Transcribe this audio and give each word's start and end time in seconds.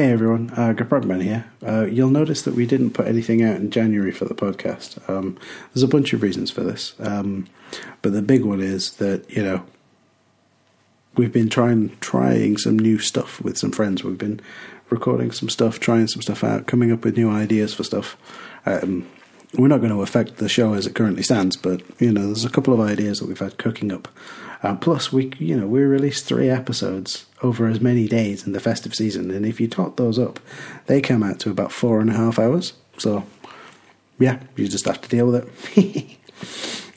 Hey 0.00 0.12
everyone, 0.12 0.48
uh, 0.56 0.72
Gaprogman 0.72 1.22
here. 1.22 1.44
Uh, 1.62 1.84
you'll 1.84 2.08
notice 2.08 2.40
that 2.40 2.54
we 2.54 2.64
didn't 2.64 2.92
put 2.92 3.06
anything 3.06 3.42
out 3.42 3.56
in 3.56 3.70
January 3.70 4.12
for 4.12 4.24
the 4.24 4.34
podcast. 4.34 5.06
Um, 5.10 5.36
there's 5.74 5.82
a 5.82 5.86
bunch 5.86 6.14
of 6.14 6.22
reasons 6.22 6.50
for 6.50 6.62
this, 6.62 6.94
um, 7.00 7.48
but 8.00 8.14
the 8.14 8.22
big 8.22 8.42
one 8.42 8.62
is 8.62 8.92
that 8.92 9.28
you 9.28 9.42
know 9.42 9.62
we've 11.16 11.34
been 11.34 11.50
trying 11.50 11.98
trying 12.00 12.56
some 12.56 12.78
new 12.78 12.98
stuff 12.98 13.42
with 13.42 13.58
some 13.58 13.72
friends. 13.72 14.02
We've 14.02 14.16
been 14.16 14.40
recording 14.88 15.32
some 15.32 15.50
stuff, 15.50 15.78
trying 15.80 16.06
some 16.06 16.22
stuff 16.22 16.42
out, 16.42 16.66
coming 16.66 16.90
up 16.90 17.04
with 17.04 17.18
new 17.18 17.30
ideas 17.30 17.74
for 17.74 17.84
stuff. 17.84 18.16
Um, 18.64 19.06
we're 19.58 19.68
not 19.68 19.80
going 19.80 19.92
to 19.92 20.00
affect 20.00 20.38
the 20.38 20.48
show 20.48 20.72
as 20.72 20.86
it 20.86 20.94
currently 20.94 21.24
stands, 21.24 21.58
but 21.58 21.82
you 22.00 22.10
know, 22.10 22.24
there's 22.24 22.46
a 22.46 22.48
couple 22.48 22.72
of 22.72 22.80
ideas 22.80 23.18
that 23.18 23.26
we've 23.26 23.38
had 23.38 23.58
cooking 23.58 23.92
up. 23.92 24.08
Plus, 24.80 25.12
we 25.12 25.32
you 25.38 25.56
know 25.56 25.66
we 25.66 25.80
released 25.80 26.26
three 26.26 26.50
episodes 26.50 27.26
over 27.42 27.66
as 27.66 27.80
many 27.80 28.06
days 28.06 28.46
in 28.46 28.52
the 28.52 28.60
festive 28.60 28.94
season, 28.94 29.30
and 29.30 29.46
if 29.46 29.60
you 29.60 29.68
tot 29.68 29.96
those 29.96 30.18
up, 30.18 30.38
they 30.86 31.00
come 31.00 31.22
out 31.22 31.38
to 31.40 31.50
about 31.50 31.72
four 31.72 32.00
and 32.00 32.10
a 32.10 32.14
half 32.14 32.38
hours. 32.38 32.74
So, 32.98 33.24
yeah, 34.18 34.40
you 34.56 34.68
just 34.68 34.84
have 34.84 35.00
to 35.00 35.08
deal 35.08 35.26
with 35.26 35.48
it. 35.76 36.18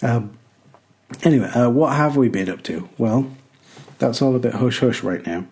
um, 0.03 0.37
anyway, 1.23 1.47
uh, 1.47 1.69
what 1.69 1.93
have 1.95 2.17
we 2.17 2.27
been 2.27 2.49
up 2.49 2.63
to? 2.63 2.89
Well, 2.97 3.31
that's 3.97 4.21
all 4.21 4.35
a 4.35 4.39
bit 4.39 4.55
hush 4.55 4.79
hush 4.79 5.01
right 5.01 5.25
now. 5.25 5.45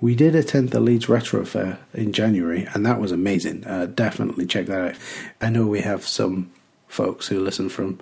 We 0.00 0.14
did 0.14 0.36
attend 0.36 0.70
the 0.70 0.80
Leeds 0.80 1.08
Retro 1.08 1.44
Fair 1.44 1.78
in 1.92 2.12
January, 2.12 2.68
and 2.74 2.86
that 2.86 3.00
was 3.00 3.10
amazing. 3.10 3.66
Uh, 3.66 3.86
definitely 3.86 4.46
check 4.46 4.66
that 4.66 4.90
out. 4.90 4.96
I 5.40 5.50
know 5.50 5.66
we 5.66 5.80
have 5.80 6.06
some 6.06 6.52
folks 6.86 7.26
who 7.26 7.40
listen 7.40 7.68
from 7.68 7.98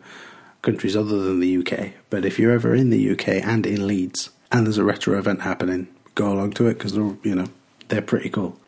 countries 0.63 0.97
other 0.97 1.19
than 1.19 1.41
the 1.41 1.59
UK. 1.59 1.93
But 2.11 2.25
if 2.25 2.39
you're 2.39 2.53
ever 2.53 2.75
in 2.75 2.91
the 2.91 3.11
UK 3.11 3.29
and 3.29 3.67
in 3.67 3.87
Leeds 3.87 4.31
and 4.51 4.67
there's 4.67 4.79
a 4.79 4.85
retro 4.85 5.19
event 5.19 5.43
happening, 5.43 5.89
go 6.15 6.33
along 6.33 6.53
to 6.55 6.69
it 6.69 6.75
because 6.75 6.93
they're 6.93 7.17
you 7.23 7.35
know 7.35 7.47
they're 7.89 8.03
pretty 8.03 8.31
cool. 8.31 8.59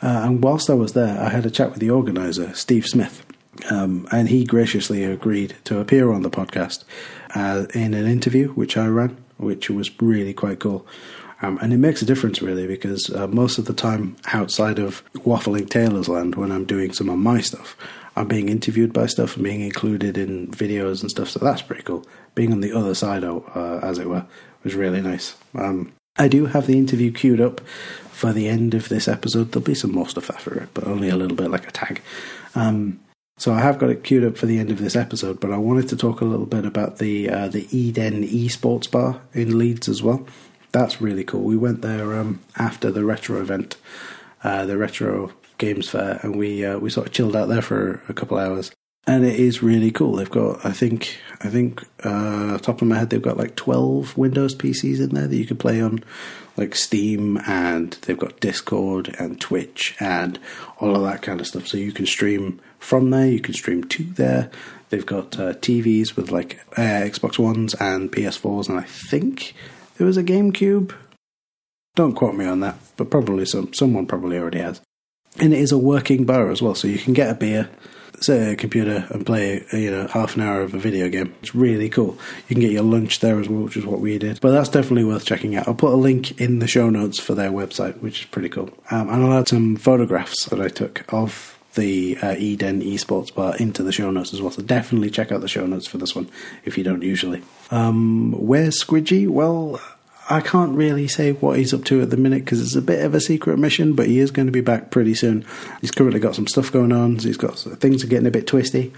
Uh, 0.00 0.22
and 0.24 0.42
whilst 0.42 0.70
I 0.70 0.74
was 0.74 0.92
there, 0.92 1.20
I 1.20 1.28
had 1.28 1.46
a 1.46 1.50
chat 1.50 1.70
with 1.70 1.80
the 1.80 1.90
organizer, 1.90 2.54
Steve 2.54 2.86
Smith, 2.86 3.24
um, 3.70 4.06
and 4.12 4.28
he 4.28 4.44
graciously 4.44 5.02
agreed 5.04 5.56
to 5.64 5.80
appear 5.80 6.12
on 6.12 6.22
the 6.22 6.30
podcast 6.30 6.84
uh, 7.34 7.66
in 7.74 7.94
an 7.94 8.06
interview 8.06 8.48
which 8.50 8.76
I 8.76 8.86
ran, 8.86 9.16
which 9.38 9.70
was 9.70 9.90
really 10.00 10.34
quite 10.34 10.60
cool. 10.60 10.86
Um, 11.40 11.58
and 11.62 11.72
it 11.72 11.78
makes 11.78 12.02
a 12.02 12.06
difference 12.06 12.42
really 12.42 12.66
because 12.66 13.14
uh, 13.14 13.28
most 13.28 13.58
of 13.58 13.66
the 13.66 13.72
time 13.72 14.16
outside 14.32 14.78
of 14.78 15.04
waffling 15.14 15.70
Taylor's 15.70 16.08
land 16.08 16.34
when 16.34 16.50
I'm 16.50 16.64
doing 16.64 16.92
some 16.92 17.08
of 17.08 17.18
my 17.18 17.40
stuff, 17.40 17.76
I'm 18.18 18.26
being 18.26 18.48
interviewed 18.48 18.92
by 18.92 19.06
stuff 19.06 19.36
and 19.36 19.44
being 19.44 19.60
included 19.60 20.18
in 20.18 20.48
videos 20.48 21.02
and 21.02 21.10
stuff. 21.10 21.30
So 21.30 21.38
that's 21.38 21.62
pretty 21.62 21.82
cool. 21.82 22.04
Being 22.34 22.52
on 22.52 22.60
the 22.60 22.72
other 22.72 22.94
side, 22.94 23.22
uh, 23.22 23.40
as 23.82 23.98
it 23.98 24.08
were, 24.08 24.26
was 24.64 24.74
really 24.74 25.00
nice. 25.00 25.36
Um, 25.54 25.92
I 26.16 26.26
do 26.26 26.46
have 26.46 26.66
the 26.66 26.76
interview 26.76 27.12
queued 27.12 27.40
up 27.40 27.60
for 28.10 28.32
the 28.32 28.48
end 28.48 28.74
of 28.74 28.88
this 28.88 29.06
episode. 29.06 29.52
There'll 29.52 29.64
be 29.64 29.74
some 29.74 29.92
more 29.92 30.08
stuff 30.08 30.30
after 30.30 30.52
it, 30.60 30.68
but 30.74 30.84
only 30.84 31.08
a 31.08 31.16
little 31.16 31.36
bit 31.36 31.50
like 31.50 31.68
a 31.68 31.70
tag. 31.70 32.02
Um, 32.56 32.98
so 33.36 33.52
I 33.52 33.60
have 33.60 33.78
got 33.78 33.90
it 33.90 34.02
queued 34.02 34.24
up 34.24 34.36
for 34.36 34.46
the 34.46 34.58
end 34.58 34.72
of 34.72 34.80
this 34.80 34.96
episode, 34.96 35.38
but 35.38 35.52
I 35.52 35.58
wanted 35.58 35.88
to 35.90 35.96
talk 35.96 36.20
a 36.20 36.24
little 36.24 36.46
bit 36.46 36.66
about 36.66 36.98
the 36.98 37.30
uh, 37.30 37.46
the 37.46 37.68
Eden 37.70 38.24
Esports 38.24 38.90
Bar 38.90 39.20
in 39.32 39.56
Leeds 39.56 39.88
as 39.88 40.02
well. 40.02 40.26
That's 40.72 41.00
really 41.00 41.22
cool. 41.22 41.42
We 41.42 41.56
went 41.56 41.82
there 41.82 42.18
um, 42.18 42.40
after 42.56 42.90
the 42.90 43.04
retro 43.04 43.40
event, 43.40 43.76
uh, 44.42 44.66
the 44.66 44.76
retro 44.76 45.32
games 45.58 45.90
fair, 45.90 46.20
and 46.22 46.36
we 46.36 46.64
uh, 46.64 46.78
we 46.78 46.90
sort 46.90 47.08
of 47.08 47.12
chilled 47.12 47.36
out 47.36 47.48
there 47.48 47.62
for 47.62 48.02
a 48.08 48.14
couple 48.14 48.38
hours. 48.38 48.70
And 49.06 49.24
it 49.24 49.40
is 49.40 49.62
really 49.62 49.90
cool. 49.90 50.16
They've 50.16 50.28
got, 50.28 50.66
I 50.66 50.72
think, 50.72 51.18
I 51.40 51.48
think, 51.48 51.82
uh, 52.04 52.58
top 52.58 52.82
of 52.82 52.88
my 52.88 52.98
head, 52.98 53.08
they've 53.08 53.22
got 53.22 53.38
like 53.38 53.56
twelve 53.56 54.16
Windows 54.18 54.54
PCs 54.54 55.00
in 55.00 55.14
there 55.14 55.26
that 55.26 55.36
you 55.36 55.46
could 55.46 55.58
play 55.58 55.80
on, 55.80 56.04
like 56.56 56.74
Steam, 56.74 57.38
and 57.46 57.92
they've 58.02 58.18
got 58.18 58.40
Discord 58.40 59.14
and 59.18 59.40
Twitch 59.40 59.96
and 59.98 60.38
all 60.78 60.94
of 60.94 61.02
that 61.02 61.22
kind 61.22 61.40
of 61.40 61.46
stuff. 61.46 61.66
So 61.66 61.78
you 61.78 61.92
can 61.92 62.06
stream 62.06 62.60
from 62.78 63.10
there, 63.10 63.26
you 63.26 63.40
can 63.40 63.54
stream 63.54 63.84
to 63.84 64.04
there. 64.04 64.50
They've 64.90 65.06
got 65.06 65.38
uh, 65.38 65.54
TVs 65.54 66.16
with 66.16 66.30
like 66.30 66.60
uh, 66.72 66.82
Xbox 66.82 67.38
Ones 67.38 67.74
and 67.74 68.12
PS4s, 68.12 68.68
and 68.68 68.78
I 68.78 68.84
think 68.84 69.54
there 69.96 70.06
was 70.06 70.16
a 70.16 70.22
GameCube. 70.22 70.94
Don't 71.96 72.14
quote 72.14 72.34
me 72.34 72.44
on 72.44 72.60
that, 72.60 72.76
but 72.96 73.10
probably 73.10 73.46
some 73.46 73.72
someone 73.72 74.06
probably 74.06 74.38
already 74.38 74.58
has 74.60 74.80
and 75.40 75.52
it 75.52 75.60
is 75.60 75.72
a 75.72 75.78
working 75.78 76.24
bar 76.24 76.50
as 76.50 76.62
well, 76.62 76.74
so 76.74 76.88
you 76.88 76.98
can 76.98 77.12
get 77.12 77.30
a 77.30 77.34
beer, 77.34 77.70
set 78.20 78.52
a 78.52 78.56
computer, 78.56 79.06
and 79.10 79.24
play 79.24 79.64
you 79.72 79.90
know 79.90 80.06
half 80.08 80.36
an 80.36 80.42
hour 80.42 80.62
of 80.62 80.74
a 80.74 80.78
video 80.78 81.08
game. 81.08 81.34
It's 81.40 81.54
really 81.54 81.88
cool. 81.88 82.18
You 82.48 82.54
can 82.54 82.60
get 82.60 82.72
your 82.72 82.82
lunch 82.82 83.20
there 83.20 83.38
as 83.38 83.48
well, 83.48 83.62
which 83.62 83.76
is 83.76 83.86
what 83.86 84.00
we 84.00 84.18
did. 84.18 84.40
But 84.40 84.52
that's 84.52 84.68
definitely 84.68 85.04
worth 85.04 85.24
checking 85.24 85.56
out. 85.56 85.68
I'll 85.68 85.74
put 85.74 85.92
a 85.92 85.96
link 85.96 86.40
in 86.40 86.58
the 86.58 86.66
show 86.66 86.90
notes 86.90 87.20
for 87.20 87.34
their 87.34 87.50
website, 87.50 87.98
which 88.00 88.20
is 88.20 88.26
pretty 88.26 88.48
cool. 88.48 88.70
Um, 88.90 89.08
and 89.08 89.24
I'll 89.24 89.38
add 89.38 89.48
some 89.48 89.76
photographs 89.76 90.46
that 90.46 90.60
I 90.60 90.68
took 90.68 91.04
of 91.12 91.58
the 91.74 92.18
uh, 92.20 92.34
Eden 92.36 92.82
Esports 92.82 93.32
Bar 93.32 93.56
into 93.56 93.82
the 93.82 93.92
show 93.92 94.10
notes 94.10 94.34
as 94.34 94.42
well. 94.42 94.50
So 94.50 94.62
definitely 94.62 95.10
check 95.10 95.30
out 95.30 95.40
the 95.40 95.48
show 95.48 95.64
notes 95.66 95.86
for 95.86 95.98
this 95.98 96.14
one 96.14 96.28
if 96.64 96.76
you 96.76 96.84
don't 96.84 97.02
usually. 97.02 97.42
Um, 97.70 98.32
where's 98.32 98.82
Squidgy? 98.82 99.28
Well, 99.28 99.80
I 100.30 100.40
can't 100.40 100.76
really 100.76 101.08
say 101.08 101.32
what 101.32 101.58
he's 101.58 101.72
up 101.72 101.84
to 101.84 102.02
at 102.02 102.10
the 102.10 102.16
minute 102.18 102.44
because 102.44 102.60
it's 102.60 102.76
a 102.76 102.82
bit 102.82 103.04
of 103.04 103.14
a 103.14 103.20
secret 103.20 103.58
mission, 103.58 103.94
but 103.94 104.06
he 104.06 104.18
is 104.18 104.30
going 104.30 104.46
to 104.46 104.52
be 104.52 104.60
back 104.60 104.90
pretty 104.90 105.14
soon. 105.14 105.46
He's 105.80 105.90
currently 105.90 106.20
got 106.20 106.34
some 106.34 106.46
stuff 106.46 106.70
going 106.70 106.92
on. 106.92 107.18
He's 107.18 107.38
got 107.38 107.58
things 107.58 108.04
are 108.04 108.08
getting 108.08 108.26
a 108.26 108.30
bit 108.30 108.46
twisty, 108.46 108.92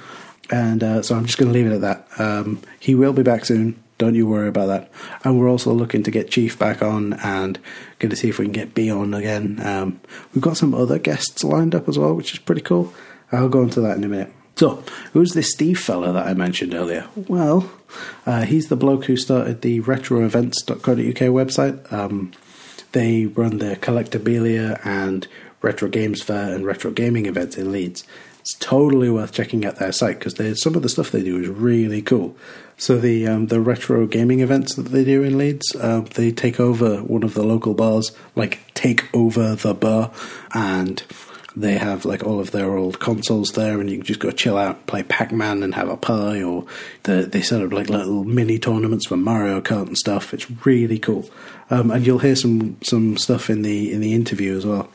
and 0.51 0.83
uh, 0.83 1.03
so 1.03 1.15
I'm 1.15 1.27
just 1.27 1.39
going 1.39 1.53
to 1.53 1.57
leave 1.57 1.71
it 1.71 1.75
at 1.75 1.81
that. 1.83 2.09
Um, 2.19 2.61
he 2.81 2.97
will 2.97 3.13
be 3.13 3.23
back 3.23 3.45
soon. 3.45 3.81
Don't 3.99 4.15
you 4.15 4.27
worry 4.27 4.49
about 4.49 4.67
that. 4.67 4.91
And 5.25 5.39
we're 5.39 5.51
also 5.51 5.73
looking 5.73 6.03
to 6.05 6.11
get 6.11 6.31
Chief 6.31 6.59
back 6.59 6.83
on 6.83 7.13
and 7.23 7.59
going 7.99 8.11
to 8.11 8.17
see 8.17 8.31
if 8.31 8.39
we 8.39 8.47
can 8.47 8.53
get 8.53 8.75
B 8.75 8.91
on 8.91 9.13
again. 9.13 9.61
Um, 9.63 10.01
we've 10.35 10.43
got 10.43 10.57
some 10.57 10.75
other 10.75 10.99
guests 10.99 11.45
lined 11.45 11.75
up 11.75 11.87
as 11.87 11.99
well, 11.99 12.15
which 12.15 12.33
is 12.33 12.39
pretty 12.39 12.63
cool. 12.63 12.95
I'll 13.31 13.51
go 13.51 13.63
into 13.63 13.83
that 13.83 13.99
in 13.99 14.05
a 14.05 14.09
minute. 14.09 14.33
So, 14.61 14.85
who's 15.15 15.33
this 15.33 15.53
Steve 15.53 15.81
fella 15.81 16.13
that 16.13 16.27
I 16.27 16.35
mentioned 16.35 16.75
earlier? 16.75 17.09
Well, 17.17 17.73
uh, 18.27 18.43
he's 18.43 18.69
the 18.69 18.77
bloke 18.77 19.07
who 19.07 19.17
started 19.17 19.63
the 19.63 19.81
retroevents.co.uk 19.81 20.85
website. 20.85 21.91
Um, 21.91 22.33
they 22.93 23.25
run 23.25 23.57
the 23.57 23.77
collectabilia 23.77 24.79
and 24.85 25.27
retro 25.63 25.89
games 25.89 26.23
fair 26.23 26.55
and 26.55 26.67
retro 26.67 26.91
gaming 26.91 27.25
events 27.25 27.57
in 27.57 27.73
Leeds. 27.73 28.05
It's 28.41 28.55
totally 28.59 29.09
worth 29.09 29.33
checking 29.33 29.65
out 29.65 29.77
their 29.77 29.93
site 29.93 30.19
because 30.19 30.63
some 30.63 30.75
of 30.75 30.83
the 30.83 30.91
stuff 30.91 31.11
they 31.11 31.23
do 31.23 31.41
is 31.41 31.49
really 31.49 32.03
cool. 32.03 32.37
So 32.77 32.99
the 32.99 33.29
um, 33.29 33.47
the 33.47 33.63
retro 33.63 34.07
gaming 34.07 34.41
events 34.41 34.75
that 34.75 34.89
they 34.89 35.05
do 35.05 35.23
in 35.23 35.39
Leeds, 35.39 35.75
uh, 35.77 36.03
they 36.03 36.33
take 36.33 36.61
over 36.61 36.99
one 36.99 37.23
of 37.23 37.33
the 37.33 37.45
local 37.45 37.73
bars, 37.73 38.13
like 38.37 38.61
take 38.75 39.09
over 39.15 39.55
the 39.55 39.73
bar, 39.73 40.11
and 40.53 41.03
they 41.57 41.79
have 41.79 42.05
like 42.05 42.23
all 42.23 42.39
of 42.39 42.53
their 42.53 42.77
old 42.77 43.01
consoles 43.01 43.53
there, 43.53 43.81
and 43.81 43.91
you 43.91 43.97
can 43.97 44.07
just 44.07 44.21
go 44.21 44.31
chill 44.31 44.57
out, 44.57 44.87
play 44.87 45.03
Pac 45.03 45.33
Man, 45.33 45.63
and 45.63 45.75
have 45.75 45.89
a 45.89 45.97
pie. 45.97 46.43
Or 46.43 46.65
the, 47.03 47.23
they 47.23 47.43
set 47.43 47.63
up 47.63 47.73
like 47.73 47.89
little 47.89 48.25
mini 48.25 48.59
tournaments 48.59 49.07
for 49.07 49.17
Mario 49.17 49.61
Kart 49.61 49.89
and 49.89 49.99
stuff. 49.99 50.33
It's 50.33 50.51
really 50.65 50.99
cool, 50.99 51.29
um, 51.71 51.91
and 51.91 52.07
you'll 52.07 52.21
hear 52.21 52.37
some 52.37 52.77
some 52.83 53.17
stuff 53.17 53.51
in 53.51 53.63
the 53.63 53.93
in 53.93 54.01
the 54.01 54.15
interview 54.15 54.57
as 54.57 54.65
well, 54.65 54.89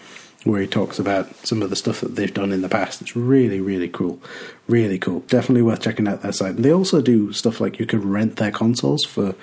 where 0.45 0.61
he 0.61 0.67
talks 0.67 0.97
about 0.97 1.33
some 1.45 1.61
of 1.61 1.69
the 1.69 1.75
stuff 1.75 2.01
that 2.01 2.15
they've 2.15 2.33
done 2.33 2.51
in 2.51 2.61
the 2.61 2.69
past. 2.69 3.01
It's 3.01 3.15
really 3.15 3.59
really 3.59 3.89
cool, 3.89 4.21
really 4.67 4.97
cool. 4.97 5.19
Definitely 5.21 5.63
worth 5.63 5.81
checking 5.81 6.07
out 6.07 6.21
their 6.21 6.31
site. 6.31 6.55
And 6.55 6.63
they 6.63 6.73
also 6.73 7.01
do 7.01 7.33
stuff 7.33 7.59
like 7.59 7.79
you 7.79 7.85
can 7.85 8.09
rent 8.09 8.37
their 8.37 8.51
consoles 8.51 9.03
for 9.03 9.35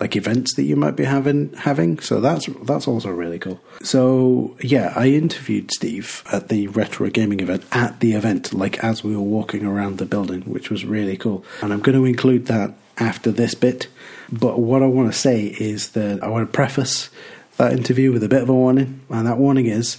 like 0.00 0.14
events 0.16 0.54
that 0.54 0.62
you 0.62 0.76
might 0.76 0.96
be 0.96 1.04
having 1.04 1.52
having. 1.54 1.98
So 1.98 2.20
that's 2.20 2.46
that's 2.62 2.86
also 2.86 3.10
really 3.10 3.38
cool. 3.38 3.60
So 3.82 4.56
yeah, 4.60 4.92
I 4.96 5.08
interviewed 5.08 5.70
Steve 5.72 6.22
at 6.32 6.48
the 6.48 6.68
retro 6.68 7.10
gaming 7.10 7.40
event 7.40 7.64
at 7.72 8.00
the 8.00 8.12
event, 8.12 8.52
like 8.52 8.82
as 8.82 9.02
we 9.02 9.16
were 9.16 9.22
walking 9.22 9.64
around 9.64 9.98
the 9.98 10.06
building, 10.06 10.42
which 10.42 10.70
was 10.70 10.84
really 10.84 11.16
cool. 11.16 11.44
And 11.62 11.72
I'm 11.72 11.80
going 11.80 11.96
to 11.98 12.04
include 12.04 12.46
that 12.46 12.74
after 12.98 13.30
this 13.30 13.54
bit. 13.54 13.88
But 14.30 14.58
what 14.58 14.82
I 14.82 14.86
want 14.86 15.12
to 15.12 15.18
say 15.18 15.46
is 15.46 15.90
that 15.90 16.22
I 16.22 16.28
want 16.28 16.48
to 16.48 16.52
preface 16.52 17.10
that 17.56 17.72
interview 17.72 18.12
with 18.12 18.22
a 18.22 18.28
bit 18.28 18.42
of 18.42 18.48
a 18.48 18.54
warning, 18.54 19.00
and 19.10 19.26
that 19.26 19.38
warning 19.38 19.66
is 19.66 19.96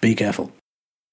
be 0.00 0.14
careful. 0.14 0.52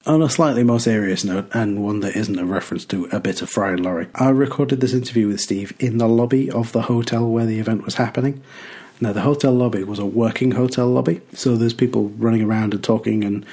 On 0.05 0.21
a 0.21 0.29
slightly 0.29 0.63
more 0.63 0.79
serious 0.79 1.25
note, 1.25 1.49
and 1.53 1.83
one 1.83 1.99
that 1.99 2.15
isn't 2.15 2.39
a 2.39 2.45
reference 2.45 2.85
to 2.85 3.09
a 3.11 3.19
bit 3.19 3.41
of 3.41 3.49
Fry 3.49 3.71
and 3.71 3.81
Laurie, 3.81 4.07
I 4.15 4.29
recorded 4.29 4.79
this 4.79 4.93
interview 4.93 5.27
with 5.27 5.41
Steve 5.41 5.73
in 5.77 5.97
the 5.97 6.07
lobby 6.07 6.49
of 6.49 6.71
the 6.71 6.83
hotel 6.83 7.29
where 7.29 7.45
the 7.45 7.59
event 7.59 7.83
was 7.83 7.95
happening. 7.95 8.41
Now, 9.01 9.11
the 9.11 9.21
hotel 9.21 9.51
lobby 9.51 9.83
was 9.83 9.99
a 9.99 10.05
working 10.05 10.51
hotel 10.51 10.87
lobby, 10.87 11.19
so 11.33 11.57
there's 11.57 11.73
people 11.73 12.09
running 12.17 12.41
around 12.41 12.73
and 12.73 12.83
talking 12.83 13.25
and 13.25 13.45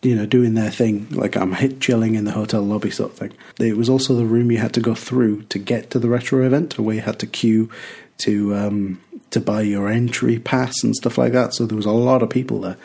you 0.00 0.14
know, 0.14 0.24
doing 0.24 0.54
their 0.54 0.70
thing, 0.70 1.08
like 1.10 1.36
I'm 1.36 1.52
hit 1.54 1.80
chilling 1.80 2.14
in 2.14 2.24
the 2.24 2.30
hotel 2.30 2.62
lobby 2.62 2.92
sort 2.92 3.10
of 3.10 3.18
thing. 3.18 3.32
It 3.58 3.76
was 3.76 3.88
also 3.88 4.14
the 4.14 4.24
room 4.24 4.52
you 4.52 4.58
had 4.58 4.74
to 4.74 4.80
go 4.80 4.94
through 4.94 5.42
to 5.42 5.58
get 5.58 5.90
to 5.90 5.98
the 5.98 6.08
retro 6.08 6.46
event, 6.46 6.78
where 6.78 6.94
you 6.94 7.00
had 7.00 7.18
to 7.18 7.26
queue 7.26 7.68
to 8.18 8.54
um, 8.54 9.00
to 9.30 9.40
buy 9.40 9.62
your 9.62 9.88
entry 9.88 10.38
pass 10.38 10.84
and 10.84 10.94
stuff 10.94 11.18
like 11.18 11.32
that. 11.32 11.54
So 11.54 11.66
there 11.66 11.76
was 11.76 11.86
a 11.86 11.90
lot 11.90 12.22
of 12.22 12.30
people 12.30 12.60
there, 12.60 12.76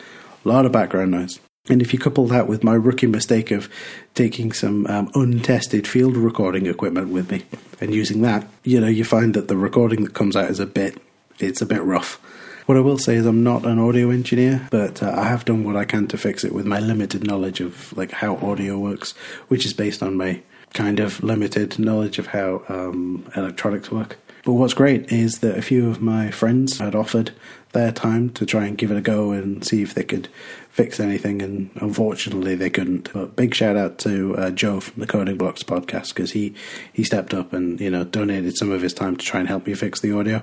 a 0.44 0.48
lot 0.48 0.66
of 0.66 0.72
background 0.72 1.12
noise. 1.12 1.38
And 1.66 1.80
if 1.80 1.94
you 1.94 1.98
couple 1.98 2.26
that 2.26 2.46
with 2.46 2.62
my 2.62 2.74
rookie 2.74 3.06
mistake 3.06 3.50
of 3.50 3.70
taking 4.14 4.52
some 4.52 4.86
um, 4.86 5.10
untested 5.14 5.88
field 5.88 6.14
recording 6.14 6.66
equipment 6.66 7.08
with 7.08 7.30
me 7.30 7.46
and 7.80 7.94
using 7.94 8.20
that, 8.20 8.46
you 8.64 8.78
know, 8.78 8.86
you 8.86 9.02
find 9.02 9.32
that 9.32 9.48
the 9.48 9.56
recording 9.56 10.04
that 10.04 10.12
comes 10.12 10.36
out 10.36 10.50
is 10.50 10.60
a 10.60 10.66
bit, 10.66 11.00
it's 11.38 11.62
a 11.62 11.66
bit 11.66 11.82
rough. 11.82 12.20
What 12.66 12.76
I 12.76 12.82
will 12.82 12.98
say 12.98 13.14
is 13.14 13.24
I'm 13.24 13.42
not 13.42 13.64
an 13.64 13.78
audio 13.78 14.10
engineer, 14.10 14.68
but 14.70 15.02
uh, 15.02 15.14
I 15.16 15.24
have 15.24 15.46
done 15.46 15.64
what 15.64 15.74
I 15.74 15.86
can 15.86 16.06
to 16.08 16.18
fix 16.18 16.44
it 16.44 16.52
with 16.52 16.66
my 16.66 16.80
limited 16.80 17.26
knowledge 17.26 17.60
of 17.60 17.96
like 17.96 18.10
how 18.10 18.36
audio 18.36 18.78
works, 18.78 19.12
which 19.48 19.64
is 19.64 19.72
based 19.72 20.02
on 20.02 20.18
my 20.18 20.42
kind 20.74 21.00
of 21.00 21.22
limited 21.22 21.78
knowledge 21.78 22.18
of 22.18 22.26
how 22.26 22.62
um, 22.68 23.26
electronics 23.36 23.90
work. 23.90 24.18
But 24.44 24.52
what's 24.52 24.74
great 24.74 25.10
is 25.10 25.38
that 25.38 25.56
a 25.56 25.62
few 25.62 25.88
of 25.88 26.02
my 26.02 26.30
friends 26.30 26.78
had 26.78 26.94
offered 26.94 27.30
their 27.72 27.90
time 27.90 28.30
to 28.30 28.44
try 28.44 28.66
and 28.66 28.76
give 28.76 28.90
it 28.90 28.96
a 28.96 29.00
go 29.00 29.32
and 29.32 29.64
see 29.64 29.82
if 29.82 29.94
they 29.94 30.04
could 30.04 30.28
fix 30.74 30.98
anything, 30.98 31.40
and 31.40 31.70
unfortunately 31.76 32.56
they 32.56 32.68
couldn't. 32.68 33.12
But 33.12 33.36
big 33.36 33.54
shout 33.54 33.76
out 33.76 33.98
to 33.98 34.36
uh, 34.36 34.50
Joe 34.50 34.80
from 34.80 35.00
the 35.00 35.06
Coding 35.06 35.38
Blocks 35.38 35.62
podcast 35.62 36.08
because 36.08 36.32
he 36.32 36.52
he 36.92 37.04
stepped 37.04 37.32
up 37.32 37.52
and 37.52 37.80
you 37.80 37.90
know 37.90 38.02
donated 38.02 38.56
some 38.56 38.72
of 38.72 38.82
his 38.82 38.92
time 38.92 39.16
to 39.16 39.24
try 39.24 39.38
and 39.38 39.48
help 39.48 39.68
me 39.68 39.74
fix 39.74 40.00
the 40.00 40.12
audio. 40.12 40.42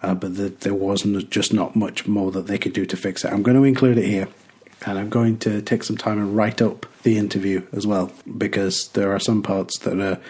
Uh, 0.00 0.14
but 0.14 0.36
the, 0.36 0.50
there 0.50 0.74
wasn't 0.74 1.28
just 1.28 1.52
not 1.52 1.74
much 1.74 2.06
more 2.06 2.30
that 2.30 2.46
they 2.46 2.56
could 2.56 2.72
do 2.72 2.86
to 2.86 2.96
fix 2.96 3.24
it. 3.24 3.32
I'm 3.32 3.42
going 3.42 3.56
to 3.56 3.64
include 3.64 3.98
it 3.98 4.06
here, 4.06 4.28
and 4.86 4.96
I'm 4.96 5.08
going 5.08 5.38
to 5.38 5.60
take 5.60 5.82
some 5.82 5.96
time 5.96 6.18
and 6.18 6.36
write 6.36 6.62
up 6.62 6.86
the 7.02 7.18
interview 7.18 7.66
as 7.72 7.84
well 7.84 8.12
because 8.38 8.88
there 8.92 9.12
are 9.12 9.18
some 9.18 9.42
parts 9.42 9.76
that 9.80 9.98
are 9.98 10.20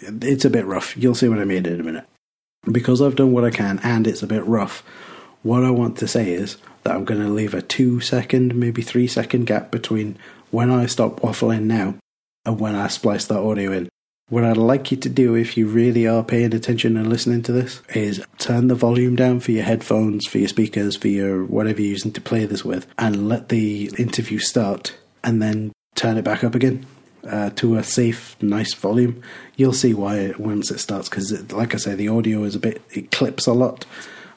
it's 0.00 0.44
a 0.44 0.50
bit 0.50 0.66
rough. 0.66 0.94
You'll 0.98 1.14
see 1.14 1.30
what 1.30 1.38
I 1.38 1.46
mean 1.46 1.64
in 1.64 1.80
a 1.80 1.84
minute. 1.84 2.04
Because 2.70 3.00
I've 3.00 3.16
done 3.16 3.32
what 3.32 3.44
I 3.44 3.50
can 3.50 3.80
and 3.82 4.06
it's 4.06 4.22
a 4.22 4.26
bit 4.26 4.44
rough. 4.44 4.82
What 5.42 5.64
I 5.64 5.70
want 5.70 5.96
to 5.98 6.08
say 6.08 6.32
is 6.32 6.58
that 6.86 6.94
I'm 6.94 7.04
going 7.04 7.20
to 7.20 7.28
leave 7.28 7.52
a 7.52 7.62
two 7.62 7.98
second, 7.98 8.54
maybe 8.54 8.80
three 8.80 9.08
second 9.08 9.46
gap 9.46 9.72
between 9.72 10.16
when 10.52 10.70
I 10.70 10.86
stop 10.86 11.20
waffling 11.20 11.64
now 11.64 11.96
and 12.44 12.60
when 12.60 12.76
I 12.76 12.86
splice 12.86 13.26
that 13.26 13.40
audio 13.40 13.72
in. 13.72 13.88
What 14.28 14.44
I'd 14.44 14.56
like 14.56 14.92
you 14.92 14.96
to 14.98 15.08
do, 15.08 15.34
if 15.34 15.56
you 15.56 15.66
really 15.66 16.06
are 16.06 16.22
paying 16.22 16.54
attention 16.54 16.96
and 16.96 17.08
listening 17.08 17.42
to 17.42 17.52
this, 17.52 17.82
is 17.88 18.24
turn 18.38 18.68
the 18.68 18.76
volume 18.76 19.16
down 19.16 19.40
for 19.40 19.50
your 19.50 19.64
headphones, 19.64 20.26
for 20.26 20.38
your 20.38 20.46
speakers, 20.46 20.96
for 20.96 21.08
your 21.08 21.44
whatever 21.44 21.80
you're 21.80 21.90
using 21.90 22.12
to 22.12 22.20
play 22.20 22.44
this 22.44 22.64
with, 22.64 22.86
and 22.98 23.28
let 23.28 23.48
the 23.48 23.90
interview 23.98 24.38
start, 24.38 24.96
and 25.24 25.42
then 25.42 25.72
turn 25.96 26.16
it 26.16 26.24
back 26.24 26.44
up 26.44 26.54
again 26.54 26.86
uh, 27.28 27.50
to 27.50 27.76
a 27.76 27.82
safe, 27.82 28.36
nice 28.40 28.74
volume. 28.74 29.20
You'll 29.56 29.72
see 29.72 29.92
why 29.92 30.34
once 30.38 30.70
it 30.70 30.78
starts, 30.78 31.08
because 31.08 31.52
like 31.52 31.74
I 31.74 31.78
say, 31.78 31.96
the 31.96 32.08
audio 32.08 32.44
is 32.44 32.54
a 32.54 32.60
bit, 32.60 32.80
it 32.90 33.10
clips 33.10 33.46
a 33.46 33.52
lot 33.52 33.86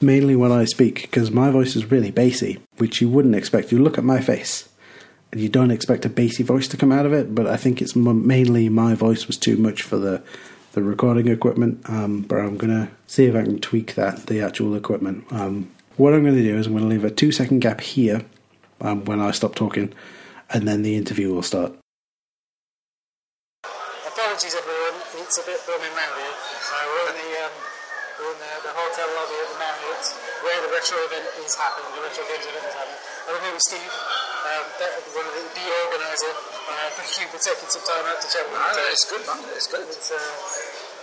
mainly 0.00 0.36
when 0.36 0.52
I 0.52 0.64
speak 0.64 1.02
because 1.02 1.30
my 1.30 1.50
voice 1.50 1.76
is 1.76 1.90
really 1.90 2.10
bassy, 2.10 2.58
which 2.78 3.00
you 3.00 3.08
wouldn't 3.08 3.34
expect. 3.34 3.72
You 3.72 3.78
look 3.78 3.98
at 3.98 4.04
my 4.04 4.20
face 4.20 4.68
and 5.32 5.40
you 5.40 5.48
don't 5.48 5.70
expect 5.70 6.04
a 6.04 6.08
bassy 6.08 6.42
voice 6.42 6.68
to 6.68 6.76
come 6.76 6.92
out 6.92 7.06
of 7.06 7.12
it, 7.12 7.34
but 7.34 7.46
I 7.46 7.56
think 7.56 7.80
it's 7.80 7.94
mainly 7.94 8.68
my 8.68 8.94
voice 8.94 9.26
was 9.26 9.36
too 9.36 9.56
much 9.56 9.82
for 9.82 9.96
the 9.96 10.22
the 10.72 10.82
recording 10.82 11.26
equipment. 11.26 11.80
Um, 11.88 12.22
but 12.22 12.38
I'm 12.38 12.56
gonna 12.56 12.90
see 13.06 13.26
if 13.26 13.34
I 13.34 13.42
can 13.42 13.58
tweak 13.58 13.94
that 13.96 14.26
the 14.26 14.40
actual 14.40 14.74
equipment. 14.74 15.24
Um, 15.32 15.70
what 16.00 16.14
I'm 16.14 16.22
going 16.22 16.34
to 16.34 16.42
do 16.42 16.56
is 16.56 16.66
I'm 16.66 16.72
going 16.72 16.84
to 16.84 16.88
leave 16.88 17.04
a 17.04 17.10
two 17.10 17.30
second 17.30 17.60
gap 17.60 17.82
here 17.82 18.22
um, 18.80 19.04
when 19.04 19.20
I 19.20 19.32
stop 19.32 19.54
talking, 19.54 19.92
and 20.48 20.66
then 20.66 20.80
the 20.80 20.96
interview 20.96 21.28
will 21.34 21.42
start. 21.42 21.76
Apologies, 24.08 24.56
everyone. 24.56 24.96
It's 25.20 25.36
a 25.36 25.44
bit 25.44 25.60
booming 25.68 25.92
round 25.92 26.16
here. 26.16 26.36
So 26.64 26.76
we're 26.88 27.04
in 27.12 27.16
the 27.20 27.30
um, 27.44 27.52
we're 28.16 28.32
in 28.32 28.38
the, 28.40 28.52
the 28.64 28.72
hotel 28.72 29.08
lobby 29.12 29.36
where 30.44 30.58
the 30.64 30.70
retro 30.72 30.96
event 31.08 31.26
is 31.44 31.54
happening, 31.56 31.88
the 31.96 32.02
retro 32.04 32.22
games 32.28 32.46
event 32.48 32.64
is 32.66 32.74
happening. 32.76 33.00
I'm 33.30 33.36
here 33.44 33.54
with 33.54 33.64
Steve, 33.66 33.92
um, 33.92 34.64
one 35.14 35.26
of 35.28 35.34
the, 35.36 35.42
the 35.54 35.66
organizer. 35.86 36.32
Uh, 36.34 36.88
thank 36.98 37.10
you 37.20 37.26
for 37.30 37.38
taking 37.42 37.68
some 37.70 37.84
time 37.86 38.04
out 38.08 38.18
to 38.22 38.26
chat 38.30 38.42
with 38.48 38.56
me. 38.56 38.64
No, 38.64 38.84
it's 38.90 39.06
good, 39.06 39.22
man. 39.28 39.38
It's 39.54 39.68
good. 39.70 39.86
It's, 39.86 40.10
uh, 40.10 40.18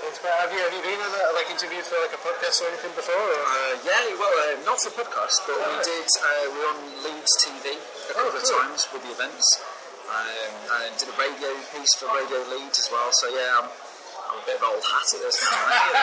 it's. 0.09 0.19
Have 0.21 0.51
you, 0.53 0.59
have 0.61 0.73
you 0.75 0.81
been 0.83 0.99
on 1.01 1.11
like 1.35 1.49
interviewed 1.51 1.83
for 1.87 1.97
like 2.03 2.13
a 2.15 2.21
podcast 2.21 2.61
or 2.63 2.69
anything 2.73 2.93
before? 2.97 3.15
Or? 3.17 3.41
Uh, 3.43 3.73
yeah, 3.87 4.01
well, 4.19 4.29
uh, 4.29 4.59
not 4.67 4.77
for 4.81 4.91
a 4.93 4.97
podcast, 4.97 5.43
but 5.47 5.55
we 5.57 5.75
did. 5.83 6.07
Uh, 6.19 6.27
we 6.51 6.57
were 6.61 6.69
on 6.73 6.79
Leeds 7.05 7.33
TV 7.43 7.65
a 7.75 8.13
couple 8.13 8.31
Oh, 8.31 8.35
of 8.35 8.43
cool. 8.43 8.55
times 8.61 8.87
with 8.93 9.01
the 9.07 9.11
events, 9.13 9.45
um, 10.11 10.53
and 10.83 10.91
did 10.99 11.09
a 11.11 11.15
radio 11.19 11.51
piece 11.75 11.93
for 11.99 12.07
Radio 12.13 12.39
Leeds 12.51 12.77
as 12.79 12.87
well. 12.91 13.09
So 13.11 13.25
yeah, 13.31 13.61
I'm, 13.61 13.67
I'm 14.37 14.43
a 14.43 14.45
bit 14.45 14.61
of 14.61 14.69
an 14.69 14.69
old 14.77 14.85
hat 14.85 15.07
at 15.09 15.19
this 15.25 15.37
now. 15.41 15.49
right? 15.65 15.93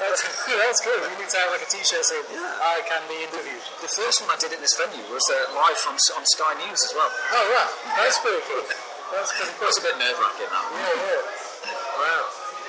that's, 0.00 0.20
that's 0.48 0.80
good. 0.80 0.96
You 1.12 1.16
need 1.20 1.28
to 1.28 1.38
have 1.44 1.52
like 1.52 1.60
a 1.60 1.68
t-shirt 1.68 2.00
saying, 2.08 2.24
yeah. 2.32 2.40
I 2.72 2.80
can 2.88 3.04
be 3.04 3.20
interviewed. 3.20 3.60
the 3.84 3.90
first 3.92 4.24
one 4.24 4.32
I 4.32 4.38
did 4.40 4.56
in 4.56 4.60
this 4.64 4.72
venue 4.80 5.04
was 5.12 5.24
uh, 5.28 5.52
live 5.52 5.76
from 5.84 6.00
on 6.16 6.24
Sky 6.32 6.52
News 6.64 6.80
as 6.80 6.92
well. 6.96 7.12
Oh, 7.12 7.44
wow. 7.52 7.68
That's 8.00 8.16
pretty 8.24 8.40
cool. 8.48 8.64
That's 9.12 9.28
pretty 9.36 9.52
It 9.52 9.60
cool. 9.60 9.68
was 9.68 9.76
a 9.76 9.84
bit 9.84 9.94
nerve 10.00 10.16
wracking 10.16 10.48
that. 10.48 10.64
one. 10.72 10.80
Yeah, 10.80 10.96
yeah. 11.04 12.00
Wow. 12.00 12.24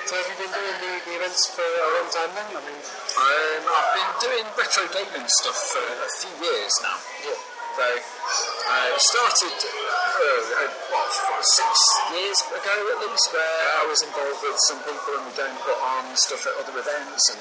So 0.08 0.12
have 0.16 0.28
you 0.28 0.36
been 0.40 0.52
doing 0.52 0.76
the, 0.80 0.92
the 1.04 1.12
events 1.20 1.42
for 1.52 1.64
a 1.64 1.88
long 2.00 2.08
time 2.12 2.32
then? 2.36 2.48
I 2.52 2.60
mean, 2.64 2.80
Um, 2.80 3.62
I've 3.68 3.92
been 3.96 4.12
doing 4.24 4.44
retro 4.56 4.84
gaming 4.92 5.28
stuff 5.40 5.56
for 5.72 5.84
a 5.84 6.08
few 6.20 6.32
years 6.44 6.72
now. 6.84 6.96
yeah. 7.28 7.36
So, 7.78 7.86
uh, 7.86 8.90
started, 8.98 9.54
uh, 9.54 10.18
uh, 10.18 10.66
what, 10.90 11.10
five, 11.14 11.46
six 11.46 11.78
years 12.10 12.38
ago 12.50 12.74
at 12.74 12.98
least, 13.06 13.30
where 13.30 13.58
I 13.78 13.86
was 13.86 14.02
involved 14.02 14.42
with 14.42 14.58
some 14.66 14.82
people 14.82 15.14
and 15.14 15.30
we 15.30 15.34
don't 15.38 15.54
put 15.62 15.78
on 15.78 16.10
stuff 16.18 16.42
at 16.50 16.58
other 16.58 16.74
events 16.74 17.22
and 17.30 17.38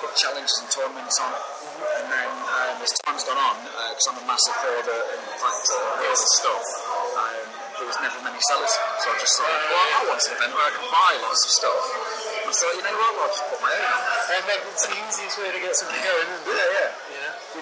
put 0.00 0.16
challenges 0.16 0.56
and 0.64 0.72
tournaments 0.72 1.20
on. 1.20 1.36
And 2.00 2.08
then 2.08 2.32
um, 2.32 2.80
as 2.80 2.96
time's 3.04 3.28
gone 3.28 3.36
on, 3.36 3.60
because 3.92 4.08
I'm 4.08 4.24
a 4.24 4.26
massive 4.26 4.56
hoarder 4.56 5.00
and 5.04 5.20
collector 5.36 5.76
of 5.76 6.00
all 6.00 6.16
the 6.16 6.30
stuff, 6.32 6.64
um, 7.20 7.44
there 7.76 7.84
was 7.84 8.00
never 8.00 8.24
many 8.24 8.40
sellers. 8.48 8.72
So 9.04 9.12
I 9.12 9.16
just 9.20 9.36
thought, 9.36 9.52
well, 9.68 9.88
I 10.00 10.02
want 10.08 10.20
an 10.24 10.32
event 10.32 10.52
where 10.56 10.64
I 10.64 10.72
can 10.80 10.88
buy 10.88 11.12
lots 11.28 11.44
of 11.44 11.52
stuff. 11.60 11.84
And 12.40 12.48
I 12.48 12.52
thought, 12.56 12.72
you 12.72 12.84
know 12.88 12.96
what, 13.04 13.20
I'll 13.20 13.28
just 13.36 13.44
put 13.52 13.60
my 13.60 13.68
own 13.68 13.84
on. 13.84 14.00
And 14.32 14.48
the 14.48 14.96
easiest 14.96 15.36
way 15.44 15.52
to 15.52 15.60
get 15.60 15.76
something 15.76 16.00
going, 16.00 16.28
isn't 16.40 16.48
it? 16.48 16.56
Yeah, 16.56 16.88
yeah. 16.88 17.03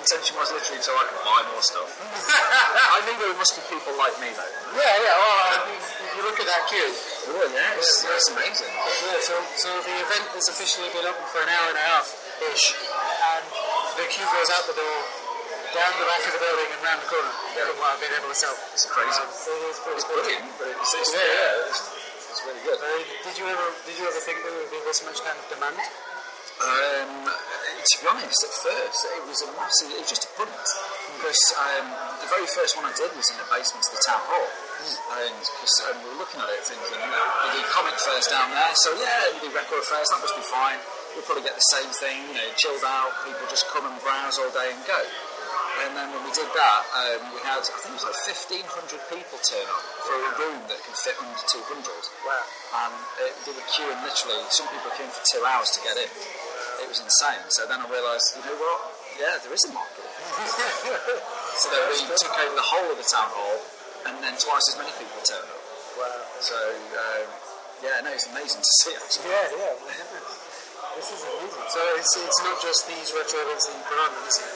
Intention 0.02 0.34
was 0.34 0.50
literally 0.50 0.82
so 0.82 0.90
I 0.98 1.04
could 1.06 1.22
buy 1.22 1.40
more 1.54 1.62
stuff. 1.62 1.86
I 1.94 2.98
knew 3.06 3.14
there 3.22 3.38
must 3.38 3.54
be 3.54 3.62
people 3.70 3.94
like 3.94 4.18
me 4.18 4.34
though. 4.34 4.52
Yeah, 4.74 4.82
yeah. 4.98 5.14
Well, 5.14 5.38
I 5.46 5.70
mean, 5.70 5.78
you 6.18 6.22
look 6.26 6.42
at 6.42 6.48
that 6.50 6.66
queue. 6.66 6.90
Oh 7.30 7.46
yeah, 7.54 7.78
it's, 7.78 8.02
it's 8.02 8.28
amazing. 8.34 8.66
Yeah, 8.74 9.22
so, 9.22 9.38
so 9.62 9.70
the 9.86 9.94
event 10.02 10.26
has 10.34 10.50
officially 10.50 10.90
been 10.90 11.06
open 11.06 11.22
for 11.30 11.38
an 11.46 11.50
hour 11.54 11.66
and 11.70 11.78
a 11.78 11.86
half 11.86 12.10
ish, 12.50 12.74
and 12.74 13.46
the 13.94 14.04
queue 14.10 14.26
goes 14.26 14.50
out 14.58 14.66
the 14.66 14.74
door, 14.74 14.98
down 15.70 15.94
the 16.02 16.06
back 16.10 16.22
of 16.26 16.34
the 16.34 16.42
building, 16.42 16.68
and 16.74 16.80
round 16.82 16.98
the 16.98 17.06
corner. 17.06 17.32
Yeah. 17.54 17.70
From 17.70 17.76
what 17.78 17.94
I've 17.94 18.02
been 18.02 18.14
able 18.18 18.26
to 18.34 18.38
tell. 18.42 18.58
It's 18.74 18.90
crazy. 18.90 19.22
Um, 19.22 19.30
it 19.30 19.70
is 19.70 19.78
pretty 19.86 20.02
It's 20.02 20.08
brilliant, 20.10 20.46
but 20.58 20.66
it's, 20.82 20.92
it's, 20.98 21.10
Yeah, 21.14 21.22
yeah. 21.22 21.70
it's, 21.70 21.80
it's 22.26 22.42
really 22.42 22.62
good. 22.66 22.78
Uh, 22.82 22.90
did 23.22 23.34
you 23.38 23.46
ever 23.46 23.66
did 23.86 23.94
you 24.02 24.04
ever 24.10 24.18
think 24.18 24.42
there 24.42 24.50
would 24.50 24.66
be 24.74 24.82
this 24.82 24.98
much 25.06 25.22
kind 25.22 25.38
of 25.38 25.46
demand? 25.46 25.78
Um, 26.62 27.26
to 27.82 27.96
be 27.98 28.06
honest, 28.06 28.38
at 28.46 28.54
first 28.62 28.98
it 29.10 29.24
was 29.26 29.42
a 29.42 29.50
massive, 29.58 29.90
it 29.90 30.06
was 30.06 30.10
just 30.14 30.30
a 30.30 30.32
punt 30.38 30.66
because 31.18 31.42
um, 31.58 31.86
the 32.22 32.30
very 32.30 32.46
first 32.46 32.78
one 32.78 32.86
I 32.86 32.94
did 32.94 33.10
was 33.18 33.26
in 33.34 33.38
the 33.42 33.48
basement 33.50 33.82
of 33.82 33.92
the 33.94 34.02
town 34.06 34.22
hall, 34.22 34.48
and 35.18 35.38
because 35.42 35.76
um, 35.90 35.98
we 36.02 36.06
were 36.14 36.20
looking 36.22 36.38
at 36.38 36.50
it 36.54 36.62
thinking, 36.62 36.98
we 36.98 37.48
do 37.54 37.62
comic 37.74 37.98
fairs 37.98 38.30
down 38.30 38.50
there, 38.54 38.74
so 38.78 38.94
yeah, 38.94 39.34
we 39.34 39.46
do 39.46 39.50
record 39.50 39.82
fairs, 39.86 40.06
that 40.14 40.22
must 40.22 40.38
be 40.38 40.46
fine. 40.46 40.78
We'll 41.18 41.26
probably 41.26 41.42
get 41.42 41.58
the 41.58 41.68
same 41.74 41.90
thing, 41.90 42.22
you 42.30 42.34
know, 42.38 42.48
chilled 42.54 42.86
out, 42.86 43.10
people 43.26 43.42
just 43.50 43.66
come 43.74 43.86
and 43.86 43.94
browse 44.02 44.38
all 44.38 44.50
day 44.54 44.70
and 44.70 44.82
go. 44.86 45.02
And 45.82 45.98
then 45.98 46.14
when 46.14 46.22
we 46.22 46.32
did 46.34 46.46
that, 46.46 46.82
um, 46.94 47.34
we 47.34 47.40
had, 47.42 47.58
I 47.58 47.78
think 47.82 47.96
it 47.96 48.02
was 48.02 48.06
like 48.06 48.18
1,500 48.54 49.10
people 49.10 49.36
turn 49.42 49.66
up 49.66 49.84
for 50.06 50.14
a 50.14 50.30
room 50.38 50.60
that 50.70 50.78
can 50.84 50.94
fit 50.94 51.16
under 51.18 51.42
200. 51.48 51.66
Wow. 52.22 52.38
And 52.86 52.94
it, 53.26 53.34
they 53.48 53.54
were 53.56 53.66
queuing 53.66 53.98
literally, 54.04 54.42
some 54.52 54.68
people 54.70 54.94
came 54.94 55.10
for 55.10 55.24
two 55.26 55.42
hours 55.42 55.74
to 55.74 55.80
get 55.82 55.98
in. 55.98 56.10
It 56.82 56.90
was 56.90 56.98
insane. 56.98 57.46
So 57.54 57.64
then 57.70 57.78
I 57.78 57.86
realised, 57.86 58.34
you 58.34 58.42
know 58.42 58.58
what? 58.58 58.78
Yeah, 59.16 59.38
there 59.38 59.54
is 59.54 59.62
a 59.64 59.72
market. 59.72 60.02
so 61.62 61.66
then 61.70 61.82
we 61.94 61.96
took 62.18 62.34
over 62.34 62.56
the 62.58 62.66
whole 62.66 62.90
of 62.90 62.98
the 62.98 63.06
town 63.06 63.30
hall, 63.30 63.58
and 64.10 64.18
then 64.18 64.34
twice 64.34 64.66
as 64.72 64.76
many 64.76 64.90
people 64.98 65.22
turned 65.22 65.46
up. 65.46 65.62
Wow. 66.00 66.10
So 66.42 66.58
um, 66.58 67.28
yeah, 67.84 68.02
no, 68.02 68.10
it's 68.10 68.26
amazing 68.30 68.62
to 68.62 68.72
see 68.82 68.94
actually. 68.94 69.30
Yeah, 69.30 69.46
yeah. 69.58 69.74
This 70.96 71.08
is 71.08 71.24
amazing. 71.24 71.66
So 71.72 71.80
it's, 71.96 72.12
it's 72.20 72.40
not 72.44 72.56
just 72.60 72.84
these 72.84 73.08
retro 73.16 73.40
events 73.48 73.64
that 73.64 73.74
you 73.78 73.84
put 73.88 73.96
on, 73.96 74.10
is 74.28 74.38
it? 74.42 74.52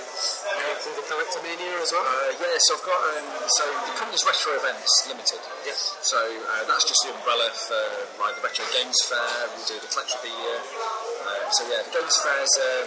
You 0.57 0.75
do 0.85 0.91
the 1.01 1.07
Collector 1.09 1.41
Mania 1.41 1.81
as 1.81 1.91
well? 1.97 2.05
Uh, 2.05 2.33
yeah, 2.37 2.61
so 2.61 2.77
I've 2.77 2.85
got 2.85 3.01
um, 3.17 3.29
so 3.49 3.65
the 3.89 3.95
company's 3.97 4.25
Retro 4.27 4.53
Events 4.57 4.93
Limited. 5.09 5.41
Yes. 5.65 5.97
So 6.05 6.19
uh, 6.19 6.69
that's 6.69 6.85
just 6.85 7.01
the 7.09 7.17
umbrella 7.17 7.49
for 7.55 7.83
like 8.21 8.37
the 8.37 8.45
Retro 8.45 8.69
Games 8.77 8.99
Fair. 9.09 9.49
We 9.57 9.65
do 9.65 9.77
the 9.81 9.89
Collector 9.89 10.21
of 10.21 10.25
the 10.29 10.35
Year. 10.35 10.59
So 11.55 11.63
yeah, 11.71 11.83
the 11.87 11.93
Games 11.95 12.17
Fair's 12.21 12.55
um, 12.59 12.87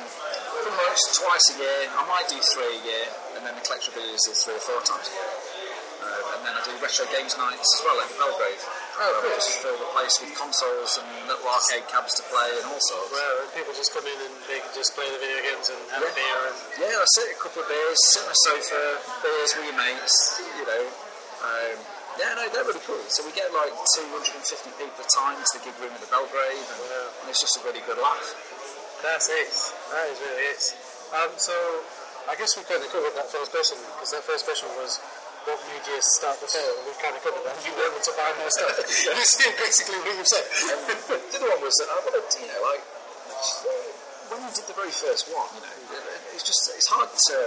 pretty 0.62 0.76
much 0.76 1.00
twice 1.16 1.46
a 1.52 1.56
year. 1.64 1.80
I 1.96 2.04
might 2.12 2.28
do 2.28 2.38
three 2.54 2.76
a 2.76 2.82
year, 2.84 3.06
and 3.40 3.42
then 3.48 3.56
the 3.56 3.64
Collector 3.64 3.90
of 3.92 3.96
the 3.96 4.04
Year 4.04 4.20
is 4.20 4.28
three 4.44 4.56
or 4.60 4.64
four 4.64 4.84
times 4.84 5.08
a 5.08 5.14
year. 5.16 5.32
Uh, 6.00 6.34
and 6.36 6.40
then 6.48 6.54
I 6.56 6.62
do 6.64 6.72
Retro 6.80 7.08
Games 7.12 7.36
Nights 7.36 7.68
as 7.76 7.82
well 7.84 8.00
in 8.00 8.08
Belgrave. 8.20 8.62
Oh, 9.00 9.04
where 9.20 9.32
we 9.32 9.32
cool. 9.32 9.40
just 9.40 9.60
fill 9.64 9.76
the 9.80 9.90
place 9.96 10.16
with 10.24 10.32
consoles 10.36 10.96
and 11.00 11.08
little 11.28 11.44
arcade 11.48 11.88
cabs 11.92 12.16
to 12.20 12.24
play 12.32 12.52
and 12.60 12.68
all 12.72 12.80
sorts. 12.84 13.12
Well, 13.12 13.36
and 13.44 13.50
people 13.56 13.72
just 13.76 13.92
come 13.96 14.08
in 14.08 14.16
and 14.16 14.36
they 14.48 14.60
can 14.64 14.72
just 14.76 14.96
play 14.96 15.08
the 15.12 15.20
video 15.20 15.40
games 15.44 15.68
and 15.72 15.80
have 15.96 16.04
a 16.04 16.12
beer 16.16 16.40
and 16.52 16.58
Yeah, 16.80 16.96
that's 17.00 17.16
it. 17.20 17.36
A 17.36 17.40
couple 17.40 17.64
of 17.64 17.68
beers, 17.68 18.00
sit 18.16 18.24
on 18.28 18.32
a 18.32 18.40
sofa, 18.48 18.84
beers 19.24 19.52
with 19.60 19.66
your 19.72 19.80
mates, 19.80 20.16
you 20.56 20.66
know. 20.68 20.84
Um, 21.44 21.76
yeah, 22.20 22.36
no, 22.36 22.44
they're 22.52 22.68
really 22.68 22.84
cool. 22.84 23.00
So 23.08 23.24
we 23.24 23.32
get 23.32 23.48
like 23.56 23.72
250 23.72 24.76
people 24.76 25.00
a 25.00 25.08
time 25.08 25.40
to 25.40 25.52
the 25.56 25.64
gig 25.64 25.76
room 25.80 25.96
at 25.96 26.04
the 26.04 26.12
Belgrave, 26.12 26.68
and, 26.68 26.80
and 27.24 27.26
it's 27.32 27.40
just 27.40 27.56
a 27.58 27.64
really 27.64 27.82
good 27.88 27.98
laugh. 27.98 28.28
That's 29.00 29.32
it. 29.32 29.56
That 29.96 30.06
is 30.12 30.20
really 30.20 30.44
it. 30.52 30.64
Um, 31.16 31.32
so, 31.40 31.56
I 32.28 32.36
guess 32.36 32.54
we 32.60 32.68
kind 32.68 32.84
of 32.84 32.92
covered 32.92 33.16
that 33.16 33.32
first 33.32 33.56
question 33.56 33.80
because 33.96 34.12
that 34.12 34.28
first 34.28 34.44
question 34.44 34.68
was 34.76 35.00
what 35.48 35.58
made 35.72 35.82
you 35.88 35.98
start 36.20 36.36
the 36.44 36.46
and 36.52 36.84
we've 36.84 37.00
kind 37.00 37.16
of 37.16 37.24
covered 37.24 37.42
that. 37.48 37.56
You 37.64 37.72
wanted 37.74 38.04
to 38.04 38.14
buy 38.14 38.30
more 38.38 38.52
stuff. 38.52 38.76
That's 39.16 39.34
basically 39.40 39.98
what 40.04 40.14
you 40.20 40.28
said. 40.28 40.46
the 41.16 41.38
other 41.40 41.50
one 41.56 41.64
was 41.64 41.74
that 41.80 41.90
I 41.90 41.98
wanted, 42.04 42.28
you 42.38 42.48
know, 42.52 42.62
like 42.68 42.84
when 44.30 44.46
you 44.46 44.52
did 44.54 44.68
the 44.70 44.78
very 44.78 44.92
first 44.94 45.32
one, 45.32 45.50
you 45.56 45.64
know, 45.64 45.74
it's 46.36 46.46
just 46.46 46.70
it's 46.76 46.92
hard 46.92 47.10
to 47.10 47.38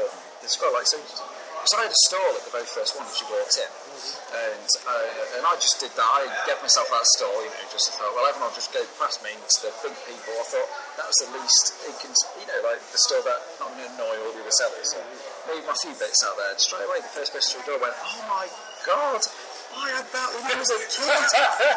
describe. 0.42 0.74
Like 0.74 0.88
so, 0.88 0.98
so 0.98 1.72
I 1.78 1.86
had 1.86 1.94
a 1.94 2.00
stall 2.08 2.32
at 2.34 2.42
the 2.42 2.50
very 2.50 2.66
first 2.66 2.98
one 2.98 3.06
which 3.06 3.22
you 3.22 3.28
walked 3.30 3.54
in, 3.60 3.70
and 4.32 4.68
uh, 4.88 5.36
and 5.36 5.42
I 5.44 5.54
just 5.60 5.76
did 5.80 5.92
that. 5.92 6.08
I 6.08 6.24
gave 6.48 6.58
myself 6.64 6.88
that 6.88 7.04
stall, 7.16 7.36
you 7.44 7.52
know, 7.52 7.64
just 7.68 7.92
thought, 7.92 8.12
well, 8.16 8.24
everyone 8.24 8.52
just 8.56 8.72
go 8.72 8.80
past 8.96 9.20
me 9.20 9.32
to 9.36 9.58
the 9.68 9.72
big 9.84 9.96
people. 10.08 10.32
I 10.32 10.46
thought 10.48 10.70
that 10.96 11.06
was 11.08 11.18
the 11.20 11.28
least, 11.36 11.64
you 12.40 12.46
know, 12.48 12.60
like 12.64 12.80
the 12.80 13.00
store 13.08 13.24
that 13.28 13.40
not 13.60 13.72
going 13.76 13.84
to 13.84 13.92
annoy 13.92 14.14
all 14.24 14.32
the 14.32 14.40
other 14.40 14.56
sellers. 14.56 14.88
So 14.92 14.98
made 15.52 15.64
my 15.68 15.76
few 15.84 15.94
bits 15.96 16.20
out 16.24 16.36
there. 16.40 16.50
And 16.52 16.60
straight 16.60 16.86
away, 16.86 17.04
the 17.04 17.12
first 17.12 17.36
person 17.36 17.60
through 17.60 17.64
the 17.68 17.68
door 17.76 17.80
went, 17.84 17.96
oh 17.96 18.20
my 18.28 18.46
god. 18.88 19.20
I 19.72 19.88
had 19.88 20.04
that 20.04 20.28
when 20.36 20.44
I 20.52 20.56
was 20.60 20.68
a 20.68 20.80
kid. 20.84 21.08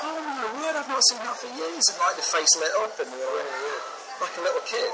oh 0.03 0.19
my 0.19 0.47
word, 0.59 0.75
I've 0.75 0.91
not 0.91 0.99
seen 1.07 1.21
that 1.23 1.39
for 1.39 1.47
years. 1.47 1.85
And 1.91 1.97
like 2.03 2.19
the 2.19 2.27
face 2.27 2.51
lit 2.59 2.75
up 2.83 2.91
and 2.99 3.07
they 3.07 3.19
were 3.23 3.39
like, 3.39 4.27
like 4.27 4.35
a 4.35 4.43
little 4.43 4.65
kid. 4.67 4.91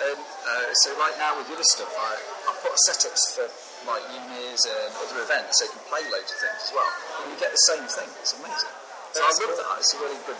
And 0.00 0.16
uh, 0.16 0.72
so 0.80 0.96
right 0.96 1.12
now 1.20 1.36
with 1.36 1.52
the 1.52 1.60
other 1.60 1.68
stuff, 1.68 1.92
I, 1.92 2.16
I 2.48 2.50
put 2.64 2.72
setups 2.88 3.36
for 3.36 3.44
like 3.88 4.04
unis 4.12 4.62
and 4.68 4.90
other 5.00 5.24
events 5.24 5.60
so 5.60 5.68
you 5.68 5.72
can 5.76 5.84
play 5.88 6.02
loads 6.12 6.30
of 6.30 6.38
things 6.40 6.60
as 6.68 6.72
well. 6.72 6.90
And 7.22 7.32
you 7.32 7.36
get 7.40 7.52
the 7.52 7.64
same 7.70 7.84
thing. 7.88 8.08
It's 8.20 8.34
amazing. 8.36 8.74
So 9.16 9.20
I 9.24 9.30
love 9.30 9.42
cool. 9.42 9.58
that. 9.58 9.80
It's 9.80 9.92
a 9.94 9.98
really 9.98 10.20
good 10.28 10.38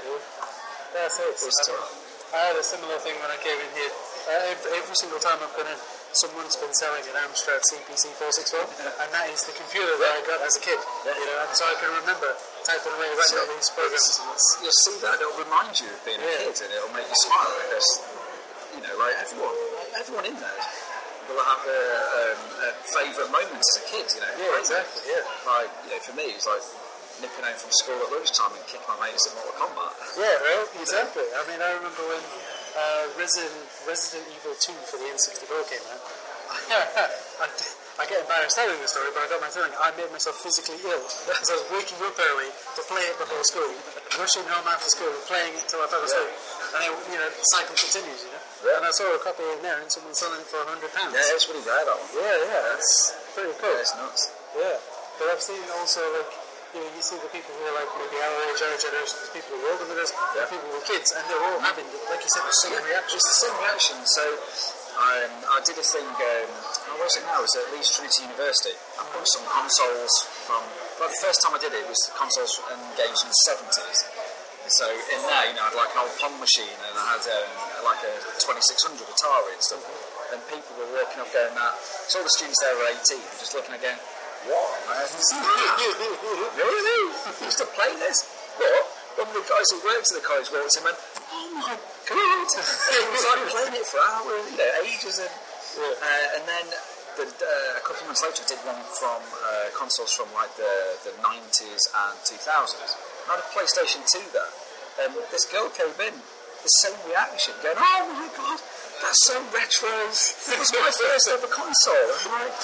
That's 0.94 1.16
it. 1.18 1.34
was 1.42 1.56
I, 1.58 1.64
to 1.66 1.74
I 2.30 2.40
had 2.54 2.56
a 2.56 2.62
similar 2.62 2.94
thing 3.02 3.18
when 3.18 3.30
I 3.32 3.38
came 3.42 3.58
in 3.58 3.70
here. 3.74 3.90
Uh, 4.30 4.54
every, 4.54 4.70
every 4.78 4.94
single 4.94 5.18
time 5.18 5.42
I've 5.42 5.50
been 5.58 5.66
in, 5.66 5.74
someone's 6.14 6.54
been 6.54 6.70
selling 6.70 7.02
an 7.10 7.18
Amstrad 7.26 7.58
CPC 7.66 8.14
464, 8.14 9.02
and 9.02 9.08
that 9.10 9.26
is 9.34 9.42
the 9.50 9.54
computer 9.58 9.90
that 9.98 10.10
I 10.14 10.20
got 10.22 10.38
as 10.46 10.54
a 10.54 10.62
kid. 10.62 10.78
You 11.02 11.26
know, 11.26 11.38
and 11.42 11.50
so 11.58 11.66
I 11.66 11.74
can 11.82 11.90
remember 11.90 12.30
typing 12.62 12.94
away 12.94 13.10
writing 13.18 13.38
all 13.42 13.50
these 13.50 13.70
programs. 13.74 14.06
It's, 14.14 14.62
You'll 14.62 14.80
see 14.86 14.96
that, 15.02 15.18
it'll 15.18 15.42
remind 15.42 15.74
you 15.82 15.90
of 15.90 15.98
being 16.06 16.22
a 16.22 16.30
kid 16.46 16.54
and 16.54 16.70
it'll 16.70 16.94
make 16.94 17.10
you 17.10 17.18
smile 17.18 17.50
because, 17.66 17.88
you 18.78 18.82
know, 18.86 18.94
like 19.02 19.16
everyone, 19.18 19.56
everyone 19.98 20.26
in 20.30 20.36
there 20.38 20.60
will 21.34 21.46
have 21.46 21.62
a, 21.62 21.82
um, 22.20 22.40
a 22.66 22.70
favourite 22.82 23.30
moment 23.30 23.60
as 23.62 23.74
a 23.78 23.84
kid, 23.86 24.06
you 24.14 24.20
know. 24.20 24.34
Yeah, 24.34 24.60
exactly, 24.60 25.02
yeah. 25.06 25.22
Like, 25.46 25.70
you 25.86 25.90
know, 25.94 26.00
for 26.02 26.14
me, 26.18 26.26
it's 26.34 26.46
like 26.46 26.62
nipping 27.22 27.44
home 27.44 27.58
from 27.58 27.72
school 27.72 27.98
at 28.00 28.10
lunchtime 28.10 28.52
and 28.56 28.64
kicking 28.66 28.86
my 28.90 28.98
mates 28.98 29.24
in 29.28 29.32
Mortal 29.38 29.54
Kombat. 29.60 29.92
yeah, 30.18 30.34
right, 30.40 30.68
exactly. 30.80 31.26
I 31.36 31.42
mean, 31.46 31.60
I 31.60 31.70
remember 31.78 32.02
when 32.08 32.22
uh, 32.74 33.04
Resident, 33.18 33.54
Resident 33.86 34.26
Evil 34.34 34.56
2 34.56 34.72
for 34.88 34.96
the 34.98 35.06
N64 35.14 35.52
came 35.70 35.84
out. 35.90 36.02
I, 37.40 37.48
I 38.00 38.04
get 38.08 38.20
embarrassed 38.24 38.56
telling 38.56 38.76
the 38.80 38.88
story, 38.88 39.12
but 39.12 39.24
I 39.24 39.28
got 39.28 39.40
my 39.44 39.52
feeling 39.52 39.72
I 39.76 39.92
made 39.96 40.08
myself 40.12 40.40
physically 40.40 40.80
ill 40.84 41.04
because 41.28 41.48
I 41.48 41.56
was 41.60 41.66
waking 41.72 42.00
up 42.04 42.16
early 42.16 42.48
to 42.48 42.80
play 42.88 43.04
it 43.08 43.16
before 43.20 43.42
school, 43.44 43.72
rushing 44.16 44.44
home 44.48 44.64
after 44.68 44.88
school, 44.88 45.12
playing 45.28 45.56
it 45.56 45.64
until 45.64 45.84
I 45.84 45.88
fell 45.88 46.04
asleep. 46.04 46.32
And 46.76 46.80
then, 46.86 46.92
you 47.12 47.18
know, 47.18 47.28
the 47.28 47.46
cycle 47.56 47.76
continues, 47.76 48.20
you 48.24 48.30
know. 48.32 48.42
Yeah. 48.64 48.76
And 48.80 48.84
I 48.88 48.92
saw 48.94 49.04
a 49.10 49.20
copy 49.20 49.42
in 49.42 49.60
there 49.60 49.80
and 49.82 49.88
someone 49.90 50.14
selling 50.16 50.40
it 50.40 50.48
for 50.48 50.62
£100. 50.64 50.80
Yeah, 51.12 51.36
it's 51.36 51.48
really 51.50 51.64
rare, 51.66 51.82
that 51.82 51.96
one. 51.96 52.08
yeah, 52.14 52.36
yeah, 52.46 52.76
it's 52.78 53.16
pretty 53.34 53.52
cool. 53.58 53.72
Yeah, 53.74 53.84
it's 53.84 53.94
nuts. 53.96 54.22
Yeah, 54.54 54.76
but 55.18 55.26
I've 55.32 55.42
seen 55.44 55.60
also 55.76 56.00
like 56.16 56.30
you 56.74 56.80
know 56.82 56.90
you 56.94 57.02
see 57.02 57.18
the 57.18 57.30
people 57.34 57.50
who 57.56 57.62
are 57.66 57.76
like 57.76 57.90
maybe 57.98 58.16
our 58.22 58.36
age, 58.50 58.60
our 58.62 58.76
generation, 58.78 59.16
there's 59.20 59.32
people 59.34 59.50
who 59.54 59.62
are 59.66 59.70
older 59.74 59.86
than 59.90 59.98
us, 59.98 60.10
Yeah. 60.34 60.46
and 60.46 60.48
people 60.54 60.68
with 60.70 60.86
kids, 60.86 61.10
and 61.14 61.22
they're 61.26 61.42
all 61.50 61.58
having 61.62 61.86
like 62.10 62.22
you 62.22 62.30
said 62.30 62.44
the 62.46 62.56
same 62.62 62.78
reaction. 62.78 63.14
Just 63.18 63.28
the 63.28 63.40
same 63.48 63.56
reaction. 63.58 63.96
So 64.06 64.24
um, 65.00 65.30
I 65.54 65.58
did 65.66 65.76
a 65.78 65.86
thing. 65.86 66.06
Um, 66.06 66.48
where 66.94 67.06
was 67.06 67.14
it 67.18 67.24
now? 67.26 67.40
It 67.42 67.46
was 67.50 67.54
at 67.58 67.66
Leeds 67.74 67.90
Trinity 67.94 68.26
University. 68.26 68.74
I 68.98 69.02
bought 69.10 69.26
some 69.28 69.46
consoles 69.50 70.14
from. 70.46 70.62
Well, 70.98 71.08
the 71.10 71.20
first 71.24 71.40
time 71.42 71.56
I 71.56 71.60
did 71.62 71.72
it 71.74 71.86
was 71.88 71.98
consoles 72.14 72.60
and 72.70 72.80
games 72.98 73.18
from 73.24 73.30
the 73.32 73.40
seventies. 73.48 74.00
So 74.70 74.86
in 74.86 75.18
there, 75.26 75.50
you 75.50 75.54
know, 75.58 75.66
I 75.66 75.74
had 75.74 75.78
like 75.82 75.90
an 75.98 76.06
old 76.06 76.14
Pong 76.22 76.36
machine, 76.38 76.78
and 76.86 76.94
I 76.94 77.18
had 77.18 77.24
um, 77.26 77.50
like 77.82 77.98
a 78.06 78.14
2600 78.38 79.02
Atari 79.02 79.50
and 79.58 79.62
stuff. 79.66 79.82
And 80.30 80.38
people 80.46 80.78
were 80.78 80.86
walking 80.94 81.18
up, 81.18 81.26
going 81.34 81.50
that. 81.58 81.74
So 82.06 82.22
all 82.22 82.26
the 82.28 82.30
students 82.38 82.62
there 82.62 82.70
were 82.78 82.86
18, 82.86 83.18
just 83.42 83.50
looking 83.58 83.74
again. 83.74 83.98
What? 84.48 84.72
I 84.88 85.04
haven't 85.04 85.24
seen 85.28 85.42
that. 85.42 85.76
Used 87.44 87.58
to 87.60 87.68
play 87.76 87.92
this. 88.00 88.24
But 88.56 88.72
one 89.20 89.28
of 89.28 89.34
the 89.36 89.44
guys 89.44 89.66
who 89.68 89.78
worked 89.84 90.08
at 90.08 90.16
the 90.16 90.24
college 90.24 90.48
walked 90.48 90.76
in 90.80 90.86
and 90.86 90.96
Oh 91.30 91.46
my 91.54 91.76
god! 92.10 92.48
it 92.98 93.04
was 93.06 93.22
like 93.22 93.44
playing 93.54 93.76
it 93.78 93.86
for 93.86 94.02
hours, 94.02 94.42
you 94.50 94.58
know, 94.58 94.70
ages. 94.82 95.22
And, 95.22 95.30
uh, 95.30 96.36
and 96.36 96.42
then 96.42 96.66
the, 97.14 97.26
uh, 97.30 97.78
a 97.78 97.82
couple 97.86 98.02
of 98.02 98.10
months 98.10 98.24
later, 98.26 98.42
I 98.42 98.46
did 98.50 98.60
one 98.66 98.82
from 98.98 99.22
uh, 99.22 99.70
consoles 99.78 100.10
from 100.10 100.26
like 100.34 100.50
the, 100.58 100.74
the 101.06 101.14
90s 101.22 101.84
and 101.86 102.16
2000s. 102.26 102.98
I 103.30 103.38
had 103.38 103.40
a 103.44 103.48
PlayStation 103.54 104.02
2 104.08 104.34
there. 104.34 104.52
And 105.06 105.14
this 105.30 105.46
girl 105.46 105.70
came 105.70 105.94
in, 106.02 106.18
the 106.18 106.72
same 106.82 106.98
reaction, 107.06 107.54
going, 107.62 107.78
Oh 107.78 108.04
my 108.10 108.28
god, 108.34 108.58
that's 109.00 109.20
so 109.30 109.38
retro. 109.54 109.88
It 110.10 110.58
was 110.58 110.70
my 110.74 110.90
first 110.90 111.30
ever 111.30 111.46
console. 111.46 112.10
I'm 112.26 112.42
like, 112.42 112.58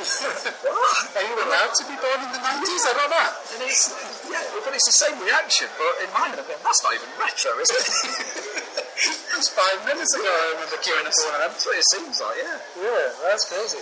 what? 0.00 0.96
Are 1.16 1.26
you 1.26 1.36
allowed 1.44 1.72
to 1.76 1.84
be 1.84 1.96
born 2.00 2.18
in 2.24 2.30
the 2.32 2.40
nineties? 2.40 2.82
I 2.88 2.92
don't 2.96 3.12
know. 3.12 3.28
And 3.56 3.60
it's, 3.68 3.92
yeah, 4.28 4.40
but 4.64 4.72
it's 4.72 4.88
the 4.88 4.96
same 4.96 5.16
reaction, 5.20 5.68
but 5.76 5.92
in 6.04 6.08
mine, 6.16 6.32
I'm 6.34 6.44
going, 6.46 6.60
that's 6.64 6.82
not 6.82 6.92
even 6.96 7.08
retro, 7.20 7.52
is 7.60 7.70
it? 7.70 7.86
It 9.00 9.32
was 9.40 9.48
five 9.56 9.80
minutes 9.88 10.12
ago. 10.12 10.28
I 10.28 10.60
remember 10.60 10.76
queuing 10.84 11.08
up 11.08 11.14
for 11.16 11.32
one 11.32 11.40
of 11.40 11.40
them. 11.40 11.52
that's 11.56 11.64
what 11.64 11.72
it 11.80 11.88
seems 11.88 12.20
like, 12.20 12.36
yeah. 12.36 12.60
Yeah, 12.84 13.08
that's 13.24 13.48
crazy. 13.48 13.80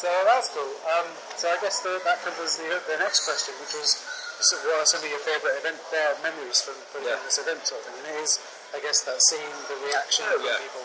So 0.00 0.08
that's 0.24 0.48
cool. 0.56 0.72
Um, 0.96 1.04
so 1.36 1.52
I 1.52 1.60
guess 1.60 1.84
the, 1.84 2.00
that 2.08 2.24
covers 2.24 2.56
the, 2.56 2.64
the 2.88 2.96
next 3.04 3.28
question, 3.28 3.52
which 3.60 3.76
was 3.76 4.00
so 4.40 4.56
what 4.64 4.80
are 4.80 4.88
some 4.88 5.04
of 5.04 5.08
your 5.12 5.20
favourite 5.20 5.60
event 5.60 5.76
uh, 5.92 6.16
memories 6.24 6.64
from, 6.64 6.72
from 6.88 7.04
Yeah. 7.04 7.20
this 7.28 7.36
event 7.36 7.68
sort 7.68 7.84
of 7.84 7.92
thing? 7.92 8.00
And 8.00 8.16
it 8.16 8.24
is, 8.24 8.40
I 8.72 8.80
guess, 8.80 9.04
that 9.04 9.20
seeing 9.28 9.52
the 9.68 9.76
reaction 9.84 10.24
Oh, 10.28 10.40
from 10.40 10.48
yeah. 10.48 10.56
people. 10.64 10.84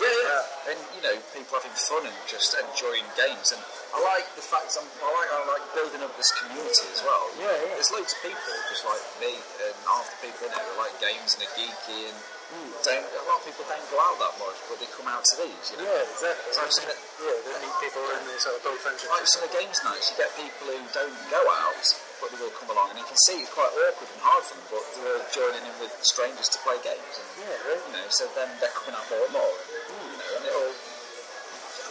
Yeah, 0.00 0.08
yeah. 0.08 0.72
And, 0.72 0.78
you 0.96 1.02
know, 1.04 1.16
people 1.36 1.52
having 1.60 1.76
fun 1.76 2.08
and 2.08 2.16
just 2.24 2.56
enjoying 2.56 3.04
games. 3.14 3.52
And 3.52 3.60
I 3.92 3.98
like 4.00 4.26
the 4.34 4.44
fact, 4.44 4.72
I'm, 4.80 4.86
I, 5.02 5.08
like, 5.12 5.30
I 5.30 5.38
like 5.50 5.64
building 5.76 6.00
up 6.00 6.12
this 6.16 6.32
community 6.40 6.88
as 6.90 7.04
well. 7.04 7.24
Yeah, 7.36 7.52
yeah. 7.52 7.76
There's 7.76 7.92
loads 7.92 8.16
of 8.16 8.20
people, 8.24 8.52
just 8.72 8.84
like 8.88 9.02
me, 9.20 9.32
and 9.36 9.76
half 9.84 10.08
the 10.08 10.18
people 10.24 10.48
in 10.48 10.56
it 10.56 10.62
who 10.62 10.74
like 10.80 10.94
games 11.02 11.36
and 11.36 11.44
are 11.44 11.54
geeky 11.58 12.08
and 12.08 12.18
hmm. 12.54 12.70
don't, 12.86 13.04
a 13.04 13.24
lot 13.28 13.38
of 13.40 13.44
people 13.44 13.64
don't 13.68 13.88
go 13.92 13.98
out 14.00 14.16
that 14.22 14.34
much, 14.40 14.58
but 14.70 14.76
they 14.80 14.88
come 14.94 15.08
out 15.10 15.20
to 15.20 15.34
these, 15.44 15.64
you 15.74 15.76
know. 15.82 15.84
Yeah, 15.84 16.06
exactly. 16.06 16.48
So 16.54 16.58
I've 16.64 16.72
seen 16.72 16.88
it, 16.88 16.98
Yeah, 17.20 17.36
they 17.44 17.56
meet 17.60 17.76
people 17.84 18.02
and 18.08 18.22
they 18.24 18.38
sort 18.40 18.56
of 18.56 18.62
build 18.64 18.80
friendships. 18.80 19.10
like 19.10 19.26
some 19.28 19.42
of 19.44 19.52
the 19.52 19.54
games 19.58 19.78
nights, 19.84 20.08
you 20.08 20.16
get 20.16 20.30
people 20.38 20.64
who 20.70 20.80
don't 20.96 21.18
go 21.28 21.42
out, 21.50 21.84
but 22.22 22.28
they 22.30 22.38
will 22.38 22.52
come 22.52 22.68
along, 22.70 22.92
and 22.92 22.98
you 23.00 23.08
can 23.08 23.16
see 23.26 23.40
it's 23.40 23.52
quite 23.52 23.72
awkward 23.72 24.08
and 24.12 24.20
hard 24.20 24.44
for 24.44 24.54
them, 24.54 24.66
but 24.68 24.84
they're 24.92 25.24
joining 25.32 25.64
in 25.64 25.74
with 25.80 25.92
strangers 26.04 26.52
to 26.52 26.58
play 26.60 26.76
games, 26.84 27.14
and 27.16 27.26
Yeah, 27.42 27.56
right. 27.64 27.80
you 27.80 27.92
know, 27.96 28.06
so 28.12 28.28
then 28.36 28.48
they're 28.60 28.76
coming 28.76 28.92
out 28.92 29.08
more 29.08 29.24
and 29.24 29.34
more, 29.34 29.54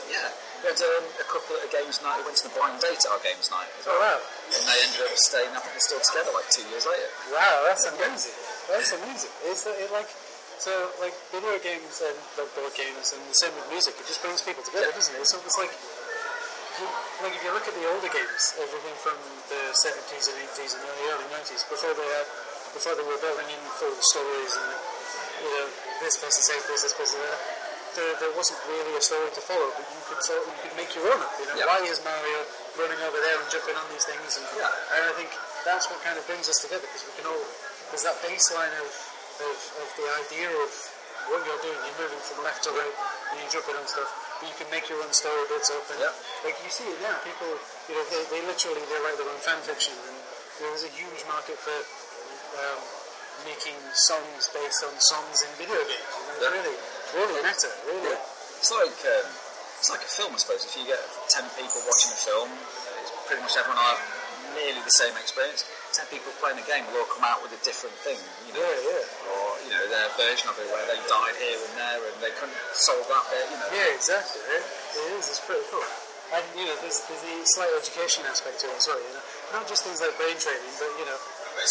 yeah. 0.09 0.29
We 0.59 0.67
had 0.67 0.79
um, 0.83 1.05
a 1.23 1.27
couple 1.31 1.55
of 1.55 1.63
games 1.71 2.03
night. 2.03 2.19
We 2.19 2.27
went 2.27 2.37
to 2.43 2.51
the 2.51 2.55
blind 2.57 2.83
date 2.83 2.99
at 2.99 3.07
our 3.15 3.21
games 3.23 3.47
night, 3.47 3.71
as 3.79 3.87
Oh 3.87 3.95
wow. 3.95 4.19
and 4.19 4.61
they 4.67 4.77
ended 4.83 5.07
up 5.07 5.15
staying. 5.15 5.51
I 5.55 5.63
think 5.63 5.71
they're 5.71 5.87
still 5.87 6.03
together 6.03 6.35
like 6.35 6.49
two 6.51 6.65
years 6.67 6.83
later. 6.83 7.09
Wow, 7.31 7.63
that's 7.69 7.87
amazing. 7.87 8.35
That's 8.67 8.91
amazing. 8.91 9.31
Is 9.47 9.63
that 9.63 9.79
it 9.79 9.87
like 9.95 10.09
so 10.59 10.73
like 10.99 11.15
video 11.31 11.55
games 11.63 12.03
and 12.03 12.17
like 12.35 12.51
board 12.59 12.75
games 12.75 13.15
and 13.15 13.23
the 13.23 13.37
same 13.39 13.55
with 13.55 13.71
music, 13.71 13.95
it 13.95 14.03
just 14.03 14.19
brings 14.19 14.43
people 14.43 14.59
together, 14.65 14.91
doesn't 14.91 15.15
it? 15.15 15.23
So 15.23 15.39
it's 15.47 15.55
like 15.55 15.71
you, 15.71 16.85
like 17.23 17.33
if 17.39 17.41
you 17.45 17.51
look 17.55 17.63
at 17.63 17.75
the 17.79 17.85
older 17.95 18.11
games, 18.11 18.43
everything 18.59 18.95
from 18.99 19.15
the 19.47 19.61
seventies 19.79 20.27
and 20.27 20.35
eighties 20.43 20.75
and 20.75 20.83
the 20.83 20.91
early 21.15 21.27
nineties, 21.31 21.63
before 21.71 21.95
they 21.95 22.09
had 22.19 22.27
before 22.75 22.99
they 22.99 23.05
were 23.07 23.17
building 23.23 23.47
in 23.47 23.61
full 23.79 23.95
stories 24.11 24.53
and 24.59 24.69
you 25.39 25.51
know, 25.55 25.67
this 26.03 26.19
person 26.19 26.43
says 26.43 26.67
this, 26.67 26.83
this 26.83 26.95
person 26.99 27.15
that 27.23 27.39
there, 27.95 28.13
there 28.21 28.33
wasn't 28.37 28.59
really 28.69 28.93
a 28.97 29.01
story 29.01 29.29
to 29.33 29.41
follow, 29.41 29.69
but 29.75 29.85
you 29.89 30.01
could 30.09 30.21
follow, 30.25 30.43
you 30.45 30.57
could 30.63 30.75
make 30.77 30.91
your 30.97 31.05
own 31.09 31.19
up. 31.21 31.31
You 31.39 31.45
know, 31.49 31.55
Yeah. 31.59 31.67
why 31.69 31.79
is 31.85 31.99
Mario 32.03 32.39
running 32.77 33.01
over 33.05 33.19
there 33.19 33.37
and 33.39 33.47
jumping 33.49 33.75
on 33.77 33.85
these 33.93 34.05
things? 34.05 34.37
And, 34.37 34.45
Yeah. 34.57 34.69
and 34.95 35.01
I 35.09 35.13
think 35.17 35.29
that's 35.65 35.89
what 35.89 35.99
kind 36.03 36.17
of 36.17 36.23
brings 36.27 36.47
us 36.49 36.59
together 36.61 36.85
because 36.87 37.03
we 37.05 37.13
can 37.19 37.25
all 37.29 37.43
there's 37.89 38.05
that 38.05 38.21
baseline 38.21 38.69
of, 38.85 38.89
of, 39.41 39.57
of 39.81 39.87
the 39.97 40.05
idea 40.21 40.45
of 40.45 40.69
what 41.33 41.41
you're 41.41 41.57
doing. 41.65 41.79
You're 41.89 42.05
moving 42.05 42.21
from 42.21 42.45
left 42.45 42.61
to 42.65 42.71
right 42.71 42.95
and 43.33 43.41
you're 43.41 43.49
jumping 43.49 43.73
on 43.81 43.85
stuff. 43.89 44.09
But 44.39 44.45
you 44.45 44.55
can 44.61 44.69
make 44.69 44.85
your 44.93 45.01
own 45.01 45.09
story 45.11 45.41
bits 45.49 45.73
up 45.73 45.81
and 45.89 45.97
Yeah. 45.99 46.13
like 46.45 46.53
you 46.61 46.69
see 46.69 46.85
it 46.85 47.01
now. 47.01 47.17
People, 47.25 47.49
you 47.89 47.97
know, 47.97 48.05
they, 48.13 48.21
they 48.29 48.41
literally 48.45 48.85
they 48.85 48.99
write 49.01 49.17
their 49.17 49.25
own 49.27 49.41
fan 49.41 49.57
fiction 49.65 49.97
and 50.05 50.17
there's 50.61 50.85
a 50.85 50.91
huge 50.93 51.25
market 51.25 51.57
for 51.57 51.73
um, 52.61 52.79
making 53.49 53.73
songs 53.93 54.49
based 54.53 54.83
on 54.85 54.93
songs 54.99 55.41
in 55.41 55.49
video 55.57 55.81
games. 55.81 56.13
You 56.13 56.21
know, 56.29 56.37
Yeah. 56.45 56.55
really, 56.61 56.77
really 57.15 57.39
meta. 57.43 57.69
Really. 57.87 58.17
It's 58.59 58.71
like 58.71 58.99
um, 59.07 59.27
it's 59.79 59.89
like 59.89 60.03
a 60.03 60.11
film, 60.11 60.35
I 60.35 60.39
suppose. 60.41 60.63
If 60.67 60.75
you 60.75 60.85
get 60.87 60.99
ten 61.31 61.45
people 61.55 61.79
watching 61.87 62.11
a 62.11 62.19
film, 62.19 62.49
it's 63.01 63.11
pretty 63.27 63.41
much 63.43 63.55
everyone 63.55 63.79
will 63.79 63.89
have 63.95 64.03
nearly 64.57 64.81
the 64.83 64.95
same 64.97 65.15
experience. 65.15 65.63
Ten 65.95 66.05
people 66.13 66.29
playing 66.43 66.59
a 66.61 66.65
game 66.69 66.85
will 66.91 67.01
all 67.01 67.09
come 67.09 67.25
out 67.25 67.41
with 67.41 67.49
a 67.55 67.61
different 67.65 67.95
thing, 68.05 68.19
you 68.45 68.53
know, 68.53 68.61
Yeah, 68.61 68.93
yeah. 68.93 69.31
or 69.33 69.57
you 69.65 69.71
know 69.73 69.83
their 69.89 70.05
version 70.21 70.45
of 70.51 70.57
it 70.61 70.67
where 70.69 70.85
they 70.85 70.99
died 71.09 71.33
here 71.41 71.57
and 71.57 71.73
there 71.79 71.99
and 72.05 72.15
they 72.21 72.33
couldn't 72.37 72.57
solve 72.77 73.05
that 73.09 73.25
bit, 73.33 73.45
you 73.49 73.57
know. 73.57 73.69
Yeah, 73.73 73.89
exactly. 73.97 74.41
It, 74.53 74.61
it 75.01 75.05
is. 75.17 75.33
It's 75.33 75.41
pretty 75.41 75.65
cool. 75.73 75.81
And 76.29 76.45
you 76.53 76.69
know, 76.69 76.77
there's, 76.85 77.01
there's 77.09 77.25
the 77.25 77.35
slight 77.57 77.73
education 77.73 78.21
aspect 78.29 78.61
to 78.61 78.69
it 78.69 78.77
as 78.77 78.85
well. 78.85 79.01
You 79.01 79.17
know, 79.17 79.25
not 79.57 79.65
just 79.65 79.81
things 79.81 79.97
like 79.97 80.13
brain 80.21 80.37
training, 80.37 80.73
but 80.77 80.93
you 81.01 81.05
know, 81.09 81.17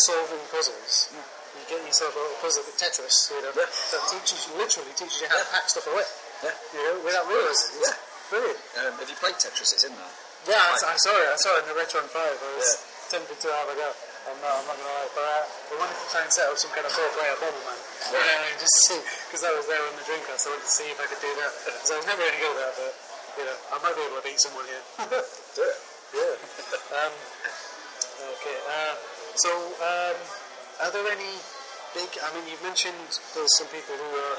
solving 0.09 0.43
puzzles. 0.51 1.15
You 1.15 1.23
get 1.69 1.79
yourself 1.85 2.17
a 2.17 2.19
little 2.19 2.41
puzzle 2.43 2.65
with 2.67 2.77
Tetris. 2.81 3.31
You 3.31 3.41
know, 3.45 3.53
Yeah. 3.55 3.69
that 3.69 4.03
teaches 4.11 4.49
you 4.49 4.53
literally 4.59 4.93
teaches 4.97 5.21
you 5.23 5.29
how 5.29 5.39
to 5.39 5.49
pack 5.53 5.69
stuff 5.69 5.87
away. 5.89 6.07
Yeah. 6.43 6.55
You 6.75 6.81
know, 6.83 6.95
without 7.05 7.29
realizing. 7.29 7.79
Yeah. 7.85 7.95
Brilliant. 8.33 8.61
Um, 8.81 8.93
have 9.01 9.09
you 9.09 9.19
played 9.21 9.37
Tetris? 9.41 9.73
It's 9.73 9.85
in 9.85 9.93
there. 9.97 10.15
Yeah, 10.49 10.61
I, 10.61 10.77
I 10.93 10.97
saw 11.01 11.13
it. 11.17 11.29
I 11.29 11.37
saw 11.41 11.51
it 11.57 11.65
in 11.65 11.69
the 11.73 11.77
Retron 11.81 12.05
Five. 12.13 12.37
I 12.37 12.51
was 12.57 12.69
tempted 13.13 13.37
to 13.41 13.49
have 13.53 13.69
a 13.73 13.77
go. 13.77 13.89
I'm 14.29 14.37
not, 14.45 14.61
I'm 14.61 14.67
not 14.69 14.77
gonna 14.77 14.93
lie, 14.93 15.09
but 15.17 15.25
uh, 15.25 15.73
I 15.73 15.75
wanted 15.81 15.97
to 15.97 16.07
try 16.13 16.21
and 16.21 16.29
set 16.29 16.45
up 16.53 16.57
some 16.61 16.69
kind 16.77 16.85
of 16.85 16.93
four-player 16.93 17.33
Bomberman. 17.41 17.79
Yeah. 18.13 18.21
And 18.45 18.61
just 18.61 18.77
see 18.85 19.01
because 19.29 19.41
I 19.41 19.53
was 19.57 19.65
there 19.65 19.81
on 19.81 19.97
the 19.97 20.05
Dreamcast. 20.05 20.45
I 20.45 20.53
wanted 20.53 20.69
to 20.69 20.75
see 20.77 20.89
if 20.93 21.01
I 21.01 21.07
could 21.09 21.23
do 21.25 21.33
that. 21.41 21.53
So 21.89 21.97
I 21.97 22.05
was 22.05 22.07
never 22.13 22.21
any 22.29 22.37
good 22.37 22.53
at 22.53 22.61
that, 22.61 22.75
but 22.77 22.93
you 23.41 23.45
know, 23.49 23.57
I 23.73 23.77
might 23.81 23.97
be 23.97 24.03
able 24.05 24.21
to 24.21 24.25
beat 24.29 24.37
someone 24.41 24.67
here. 24.69 24.85
Do 25.57 25.63
it. 25.65 25.79
yeah. 26.13 26.35
Um, 27.01 27.13
okay. 28.37 28.59
Uh, 28.69 28.95
so, 29.39 29.51
um, 29.81 30.17
are 30.85 30.91
there 30.93 31.07
any 31.09 31.33
big? 31.95 32.11
I 32.21 32.29
mean, 32.37 32.45
you've 32.49 32.65
mentioned 32.65 32.97
there's 33.33 33.55
some 33.57 33.69
people 33.73 33.97
who 33.97 34.11
are 34.13 34.37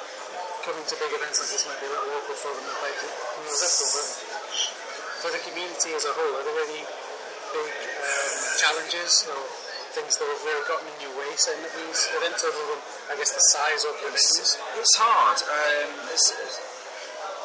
coming 0.66 0.84
to 0.86 0.96
big 1.00 1.12
events 1.16 1.40
like 1.42 1.50
this 1.50 1.66
might 1.66 1.80
be 1.80 1.88
a 1.88 1.94
little 1.94 2.10
awkward 2.20 2.40
for 2.40 2.52
them 2.54 2.66
to 2.66 2.76
play 2.84 2.94
you 2.94 3.10
know, 3.10 3.50
Bristol, 3.50 3.90
but 3.96 4.08
for 5.24 5.30
the 5.34 5.42
community 5.48 5.92
as 5.96 6.04
a 6.06 6.14
whole, 6.14 6.34
are 6.36 6.46
there 6.46 6.60
any 6.70 6.84
big 7.52 7.72
um, 7.74 8.32
challenges 8.60 9.26
or 9.32 9.40
things 9.98 10.14
that 10.22 10.28
have 10.30 10.44
really 10.46 10.66
gotten 10.70 10.86
in 10.86 10.98
your 11.10 11.16
way 11.18 11.32
setting 11.36 11.66
up 11.66 11.74
these 11.74 12.06
events, 12.14 12.46
other 12.46 12.64
than 12.70 12.82
I 13.10 13.14
guess 13.18 13.34
the 13.34 13.46
size 13.56 13.82
of 13.90 13.96
the 14.00 14.14
venues? 14.14 14.54
It's 14.78 14.96
hard. 15.00 15.38
Um, 15.42 15.90
it's, 16.14 16.30
it's, 16.30 16.58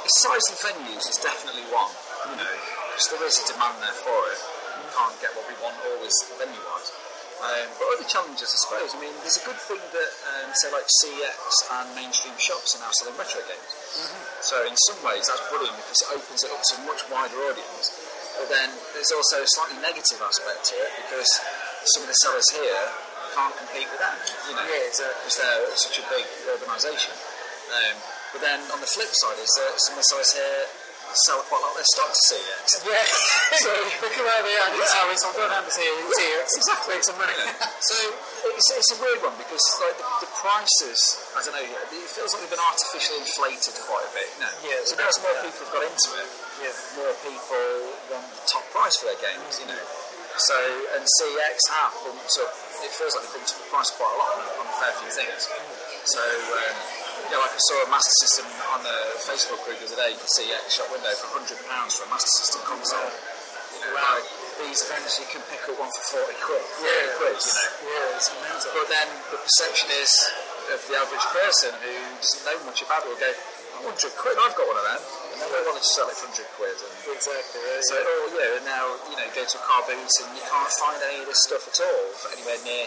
the 0.05 0.13
size 0.21 0.47
of 0.53 0.57
venues 0.61 1.09
is 1.09 1.17
definitely 1.17 1.65
one, 1.73 1.89
you 2.29 2.37
know, 2.37 2.55
because 2.93 3.09
there 3.09 3.25
is 3.25 3.41
a 3.41 3.45
demand 3.57 3.81
there 3.81 3.97
for 4.05 4.21
it. 4.29 4.41
We 4.85 4.87
can't 4.93 5.17
get 5.25 5.33
what 5.33 5.49
we 5.49 5.57
want 5.65 5.81
always 5.89 6.13
the 6.29 6.37
venue-wise. 6.45 7.13
Um, 7.45 7.69
but 7.77 7.87
other 7.93 8.09
challenges, 8.09 8.49
I 8.49 8.59
suppose. 8.65 8.97
I 8.97 8.99
mean, 9.05 9.13
there's 9.21 9.37
a 9.37 9.45
good 9.45 9.61
thing 9.69 9.77
that, 9.93 10.11
um, 10.33 10.49
say, 10.65 10.73
like 10.73 10.89
CEX 10.89 11.37
and 11.77 11.87
mainstream 11.93 12.33
shops 12.41 12.73
are 12.73 12.81
now 12.81 12.89
selling 12.97 13.13
retro 13.21 13.45
games. 13.45 13.69
So 14.41 14.65
in 14.65 14.73
some 14.89 14.97
ways, 15.05 15.29
that's 15.29 15.45
brilliant 15.53 15.77
because 15.85 16.01
it 16.09 16.11
opens 16.17 16.41
it 16.41 16.49
up 16.57 16.63
to 16.65 16.73
a 16.81 16.83
much 16.89 17.05
wider 17.13 17.37
audience. 17.45 17.93
But 18.41 18.49
then 18.49 18.73
there's 18.97 19.13
also 19.13 19.45
a 19.45 19.49
slightly 19.61 19.77
negative 19.85 20.25
aspect 20.25 20.73
to 20.73 20.75
it 20.81 20.91
because 21.05 21.29
some 21.93 22.03
of 22.03 22.09
the 22.09 22.17
sellers 22.25 22.49
here 22.57 22.83
can't 23.37 23.55
compete 23.61 23.93
with 23.93 24.01
them. 24.01 24.17
You 24.49 24.55
know, 24.57 24.65
Yeah, 24.65 24.89
exactly. 24.89 25.13
because 25.21 25.37
they're 25.37 25.63
such 25.77 25.97
a 26.01 26.05
big 26.09 26.25
organisation. 26.49 27.13
Um, 27.77 27.97
but 28.33 28.41
then 28.41 28.59
on 28.73 28.81
the 28.81 28.89
flip 28.89 29.13
side 29.21 29.37
is 29.37 29.53
that 29.61 29.73
some 29.85 29.95
of 29.95 30.01
the 30.01 30.09
sellers 30.09 30.33
here 30.33 30.61
sell 31.26 31.40
quite 31.47 31.61
a 31.61 31.64
lot 31.64 31.73
of 31.75 31.78
their 31.78 31.90
stock 31.94 32.11
to 32.11 32.23
CEX. 32.28 32.66
Yeah. 32.85 32.99
so 33.62 33.71
we 34.02 34.09
come 34.12 34.26
over 34.26 34.49
here 34.50 34.62
and 34.66 34.73
it's 34.78 34.92
how 34.94 35.06
it's 35.11 35.23
all 35.23 35.35
going 35.35 35.50
down 35.52 35.64
to 35.64 35.73
see 35.73 35.87
it. 35.87 35.97
See 36.14 36.30
it. 36.35 36.44
Exactly. 36.59 36.94
Make 36.94 37.04
some 37.06 37.18
money. 37.18 37.37
So 37.85 37.97
it's, 38.49 38.68
it's 38.73 38.90
a 38.97 38.99
weird 38.99 39.21
one 39.21 39.37
because 39.37 39.61
like 39.85 39.92
the, 40.00 40.25
the 40.25 40.30
prices, 40.40 41.00
I 41.37 41.44
don't 41.44 41.52
know, 41.52 41.61
it 41.61 42.09
feels 42.09 42.33
like 42.33 42.40
they've 42.40 42.56
been 42.56 42.64
artificially 42.64 43.21
inflated 43.21 43.76
quite 43.85 44.04
a 44.09 44.12
bit. 44.16 44.28
No. 44.40 44.49
Yeah, 44.64 44.80
So 44.88 44.97
as 44.97 45.21
more 45.21 45.37
yeah. 45.37 45.44
people 45.44 45.68
have 45.68 45.73
got 45.76 45.85
into 45.85 46.09
it, 46.16 46.28
Yeah. 46.64 46.72
more 46.96 47.12
people 47.20 47.61
want 48.09 48.24
the 48.24 48.44
top 48.48 48.64
price 48.72 48.96
for 48.96 49.12
their 49.12 49.20
games. 49.20 49.61
You 49.61 49.68
know. 49.68 49.83
So 50.40 50.57
and 50.96 51.05
CEX 51.05 51.57
have 51.77 51.92
bumped 52.09 52.35
up. 52.40 52.53
It 52.83 52.90
feels 52.96 53.12
like 53.14 53.29
they've 53.29 53.37
bumped 53.37 53.53
up 53.53 53.61
the 53.61 53.68
price 53.68 53.90
quite 53.94 54.11
a 54.11 54.18
lot 54.18 54.33
on, 54.33 54.40
on 54.64 54.66
a 54.66 54.74
fair 54.81 54.92
few 55.05 55.12
things. 55.12 55.44
So. 56.09 56.24
Um, 56.24 57.04
yeah, 57.31 57.38
like 57.40 57.55
I 57.55 57.62
saw 57.70 57.77
a 57.87 57.88
Master 57.90 58.14
System 58.24 58.46
on 58.74 58.81
the 58.83 58.98
Facebook 59.27 59.61
group 59.64 59.79
the 59.81 59.87
other 59.90 59.98
day. 60.00 60.11
You 60.14 60.18
could 60.20 60.33
see 60.35 60.48
X 60.50 60.77
shop 60.79 60.88
window 60.92 61.12
for 61.18 61.29
hundred 61.35 61.59
pounds 61.70 61.96
for 61.98 62.05
a 62.07 62.11
Master 62.11 62.33
System 62.40 62.61
console. 62.66 63.11
You 63.74 63.81
know, 63.85 63.92
Wow. 63.94 64.16
like 64.16 64.27
these 64.64 64.81
events 64.87 65.18
you 65.20 65.27
can 65.29 65.42
pick 65.50 65.61
up 65.68 65.77
one 65.77 65.90
for 65.92 66.05
forty 66.14 66.37
quid. 66.40 66.62
40 66.62 66.87
Yeah, 66.87 67.18
quid. 67.20 67.35
it's, 67.37 67.50
You 67.83 67.90
know. 67.90 68.00
yeah, 68.09 68.16
it's 68.18 68.29
mental. 68.38 68.70
But 68.74 68.87
then 68.88 69.09
the 69.35 69.38
perception 69.42 69.88
is 69.98 70.11
of 70.72 70.81
the 70.88 70.94
average 70.96 71.27
person 71.35 71.70
who 71.85 71.94
doesn't 72.22 72.44
know 72.48 72.57
much 72.64 72.81
about 72.81 73.05
it 73.05 73.12
will 73.12 73.20
go, 73.20 73.29
100 73.85 74.16
quid, 74.16 74.37
I've 74.40 74.57
got 74.57 74.64
one 74.64 74.79
of 74.81 74.87
them. 74.88 75.03
And 75.35 75.37
then 75.42 75.48
they 75.53 75.62
wanted 75.68 75.83
to 75.85 75.92
sell 75.92 76.07
it 76.09 76.16
for 76.16 76.31
100 76.31 76.46
quid. 76.57 76.72
And 76.81 76.92
Exactly. 77.18 77.61
Right? 77.61 77.85
so, 77.85 77.94
oh 78.00 78.24
yeah, 78.38 78.57
and 78.57 78.64
now, 78.64 78.85
you 79.12 79.16
know, 79.20 79.27
go 79.37 79.42
to 79.44 79.57
a 79.59 79.64
car 79.66 79.83
booth 79.85 80.16
and 80.24 80.31
you 80.33 80.44
can't 80.46 80.72
find 80.81 80.96
any 81.05 81.20
of 81.20 81.29
this 81.29 81.42
stuff 81.44 81.66
at 81.68 81.77
all 81.85 82.05
for 82.16 82.33
anywhere 82.33 82.57
near, 82.64 82.87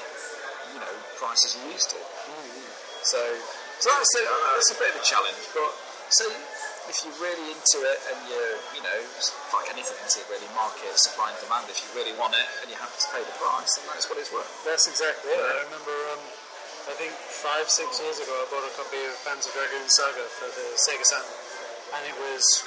you 0.73 0.79
know, 0.81 0.93
prices 1.21 1.53
you 1.59 1.69
used 1.69 1.91
to. 1.93 1.99
Mm-hmm. 2.01 2.65
So, 3.05 3.21
so 3.79 3.87
that's 3.93 4.13
a, 4.17 4.21
that's 4.23 4.71
a 4.73 4.77
bit 4.77 4.89
of 4.93 4.97
a 5.01 5.05
challenge. 5.05 5.43
But 5.53 5.71
so 6.09 6.25
if 6.87 7.03
you're 7.03 7.19
really 7.19 7.51
into 7.51 7.77
it 7.83 7.99
and 8.07 8.17
you're, 8.31 8.55
you 8.71 8.81
know, 8.81 8.99
like 9.51 9.67
anything 9.67 9.97
into 9.99 10.23
it, 10.23 10.27
really, 10.31 10.47
market, 10.55 10.87
supply 10.95 11.27
and 11.27 11.39
demand, 11.43 11.67
if 11.67 11.83
you 11.83 11.89
really 11.93 12.15
want 12.15 12.31
it 12.31 12.47
and 12.63 12.71
you're 12.71 12.79
happy 12.79 12.95
to 12.95 13.09
pay 13.11 13.21
the 13.21 13.35
price, 13.35 13.75
then 13.75 13.85
that's 13.91 14.07
what 14.07 14.15
it's 14.15 14.31
worth. 14.31 14.47
That's 14.63 14.87
exactly 14.87 15.35
it. 15.35 15.43
I 15.43 15.67
remember, 15.67 15.95
um, 16.15 16.23
I 16.87 16.95
think 16.95 17.11
five, 17.43 17.67
six 17.67 17.99
years 17.99 18.23
ago, 18.23 18.31
I 18.31 18.47
bought 18.47 18.63
a 18.63 18.71
copy 18.79 19.03
of 19.03 19.13
Panzer 19.27 19.51
Dragoon 19.51 19.87
Saga 19.91 20.25
for 20.39 20.47
the 20.47 20.67
Sega 20.79 21.03
Saturn, 21.03 21.35
and 21.99 22.01
it 22.07 22.15
was 22.15 22.63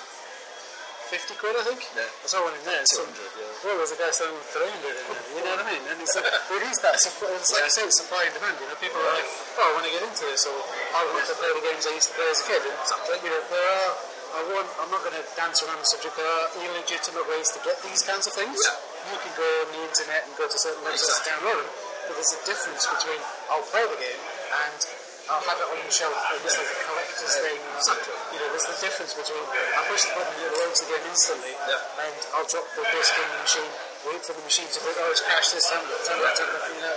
50 1.11 1.43
quid, 1.43 1.55
I 1.59 1.65
think. 1.67 1.83
Yeah. 1.99 2.07
I 2.07 2.27
saw 2.31 2.39
one 2.47 2.55
in 2.55 2.63
there. 2.63 2.81
Some, 2.87 3.11
200, 3.11 3.19
yeah. 3.19 3.67
Well, 3.67 3.77
there's 3.83 3.91
a 3.91 3.99
guy 3.99 4.11
selling 4.15 4.39
300 4.39 4.63
in 4.63 4.79
there, 4.79 5.27
you 5.35 5.43
know 5.43 5.59
what 5.59 5.67
I 5.67 5.75
mean? 5.75 5.83
And 5.91 5.99
it's, 5.99 6.15
it 6.55 6.63
is 6.71 6.79
that, 6.87 6.97
supply, 7.03 7.35
it's 7.35 7.51
like 7.51 7.67
I 7.67 7.71
say, 7.71 7.83
it's 7.85 7.99
supply 7.99 8.23
and 8.25 8.33
demand, 8.39 8.57
you 8.63 8.71
know, 8.71 8.79
people 8.79 9.03
are 9.03 9.11
like, 9.19 9.27
oh, 9.59 9.67
I 9.67 9.71
want 9.75 9.85
to 9.91 9.93
get 9.93 10.07
into 10.07 10.25
this, 10.31 10.47
or 10.47 10.55
I 10.95 11.03
want 11.11 11.27
to 11.27 11.35
play 11.35 11.51
the 11.51 11.65
games 11.67 11.83
I 11.85 11.99
used 11.99 12.09
to 12.11 12.17
play 12.17 12.31
as 12.31 12.39
a 12.41 12.47
kid. 12.47 12.63
And, 12.63 12.77
Exactly. 12.79 13.19
You 13.27 13.31
know, 13.35 13.43
there 13.51 13.67
are, 13.75 13.91
I 14.31 14.41
won't, 14.55 14.71
I'm 14.79 14.91
not 14.95 15.03
going 15.03 15.19
to 15.19 15.25
dance 15.35 15.59
around 15.67 15.83
the 15.83 15.91
subject, 15.91 16.15
there 16.15 16.31
are 16.31 16.47
illegitimate 16.63 17.27
ways 17.27 17.51
to 17.53 17.59
get 17.67 17.75
these 17.83 18.07
kinds 18.07 18.31
of 18.31 18.33
things. 18.39 18.55
Yeah. 18.63 18.79
You 19.11 19.19
can 19.19 19.35
go 19.35 19.49
on 19.67 19.69
the 19.75 19.83
internet 19.83 20.23
and 20.31 20.33
go 20.39 20.47
to 20.47 20.55
certain 20.55 20.79
websites 20.87 21.11
Exactly. 21.11 21.27
to 21.27 21.31
download 21.35 21.59
them, 21.67 21.71
but 22.07 22.15
there's 22.15 22.35
a 22.39 22.43
difference 22.47 22.87
between 22.87 23.19
I'll 23.51 23.67
play 23.67 23.83
the 23.83 23.99
game 23.99 24.23
and 24.55 24.79
I'll 25.27 25.43
have 25.43 25.59
it 25.59 25.67
on 25.67 25.79
the 25.83 25.91
shelf 25.91 26.15
and 26.15 26.39
it's 26.47 26.55
like 26.55 26.71
a 26.71 26.79
collector's 27.21 27.37
thing. 27.45 27.61
Exactly. 27.77 28.15
You 28.33 28.39
know, 28.41 28.49
there's 28.57 28.69
the 28.69 28.79
difference 28.81 29.13
between 29.13 29.45
I 29.45 29.81
push 29.89 30.03
the 30.09 30.13
button 30.17 30.33
and 30.41 30.45
it 30.49 30.53
loads 30.57 30.81
game 30.81 31.05
instantly, 31.05 31.53
Yeah. 31.69 32.05
and 32.09 32.17
I'll 32.37 32.49
drop 32.49 32.65
the 32.77 32.85
disc 32.97 33.13
in 33.21 33.29
the 33.29 33.39
machine, 33.45 33.71
wait 34.09 34.21
for 34.25 34.33
the 34.33 34.45
machine 34.45 34.69
to 34.73 34.79
put, 34.81 34.97
oh, 34.97 35.11
it's 35.13 35.21
crashed 35.21 35.53
this 35.53 35.67
time, 35.69 35.85
time, 35.85 36.21
time, 36.21 36.33
time, 36.33 36.75
you 36.75 36.81
know. 36.81 36.97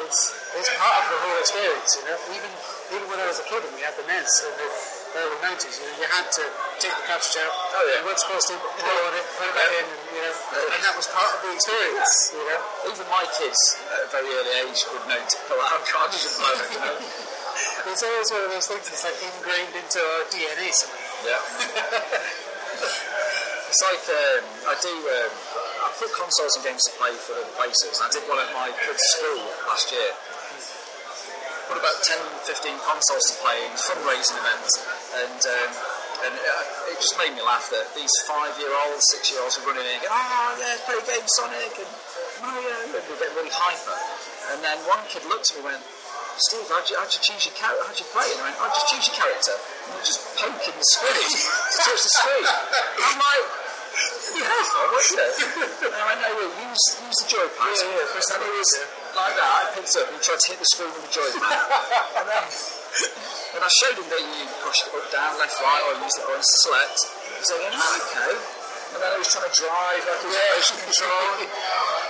It's, 0.00 0.32
it's 0.56 0.70
part 0.80 0.96
of 0.96 1.04
the 1.12 1.18
whole 1.22 1.38
experience, 1.38 1.90
you 2.00 2.04
know. 2.08 2.16
Even 2.34 2.50
even 2.90 3.06
when 3.06 3.20
I 3.22 3.26
was 3.30 3.38
a 3.38 3.46
kid 3.46 3.62
and 3.62 3.70
we 3.76 3.84
had 3.86 3.94
the 3.94 4.02
NES 4.10 4.32
in 4.48 4.50
the 4.58 4.68
early 5.20 5.38
90s, 5.46 5.76
you 5.78 5.86
know, 5.86 5.94
you 6.02 6.06
had 6.10 6.26
to 6.40 6.44
take 6.82 6.90
the 6.90 7.04
cartridge 7.06 7.36
out, 7.44 7.52
Oh, 7.76 7.84
yeah. 7.86 8.00
you 8.00 8.08
weren't 8.08 8.18
supposed 8.18 8.48
to 8.50 8.56
blow 8.58 8.98
on 9.06 9.12
it, 9.14 9.24
put 9.38 9.46
it 9.46 9.54
back 9.54 9.70
in, 9.76 9.84
and, 9.86 10.02
you 10.10 10.22
know, 10.24 10.34
and 10.74 10.80
that 10.82 10.94
was 10.98 11.06
part 11.12 11.30
of 11.36 11.38
the 11.46 11.52
experience, 11.54 12.32
you 12.34 12.42
know. 12.48 12.58
Even 12.90 13.04
my 13.12 13.22
kids 13.38 13.60
at 13.94 14.00
a 14.02 14.08
very 14.10 14.26
early 14.40 14.54
age 14.66 14.80
would 14.90 15.04
know 15.06 15.20
to 15.20 15.36
pull 15.46 15.60
out 15.62 15.84
cartridge 15.86 16.24
and 16.26 16.34
blow 16.40 16.54
it, 16.58 16.68
you 16.74 16.80
know? 16.80 16.96
It's 17.86 18.02
always 18.04 18.28
one 18.28 18.44
of 18.44 18.52
those 18.52 18.68
things 18.68 18.84
that's 18.92 19.08
like 19.08 19.16
ingrained 19.24 19.72
into 19.72 20.02
our 20.02 20.28
DNA 20.28 20.68
somehow. 20.68 21.00
Yeah. 21.24 21.40
it's 23.72 23.80
like 23.80 24.04
um, 24.10 24.44
I 24.68 24.74
do. 24.84 24.92
Um, 24.92 25.32
I 25.80 25.88
put 25.96 26.12
consoles 26.12 26.60
and 26.60 26.68
games 26.68 26.84
to 26.90 26.92
play 27.00 27.16
for 27.16 27.40
other 27.40 27.48
places. 27.56 28.04
I 28.04 28.12
did 28.12 28.28
one 28.28 28.36
at 28.36 28.52
my 28.52 28.68
kids' 28.84 29.00
school 29.16 29.40
last 29.64 29.88
year. 29.88 30.12
Put 31.72 31.78
about 31.78 32.02
10, 32.02 32.18
15 32.50 32.74
consoles 32.82 33.24
to 33.30 33.34
play 33.40 33.64
in 33.64 33.72
fundraising 33.78 34.36
events, 34.42 34.74
and 35.16 35.40
um, 35.40 35.70
and 36.26 36.34
uh, 36.36 36.90
it 36.92 37.00
just 37.00 37.16
made 37.16 37.32
me 37.32 37.40
laugh 37.40 37.64
that 37.72 37.88
these 37.96 38.12
five-year-olds, 38.26 39.06
six-year-olds 39.14 39.56
were 39.62 39.72
running 39.72 39.88
in 39.88 39.96
and 39.96 40.04
going, 40.04 40.12
"Oh 40.12 40.52
yeah, 40.58 40.76
play 40.84 41.00
game 41.06 41.24
Sonic," 41.38 41.80
and 41.80 41.88
"Oh 42.44 42.60
yeah," 42.60 42.84
and 42.84 42.92
we 42.92 43.00
get 43.16 43.32
really 43.38 43.54
hyper. 43.54 43.96
And 44.52 44.60
then 44.66 44.76
one 44.84 45.00
kid 45.08 45.24
looked 45.30 45.48
at 45.54 45.56
me 45.56 45.64
and 45.64 45.78
went. 45.78 45.99
Steve, 46.38 46.66
how'd 46.70 46.86
you, 46.86 46.96
how'd 46.98 47.10
you 47.10 47.22
choose 47.22 47.42
your 47.48 47.56
character? 47.58 47.82
How'd 47.86 47.98
you 47.98 48.08
play 48.14 48.26
it? 48.30 48.38
And 48.38 48.46
I 48.46 48.52
went, 48.52 48.58
I 48.62 48.66
just 48.70 48.86
choose 48.90 49.04
your 49.10 49.16
character. 49.18 49.54
And 49.56 49.98
just 50.04 50.20
poke 50.38 50.62
in 50.62 50.74
the 50.76 50.86
screen 50.94 51.18
to 51.18 51.76
touch 51.80 52.02
the 52.04 52.12
screen. 52.14 52.46
I'm 52.46 53.18
like, 53.18 53.46
be 54.30 54.40
careful, 54.40 54.82
what's 54.94 55.12
it? 55.12 55.34
And 55.90 55.94
I 55.94 56.04
went, 56.06 56.20
no, 56.22 56.30
well, 56.38 56.52
use, 56.70 56.84
use 57.02 57.18
the 57.20 57.28
joypad. 57.28 57.66
Yeah, 57.66 57.90
yeah, 57.90 58.34
and 58.34 58.40
it 58.40 58.52
was 58.54 58.70
like 59.16 59.34
that. 59.34 59.50
I 59.50 59.62
picked 59.74 59.92
up 59.98 60.06
and 60.08 60.20
tried 60.22 60.40
to 60.40 60.48
hit 60.54 60.58
the 60.62 60.68
screen 60.70 60.90
with 60.94 61.04
the 61.04 61.12
joypad. 61.12 61.58
and 62.20 62.26
then 62.30 62.46
when 63.52 63.62
I 63.66 63.70
showed 63.82 63.96
him 63.98 64.06
that 64.06 64.22
you 64.22 64.46
pushed 64.62 64.86
it 64.86 64.94
up, 64.94 65.06
down, 65.10 65.34
left, 65.36 65.58
right, 65.58 65.82
or 65.90 65.98
use 65.98 66.14
the 66.14 66.24
buttons 66.24 66.46
to 66.46 66.56
select, 66.64 66.98
he 67.26 67.36
was 67.42 67.50
like, 67.50 67.74
oh, 67.74 68.06
okay. 68.06 68.59
And 68.90 68.98
then 68.98 69.10
I 69.14 69.18
was 69.22 69.30
trying 69.30 69.46
to 69.46 69.54
drive, 69.54 70.02
like, 70.02 70.22
yeah, 70.26 70.50
motion 70.58 70.78
control. 70.82 71.30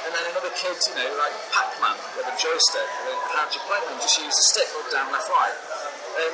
And 0.09 0.11
then 0.17 0.25
another 0.33 0.53
kid, 0.57 0.81
you 0.81 0.95
know, 0.97 1.11
like 1.21 1.37
Pac-Man 1.53 1.97
with 2.17 2.25
a 2.25 2.35
joystick. 2.41 2.89
And 3.05 3.17
how'd 3.37 3.53
you 3.53 3.61
play 3.69 3.81
them? 3.85 4.01
Just 4.01 4.17
use 4.17 4.33
the 4.33 4.47
stick, 4.49 4.69
up, 4.81 4.89
down, 4.89 5.13
left, 5.13 5.29
right. 5.29 5.57
And 6.25 6.33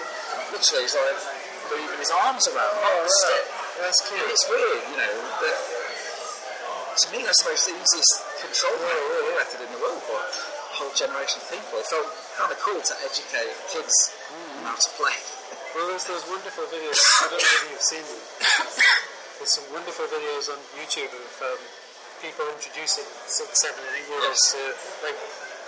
literally, 0.54 0.86
he's 0.86 0.94
like 0.94 1.18
moving 1.66 1.98
his 1.98 2.14
arms 2.14 2.46
around, 2.46 2.74
not 2.78 2.94
the 2.94 3.10
oh, 3.10 3.20
stick. 3.26 3.44
That's 3.82 4.00
cute. 4.06 4.22
It's 4.22 4.46
weird, 4.46 4.82
you 4.94 4.98
know, 5.02 5.14
that 5.42 5.58
to 6.96 7.06
me, 7.12 7.20
that's 7.26 7.42
the 7.42 7.50
most 7.50 7.66
easiest 7.68 8.14
control 8.40 8.78
method 9.36 9.60
in 9.66 9.70
the 9.74 9.80
world. 9.82 10.00
But 10.08 10.30
a 10.30 10.74
whole 10.78 10.94
generation 10.94 11.42
of 11.42 11.50
people, 11.50 11.82
it 11.82 11.90
felt 11.90 12.08
kind 12.38 12.54
of 12.54 12.58
cool 12.62 12.80
to 12.80 12.94
educate 13.02 13.52
kids 13.68 13.94
on 14.62 14.70
how 14.70 14.78
to 14.78 14.90
play. 14.94 15.18
Well, 15.74 15.90
there's 15.90 16.06
those 16.06 16.24
wonderful 16.30 16.64
videos. 16.72 16.96
I 17.20 17.34
don't 17.34 17.42
know 17.42 17.58
if 17.58 17.68
you've 17.68 17.84
seen 17.84 18.04
them. 18.06 18.22
There's 19.36 19.52
some 19.52 19.68
wonderful 19.68 20.08
videos 20.08 20.48
on 20.48 20.56
YouTube 20.80 21.12
of 21.12 21.28
um, 21.44 21.60
people 22.24 22.48
introducing 22.56 23.04
six, 23.28 23.52
seven, 23.60 23.84
and 23.84 23.92
eight 24.00 24.08
year 24.08 24.16
olds 24.24 24.40
to 24.56 24.60
like 25.04 25.12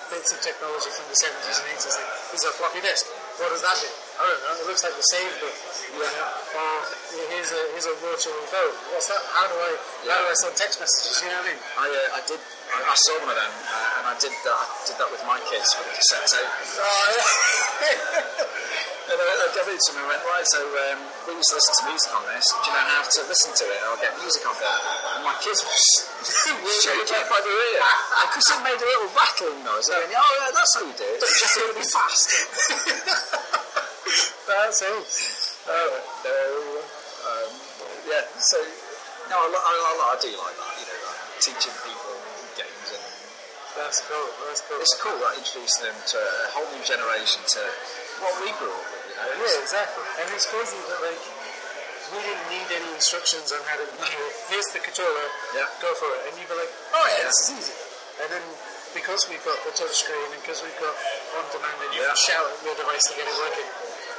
bits 0.09 0.33
of 0.33 0.41
technology 0.41 0.89
from 0.89 1.05
the 1.13 1.19
70s 1.21 1.61
and 1.61 1.77
80s. 1.77 2.01
Like, 2.01 2.09
this 2.33 2.41
is 2.41 2.49
a 2.49 2.57
floppy 2.57 2.81
disk. 2.81 3.05
What 3.37 3.53
does 3.53 3.61
that 3.61 3.77
do? 3.77 3.93
I 3.93 4.25
don't 4.25 4.41
know. 4.41 4.57
It 4.57 4.73
looks 4.73 4.81
like 4.89 4.97
the 4.97 5.05
save. 5.13 5.37
You 5.37 5.53
know? 6.01 6.01
Or 6.01 6.81
yeah, 7.13 7.29
here's 7.29 7.53
a 7.53 7.61
here's 7.77 7.85
a 7.87 7.93
virtual 8.01 8.41
phone. 8.49 8.73
What's 8.97 9.13
that? 9.13 9.21
How 9.37 9.45
do 9.47 9.53
I 9.53 9.77
how 10.09 10.17
do 10.17 10.33
I 10.33 10.35
send 10.41 10.57
text 10.57 10.81
messages? 10.81 11.21
You 11.21 11.29
know 11.29 11.37
what 11.39 11.47
I 11.47 11.53
mean? 11.53 11.61
I, 11.77 11.87
uh, 11.93 12.17
I 12.19 12.25
did. 12.25 12.41
I, 12.73 12.89
I 12.89 12.97
saw 13.05 13.21
one 13.21 13.29
of 13.31 13.37
them, 13.37 13.53
uh, 13.53 14.01
and 14.01 14.05
I 14.11 14.17
did 14.17 14.33
that. 14.33 14.59
I 14.59 14.81
did 14.89 14.97
that 14.97 15.13
with 15.13 15.21
my 15.29 15.37
kids 15.45 15.69
with 15.77 15.87
a 15.87 15.93
cassette 15.93 16.25
tape. 16.25 16.49
And 19.09 19.17
I, 19.17 19.25
I 19.25 19.49
gave 19.57 19.73
it 19.73 19.81
to 19.81 19.91
them 19.97 20.05
and 20.05 20.09
went, 20.13 20.21
right, 20.29 20.45
so 20.45 20.61
um, 20.61 21.01
we 21.25 21.41
used 21.41 21.49
to 21.49 21.57
listen 21.57 21.75
to 21.81 21.85
music 21.89 22.13
on 22.13 22.25
this. 22.29 22.45
Do 22.61 22.69
you 22.69 22.77
know 22.77 22.85
how 22.93 23.01
to 23.09 23.21
listen 23.25 23.51
to 23.57 23.65
it 23.65 23.81
I'll 23.89 23.97
get 24.05 24.13
music 24.21 24.45
off 24.45 24.61
it? 24.61 24.69
And 24.69 25.25
my 25.25 25.33
kids 25.41 25.65
were 25.65 25.81
shaking 26.85 27.25
by 27.25 27.41
the 27.41 27.49
ear. 27.49 27.81
Because 28.29 28.47
it 28.53 28.61
made 28.61 28.77
a 28.77 28.85
little 28.85 29.09
rattling 29.17 29.65
noise. 29.65 29.89
They 29.89 29.97
went, 29.97 30.13
oh, 30.13 30.33
yeah, 30.45 30.53
that's 30.53 30.73
how 30.77 30.85
you 30.85 30.93
do 30.93 31.09
it. 31.09 31.25
Just 31.25 31.57
really 31.57 31.89
fast. 31.97 32.29
That's 34.49 34.81
it. 34.81 35.05
Uh, 35.69 35.73
no, 36.25 36.41
um, 37.29 37.53
yeah, 38.09 38.25
so, 38.41 38.57
no, 39.29 39.37
I, 39.37 39.45
I, 39.45 39.73
I, 39.77 39.93
I 40.09 40.17
do 40.17 40.33
like 40.33 40.57
that, 40.57 40.73
you 40.81 40.87
know, 40.89 41.01
like 41.05 41.21
teaching 41.45 41.77
people 41.85 42.17
games 42.57 42.89
and 42.97 43.05
That's 43.77 44.01
cool. 44.09 44.29
That's 44.49 44.65
cool. 44.65 44.81
it's 44.81 44.97
cool 45.05 45.21
like 45.21 45.37
introducing 45.37 45.93
them 45.93 45.99
to 46.01 46.17
a 46.17 46.49
whole 46.57 46.65
new 46.73 46.81
generation 46.81 47.45
to 47.45 47.61
what 48.25 48.33
we 48.41 48.49
grew 48.57 48.73
up 48.73 48.89
with. 48.89 48.98
Yeah, 49.19 49.63
exactly. 49.63 50.05
And 50.23 50.27
it's 50.35 50.47
crazy 50.47 50.79
that 50.91 51.01
like 51.03 51.23
we 52.15 52.19
didn't 52.25 52.47
need 52.49 52.69
any 52.73 52.91
instructions 52.97 53.51
on 53.53 53.61
how 53.69 53.77
to. 53.77 53.85
You 53.85 53.99
know, 54.19 54.29
here's 54.53 54.69
the 54.73 54.81
controller. 54.81 55.27
Yeah. 55.55 55.67
Go 55.83 55.91
for 55.99 56.09
it. 56.19 56.21
And 56.31 56.33
you'd 56.41 56.49
be 56.51 56.57
like, 56.57 56.71
oh 56.95 57.05
yeah, 57.11 57.23
Yeah. 57.23 57.31
this 57.31 57.41
is 57.47 57.51
easy. 57.59 57.77
And 58.25 58.29
then 58.35 58.45
because 58.97 59.29
we've 59.31 59.43
got 59.45 59.59
the 59.69 59.73
touch 59.77 59.93
screen 59.95 60.27
and 60.33 60.41
because 60.43 60.65
we've 60.65 60.81
got 60.81 60.95
on 61.39 61.45
demand 61.53 61.77
and 61.85 61.93
you 61.95 62.01
Yeah. 62.03 62.15
can 62.15 62.19
shout 62.19 62.47
at 62.49 62.59
your 62.65 62.77
device 62.79 63.05
to 63.11 63.15
get 63.15 63.27
it 63.29 63.37
working, 63.37 63.69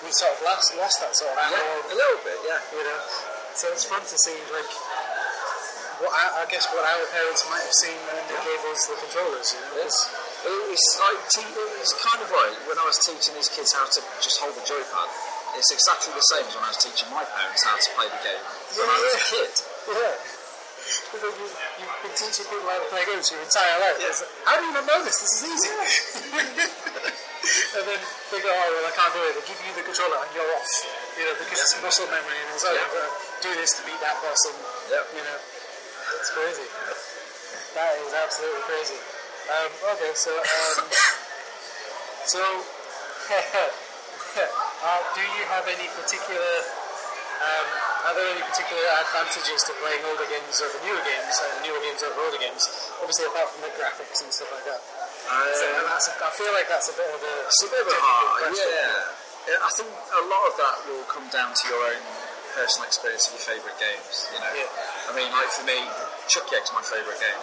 we 0.06 0.10
sort 0.16 0.32
of 0.36 0.40
lost 0.46 0.72
lost 0.78 0.98
that 1.04 1.12
sort 1.18 1.34
of 1.34 1.42
Yeah, 1.50 1.92
a 1.92 1.96
little 1.98 2.22
bit, 2.24 2.38
yeah. 2.48 2.60
You 2.76 2.84
know. 2.86 3.00
So 3.58 3.68
it's 3.74 3.84
fun 3.88 4.00
to 4.06 4.18
see 4.24 4.38
like. 4.54 4.70
What 6.00 6.16
I, 6.16 6.44
I 6.44 6.46
guess 6.48 6.64
what 6.72 6.80
our 6.80 7.04
parents 7.12 7.44
might 7.52 7.60
have 7.60 7.76
seen 7.76 8.00
when 8.08 8.24
they 8.32 8.40
gave 8.48 8.62
us 8.72 8.88
the 8.88 8.96
controllers, 9.04 9.52
you 9.52 9.60
know. 9.60 9.84
It's 10.46 10.90
like 10.96 11.20
te- 11.36 11.56
it's 11.84 11.94
kind 12.00 12.22
of 12.24 12.30
like 12.32 12.56
when 12.68 12.78
I 12.80 12.86
was 12.88 12.96
teaching 13.04 13.36
these 13.36 13.52
kids 13.52 13.76
how 13.76 13.84
to 13.84 14.00
just 14.24 14.40
hold 14.40 14.56
the 14.56 14.64
joypad. 14.64 15.08
It's 15.58 15.72
exactly 15.74 16.14
the 16.14 16.24
same 16.32 16.46
as 16.48 16.54
when 16.56 16.64
I 16.64 16.72
was 16.72 16.80
teaching 16.80 17.10
my 17.12 17.26
parents 17.26 17.66
how 17.66 17.76
to 17.76 17.90
play 17.98 18.08
the 18.08 18.22
game 18.24 18.44
when 18.80 18.88
I 18.88 18.98
was 19.02 19.14
a 19.18 19.24
kid. 19.34 19.54
Yeah. 19.90 20.16
Because 21.10 21.34
you, 21.36 21.46
you've 21.82 22.00
been 22.06 22.16
teaching 22.16 22.46
people 22.48 22.66
how 22.70 22.80
to 22.80 22.88
play 22.88 23.04
games 23.04 23.28
your 23.34 23.42
entire 23.44 23.78
life. 23.84 23.98
Yeah. 24.00 24.14
Like, 24.14 24.34
how 24.46 24.56
do 24.58 24.64
you 24.70 24.74
not 24.74 24.86
know 24.88 25.00
this? 25.04 25.18
This 25.20 25.34
is 25.38 25.44
easy. 25.50 25.70
and 27.78 27.84
then 27.84 28.00
they 28.32 28.40
go, 28.40 28.50
oh, 28.50 28.68
well, 28.74 28.86
I 28.88 28.94
can't 28.96 29.14
do 29.14 29.22
it. 29.26 29.34
They 29.38 29.46
give 29.50 29.60
you 29.60 29.74
the 29.76 29.86
controller 29.86 30.18
and 30.24 30.32
you're 30.34 30.50
off. 30.56 30.70
You 31.20 31.26
know, 31.28 31.36
because 31.36 31.60
it's 31.62 31.76
muscle 31.84 32.08
memory 32.08 32.38
and 32.40 32.50
it's 32.56 32.64
like, 32.64 32.80
Yeah. 32.80 32.90
To 32.90 33.04
do 33.44 33.52
this 33.60 33.76
to 33.78 33.82
beat 33.84 34.00
that 34.00 34.18
person. 34.24 34.54
Yep. 34.88 35.04
You 35.18 35.24
know, 35.26 35.38
it's 36.22 36.32
crazy. 36.32 36.68
That 37.76 37.92
is 38.02 38.14
absolutely 38.16 38.64
crazy. 38.66 39.19
Um, 39.50 39.72
okay, 39.98 40.14
so, 40.14 40.30
um, 40.30 40.86
so, 42.30 42.38
uh, 43.34 45.02
do 45.18 45.22
you 45.26 45.44
have 45.50 45.66
any 45.66 45.90
particular 45.98 46.54
um, 47.40 47.68
are 48.04 48.14
there 48.20 48.28
any 48.36 48.44
particular 48.44 48.84
advantages 49.00 49.64
to 49.64 49.72
playing 49.80 50.04
older 50.12 50.28
games 50.28 50.60
over 50.60 50.76
newer 50.84 51.00
games 51.08 51.36
and 51.40 51.64
newer 51.64 51.80
games 51.88 52.04
over 52.04 52.20
older 52.20 52.36
games? 52.38 52.68
Obviously, 53.00 53.32
apart 53.32 53.48
from 53.56 53.64
the 53.64 53.72
graphics 53.80 54.20
and 54.20 54.28
stuff 54.28 54.52
like 54.52 54.68
that. 54.68 54.82
So 54.84 55.64
Um, 55.72 55.88
that's 55.88 56.12
a, 56.12 56.14
I 56.20 56.32
feel 56.36 56.52
like 56.52 56.68
that's 56.68 56.92
a 56.92 56.96
bit 57.00 57.08
of 57.08 57.16
a. 57.24 57.34
It's 57.48 57.64
a 57.64 57.72
bit 57.72 57.80
of 57.80 57.90
a 57.90 57.96
hard, 57.96 58.44
question. 58.44 58.68
yeah. 58.76 59.56
I 59.66 59.72
think 59.72 59.88
a 59.88 60.24
lot 60.28 60.44
of 60.52 60.54
that 60.60 60.76
will 60.92 61.08
come 61.08 61.26
down 61.32 61.56
to 61.56 61.64
your 61.72 61.80
own 61.96 62.04
personal 62.60 62.86
experience 62.92 63.24
of 63.32 63.40
your 63.40 63.46
favourite 63.56 63.80
games. 63.80 64.28
You 64.36 64.40
know, 64.44 64.52
Yeah. 64.60 65.08
I 65.08 65.12
mean, 65.16 65.32
like 65.32 65.48
for 65.56 65.64
me, 65.64 65.80
Chuckie 66.28 66.60
Egg's 66.60 66.76
my 66.76 66.84
favourite 66.84 67.24
game. 67.24 67.40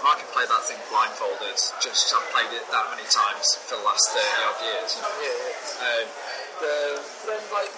I 0.00 0.16
can 0.16 0.28
play 0.32 0.46
that 0.48 0.62
thing 0.64 0.80
blindfolded. 0.88 1.56
Just 1.84 2.08
I've 2.12 2.24
played 2.32 2.52
it 2.56 2.64
that 2.72 2.86
many 2.92 3.04
times 3.12 3.46
for 3.68 3.76
the 3.76 3.84
last 3.84 4.04
thirty 4.12 4.40
odd 4.48 4.58
years. 4.64 4.90
You 4.96 5.02
know? 5.04 5.14
Yeah, 5.20 5.36
yeah. 5.36 5.86
Um, 5.86 6.06
the, 6.60 6.74
then, 7.24 7.42
like, 7.56 7.72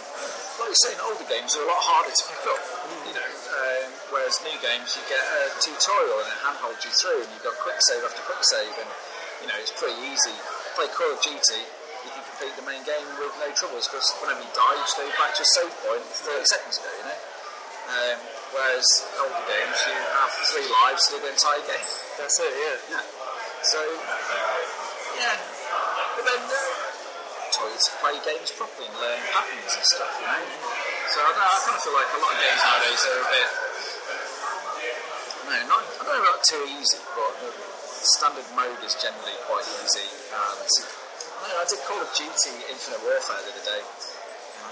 like 0.58 0.70
you're 0.74 0.82
saying, 0.87 0.98
older 1.06 1.26
games 1.30 1.54
are 1.54 1.62
a 1.62 1.70
lot 1.70 1.78
harder 1.78 2.11
to 2.11 2.24
pick 2.26 2.42
up. 2.50 2.62
You 3.06 3.14
know, 3.14 3.30
um, 3.30 3.88
whereas 4.11 4.35
new 4.42 4.58
games, 4.58 4.98
you 4.98 5.02
get 5.06 5.22
a 5.22 5.54
tutorial 5.62 6.18
and 6.18 6.28
it 6.30 6.38
handholds 6.42 6.82
you 6.82 6.90
through, 6.90 7.22
and 7.22 7.30
you've 7.30 7.46
got 7.46 7.54
quick 7.62 7.78
save 7.87 8.02
after 8.02 8.22
quick 8.26 8.42
save, 8.42 8.74
and 8.74 8.90
you 9.42 9.46
know 9.46 9.58
it's 9.62 9.74
pretty 9.78 9.98
easy. 10.11 10.35
Play 10.74 10.90
Call 10.90 11.14
of 11.14 11.22
Duty, 11.22 11.62
you 12.02 12.11
can 12.11 12.22
complete 12.26 12.54
the 12.58 12.66
main 12.66 12.82
game 12.82 13.06
with 13.22 13.35
no 13.38 13.50
troubles 13.54 13.87
because 13.87 14.11
whenever 14.18 14.42
you 14.42 14.50
die, 14.50 14.74
you 14.74 14.82
just 14.82 14.98
go 14.98 15.06
back 15.14 15.30
to 15.38 15.42
a 15.46 15.48
save 15.58 15.74
point 15.87 16.02
30 16.02 16.42
seconds 16.50 16.76
ago. 16.82 16.90
You 16.90 17.06
know. 17.06 17.18
Um, 17.82 18.18
whereas 18.54 18.87
older 19.18 19.42
games, 19.46 19.78
you 19.87 19.94
have 19.94 20.32
three 20.50 20.66
lives 20.82 21.06
to 21.11 21.18
do 21.18 21.26
the 21.26 21.30
entire 21.35 21.62
game. 21.66 21.87
That's 22.18 22.37
it. 22.40 22.53
Yeah. 22.53 22.98
Yeah. 22.98 23.05
So, 23.62 23.81
yeah. 25.18 25.37
But 26.16 26.25
then, 26.29 26.42
uh, 26.44 26.92
taught 27.53 27.68
you 27.68 27.79
to 27.79 27.92
play 28.01 28.16
games 28.25 28.51
properly 28.57 28.88
and 28.88 28.96
learn 28.96 29.20
patterns 29.31 29.72
and 29.77 29.87
stuff, 29.87 30.12
you 30.18 30.27
know? 30.27 30.42
So 31.12 31.20
I, 31.20 31.31
don't 31.37 31.44
I 31.44 31.59
kind 31.68 31.77
of 31.77 31.83
feel 31.85 31.96
like 31.96 32.11
a 32.11 32.20
lot 32.25 32.33
of 32.33 32.40
games 32.40 32.61
nowadays 32.64 33.03
are 33.05 33.20
a 33.20 33.29
bit. 33.29 33.51
No, 35.42 35.57
not, 35.68 35.83
I 35.85 36.01
don't 36.01 36.16
know 36.16 36.25
about 36.25 36.40
too 36.48 36.64
easy, 36.64 37.01
but 37.12 37.33
the 37.44 37.51
standard 38.18 38.48
mode 38.57 38.81
is 38.83 38.96
generally 38.96 39.37
quite 39.44 39.68
easy. 39.85 40.09
And 40.33 40.64
I, 40.64 41.44
know, 41.53 41.61
I 41.61 41.66
did 41.68 41.81
Call 41.85 42.01
of 42.01 42.09
Duty 42.16 42.57
Infinite 42.72 43.05
Warfare 43.05 43.40
the 43.44 43.53
other 43.53 43.66
day, 43.68 43.83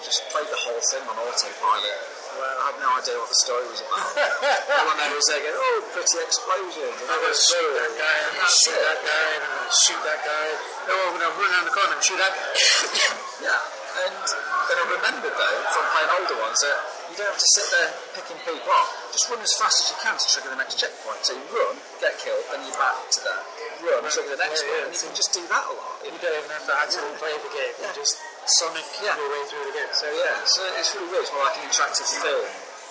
just 0.04 0.20
played 0.32 0.48
the 0.48 0.60
whole 0.60 0.80
thing 0.92 1.02
on 1.08 1.16
autopilot. 1.18 1.98
Well, 2.30 2.46
I 2.46 2.72
had 2.72 2.76
no 2.80 2.88
idea 2.96 3.16
what 3.20 3.28
the 3.28 3.40
story 3.42 3.66
was 3.68 3.82
about. 3.84 4.06
All 4.16 4.86
I 4.86 4.94
know 4.96 5.12
was 5.12 5.26
they 5.28 5.42
go, 5.44 5.50
oh, 5.50 5.78
pretty 5.92 6.18
explosion. 6.24 6.88
And 6.88 7.08
I'm 7.10 7.20
gonna 7.20 7.26
was 7.26 7.42
shoot 7.42 7.70
that 7.74 7.92
guy, 7.98 8.16
I'm 8.22 8.34
shoot 8.48 8.78
it. 8.78 8.82
that 8.86 9.00
guy, 9.02 9.26
and 9.34 9.44
shoot 9.74 10.00
that 10.06 10.20
guy. 10.24 10.46
No, 10.88 10.94
I'm 11.10 11.12
gonna 11.18 11.30
run 11.36 11.50
around 11.52 11.66
the 11.68 11.74
corner 11.74 11.94
and 11.98 12.04
shoot 12.06 12.18
that 12.22 12.32
guy. 12.32 13.16
Yeah, 13.40 13.56
and 14.04 14.20
then 14.68 14.76
I 14.76 14.84
remembered 15.00 15.32
though 15.32 15.58
from 15.72 15.84
playing 15.96 16.12
older 16.12 16.36
ones 16.44 16.60
that 16.60 16.76
you 17.08 17.16
don't 17.16 17.24
have 17.32 17.40
to 17.40 17.50
sit 17.56 17.66
there 17.72 17.88
picking 18.12 18.36
people 18.44 18.68
off. 18.68 18.92
Just 19.16 19.32
run 19.32 19.40
as 19.40 19.48
fast 19.56 19.80
as 19.80 19.86
you 19.90 19.96
can 20.04 20.12
to 20.12 20.24
trigger 20.28 20.52
the 20.52 20.60
next 20.60 20.76
checkpoint. 20.76 21.24
So 21.24 21.32
you 21.32 21.44
run, 21.48 21.80
get 22.04 22.20
killed, 22.20 22.44
then 22.52 22.60
you're 22.68 22.76
back 22.76 23.00
to 23.00 23.18
there. 23.24 23.42
Run, 23.80 24.04
trigger 24.12 24.36
the 24.36 24.44
next 24.44 24.60
Yeah, 24.60 24.68
yeah, 24.68 24.76
one, 24.76 24.92
and 24.92 24.94
you 24.94 25.00
can 25.08 25.16
just 25.16 25.32
do 25.32 25.40
that 25.48 25.64
a 25.66 25.72
lot. 25.72 26.04
you 26.04 26.12
don't 26.20 26.36
even 26.36 26.52
have 26.52 26.68
to 26.68 26.74
actually 26.84 27.12
play 27.16 27.32
the 27.32 27.48
game. 27.48 27.74
You 27.80 27.88
just 27.96 28.20
sonic 28.58 28.86
Yeah. 29.02 29.14
your 29.16 29.30
way 29.30 29.42
through 29.46 29.64
the 29.70 29.74
game. 29.76 29.92
So 29.92 30.06
yeah, 30.10 30.36
so 30.44 30.60
it's 30.78 30.90
really 30.96 31.08
weird. 31.14 31.22
It's 31.24 31.32
more 31.32 31.44
like 31.46 31.56
an 31.60 31.68
interactive 31.70 32.08
film 32.10 32.46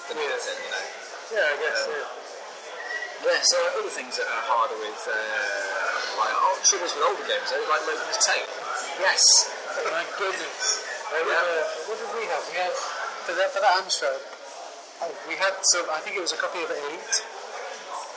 than 0.08 0.18
anything, 0.20 0.58
you 0.64 0.72
know. 0.72 0.86
yeah, 1.36 1.54
I 1.54 1.56
guess. 1.60 1.80
Um, 1.86 1.92
yeah. 1.96 2.08
Yeah, 3.20 3.40
so 3.44 3.58
other 3.76 3.92
things 3.92 4.16
that 4.16 4.28
are 4.32 4.46
harder 4.48 4.80
with, 4.80 4.96
uh, 5.04 5.12
like, 6.24 6.32
oh, 6.40 6.56
triggers 6.64 6.96
with 6.96 7.04
older 7.04 7.26
games, 7.28 7.52
though, 7.52 7.60
like 7.68 7.84
loading 7.84 8.08
the 8.08 8.16
tape. 8.24 8.48
Yes. 9.04 9.24
My 9.92 10.08
goodness. 10.16 10.88
I 11.12 11.20
Yeah. 11.20 11.28
remember, 11.28 11.60
what 11.92 11.98
did 12.00 12.10
we 12.16 12.24
have? 12.32 12.44
We 12.48 12.56
had 12.56 12.72
for 13.28 13.34
that 13.36 13.52
for 13.52 13.60
that 13.60 13.76
Amstrad. 13.84 14.22
Oh, 15.04 15.12
we 15.28 15.36
had 15.36 15.52
some. 15.76 15.84
I 15.92 16.00
think 16.00 16.16
it 16.16 16.24
was 16.24 16.32
a 16.32 16.40
copy 16.40 16.64
of 16.64 16.72
Elite, 16.72 17.18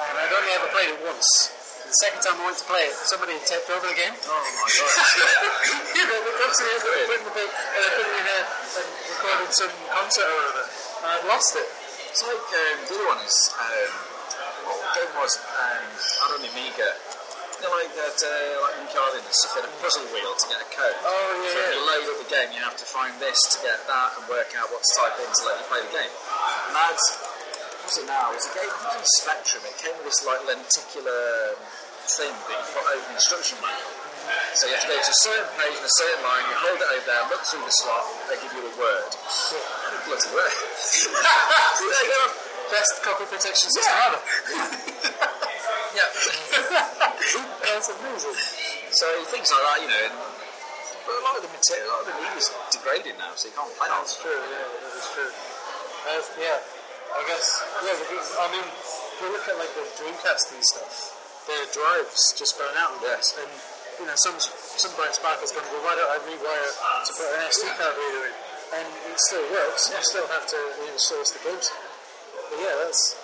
and 0.06 0.14
I'd 0.18 0.32
only 0.32 0.52
ever 0.54 0.68
played 0.70 0.90
it 0.94 1.00
once. 1.02 1.50
The 1.92 2.08
second 2.08 2.24
time 2.24 2.40
I 2.40 2.48
went 2.48 2.56
to 2.56 2.64
play 2.64 2.88
it, 2.88 2.96
somebody 3.04 3.36
had 3.36 3.44
taped 3.44 3.68
over 3.68 3.84
the 3.84 3.92
game. 3.92 4.16
Oh 4.16 4.32
my 4.32 4.64
god. 4.64 4.92
you 6.00 6.04
know, 6.08 6.18
they 6.24 6.34
come 6.40 6.48
to 6.48 6.62
me 6.64 6.72
and 6.72 6.80
they 6.88 7.04
put 7.04 7.20
in 7.20 7.24
the 7.28 7.34
big, 7.36 7.50
and 7.52 7.80
they 7.84 7.90
put 7.92 8.06
it 8.08 8.16
in 8.16 8.24
there 8.32 8.46
and 8.80 8.88
recorded 9.12 9.52
some 9.52 9.74
concert 9.92 10.24
or 10.24 10.32
whatever. 10.40 10.64
And 10.72 11.08
I'd 11.12 11.26
lost 11.28 11.52
it. 11.52 11.68
It's 12.08 12.24
like 12.24 12.48
um, 12.48 12.76
the 12.88 12.96
other 12.96 13.08
one 13.12 13.20
is 13.20 13.36
um, 13.60 13.92
what 14.72 14.80
game 14.96 15.12
was 15.20 15.36
um, 15.36 15.84
out 16.24 16.32
on 16.32 16.40
Amiga. 16.48 16.96
You 16.96 17.60
know, 17.60 17.76
like 17.76 17.92
that, 17.92 18.16
uh, 18.24 18.32
like 18.64 18.74
Monkey 18.80 18.96
Island 18.96 19.28
and 19.28 19.36
stuff. 19.36 19.52
You 19.52 19.60
had 19.60 19.68
a 19.68 19.74
puzzle 19.84 20.08
wheel 20.16 20.32
to 20.32 20.46
get 20.48 20.64
a 20.64 20.68
code. 20.72 20.96
Oh, 20.96 21.12
yeah, 21.12 21.44
So 21.44 21.60
yeah. 21.60 21.76
you 21.76 21.80
load 21.92 22.04
up 22.08 22.18
the 22.24 22.30
game, 22.32 22.48
you 22.56 22.62
have 22.64 22.78
to 22.80 22.88
find 22.88 23.12
this 23.20 23.36
to 23.52 23.60
get 23.60 23.84
that 23.84 24.16
and 24.16 24.24
work 24.32 24.48
out 24.56 24.72
what 24.72 24.80
to 24.80 24.90
type 24.96 25.20
in 25.20 25.28
to 25.28 25.40
let 25.44 25.60
you 25.60 25.66
play 25.68 25.84
the 25.84 25.92
game. 25.92 26.08
And 26.08 26.72
that's 26.72 27.04
what's 27.84 27.98
it 28.00 28.08
now? 28.08 28.32
It's 28.32 28.48
a 28.48 28.54
game 28.56 28.72
called 28.80 29.04
Spectrum. 29.20 29.60
It 29.68 29.76
came 29.76 29.92
with 30.00 30.08
this 30.08 30.24
like 30.24 30.40
lenticular 30.48 31.52
um, 31.52 31.81
thing 32.06 32.32
that 32.34 32.56
you 32.58 32.66
put 32.74 32.84
over 32.86 33.04
the 33.06 33.14
instruction 33.16 33.56
manual. 33.62 33.92
So 34.56 34.70
you 34.70 34.74
have 34.78 34.84
to 34.86 34.90
go 34.90 34.96
to 34.96 35.12
a 35.12 35.20
certain 35.26 35.50
page 35.58 35.74
in 35.76 35.84
a 35.84 35.94
certain 35.98 36.22
line, 36.22 36.44
you 36.46 36.54
hold 36.62 36.78
it 36.78 36.88
over 36.94 37.06
there, 37.10 37.22
look 37.32 37.42
through 37.42 37.64
the 37.66 37.74
slot, 37.82 38.04
they 38.30 38.38
give 38.38 38.52
you 38.54 38.62
a 38.62 38.74
word. 38.78 39.10
What 39.12 39.92
a 39.92 40.00
bloody 40.06 40.30
word. 40.30 40.52
there 40.52 42.04
you 42.06 42.10
go. 42.12 42.22
Best 42.70 42.92
copy 43.02 43.24
protection 43.28 43.68
system 43.68 43.92
Yeah. 43.92 44.06
ever. 44.08 44.20
Yeah. 45.92 46.08
That's 47.68 47.88
amazing. 47.92 48.32
so 48.96 49.06
things 49.28 49.48
like 49.52 49.60
that, 49.60 49.78
you 49.84 49.88
know. 49.92 50.04
And, 50.08 50.16
but 51.04 51.14
a 51.20 51.22
lot 51.28 51.36
of 51.36 51.42
the 51.44 51.52
material, 51.52 51.84
a 51.84 51.92
lot 51.92 52.00
of 52.00 52.08
the 52.08 52.16
media 52.16 52.38
is 52.40 52.48
degraded 52.72 53.14
now, 53.20 53.28
so 53.36 53.48
you 53.50 53.54
can't 53.58 53.68
play 53.76 53.92
That's 53.92 54.16
that. 54.16 54.24
true, 54.24 54.40
yeah, 54.40 54.72
that 54.72 54.92
is 54.96 55.08
true. 55.12 55.28
Uh, 55.28 56.22
yeah, 56.40 56.58
I 57.12 57.20
guess, 57.28 57.44
yeah, 57.84 57.96
because, 58.08 58.28
I 58.40 58.46
mean, 58.56 58.64
if 58.64 59.20
we 59.20 59.28
look 59.36 59.44
at 59.52 59.56
like 59.60 59.72
the 59.76 59.84
Dreamcast 60.00 60.56
and 60.56 60.64
stuff, 60.64 60.96
their 61.48 61.64
drives 61.74 62.32
just 62.38 62.54
burn 62.58 62.72
out. 62.78 62.94
on 62.96 63.00
Yes. 63.02 63.32
this. 63.34 63.42
And, 63.42 63.50
you 64.00 64.06
know, 64.08 64.16
some, 64.18 64.36
some 64.40 64.92
bright 64.98 65.14
spark 65.14 65.38
is 65.44 65.52
going 65.52 65.64
to 65.66 65.72
go, 65.72 65.78
why 65.84 65.94
don't 65.94 66.10
I 66.10 66.18
rewire 66.26 66.70
to 67.06 67.10
put 67.12 67.28
an 67.36 67.40
SD 67.50 67.66
card 67.76 67.94
reader 67.98 68.22
in? 68.30 68.34
And 68.72 68.86
it 69.12 69.18
still 69.20 69.44
works, 69.52 69.92
you 69.92 70.00
still 70.00 70.24
have 70.32 70.48
to 70.48 70.58
source 70.96 71.30
the 71.36 71.40
games. 71.44 71.68
But 71.68 72.56
yeah, 72.56 72.72
that's, 72.86 73.20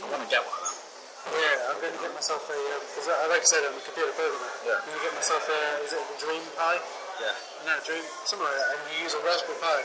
I 0.00 0.06
want 0.06 0.22
to 0.22 0.30
get 0.30 0.38
one 0.46 0.54
of 0.54 0.70
them. 0.70 1.34
yeah, 1.34 1.68
I'm 1.74 1.78
going 1.82 1.94
to 1.98 2.00
get 2.00 2.14
myself 2.14 2.46
a, 2.46 2.54
um, 2.54 2.82
because 2.94 3.10
I 3.10 3.26
like 3.26 3.42
I 3.42 3.48
said, 3.50 3.66
I'm 3.66 3.74
a 3.74 3.82
computer 3.82 4.14
programmer. 4.14 4.50
Yeah. 4.62 4.78
I'm 4.78 4.86
going 4.86 5.02
to 5.02 5.04
get 5.10 5.14
myself 5.18 5.42
a, 5.50 5.58
is 5.82 5.92
it 5.98 6.02
the 6.14 6.18
Dream 6.22 6.44
Pi? 6.54 6.78
Yeah. 7.18 7.34
No, 7.66 7.74
Dream, 7.82 8.06
something 8.24 8.46
like 8.46 8.54
that. 8.54 8.68
And 8.70 8.80
you 8.94 8.96
use 9.02 9.14
a 9.18 9.20
Raspberry 9.26 9.58
Pi 9.58 9.78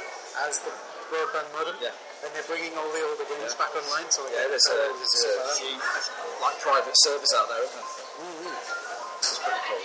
as 0.46 0.62
the 0.62 0.72
broadband 1.10 1.50
modem. 1.58 1.76
Yeah. 1.82 1.92
And 2.24 2.30
they're 2.34 2.48
bringing 2.48 2.74
all 2.80 2.90
the 2.90 3.04
older 3.06 3.28
games 3.28 3.54
back 3.60 3.76
online. 3.76 4.08
So 4.10 4.24
Yeah, 4.32 4.48
there's 4.50 4.66
a, 4.72 4.78
there's 4.98 5.14
a 5.14 5.20
stuff 5.20 5.36
like 5.36 5.60
few 5.60 5.76
like 6.42 6.58
private 6.64 6.96
servers 7.04 7.32
out 7.36 7.48
there, 7.52 7.62
isn't 7.66 7.76
there? 7.76 7.90
It's 9.20 9.40
pretty 9.42 9.62
cool. 9.68 9.84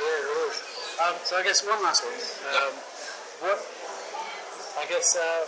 Yeah, 0.00 0.18
there 0.24 0.40
is. 0.48 0.56
Um, 1.00 1.16
so 1.24 1.32
I 1.38 1.42
guess 1.44 1.60
one 1.64 1.80
last 1.84 2.02
one. 2.04 2.16
Um, 2.50 2.72
what? 3.44 3.58
I 4.80 4.84
guess 4.88 5.16
uh, 5.16 5.42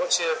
what's 0.00 0.20
your? 0.20 0.34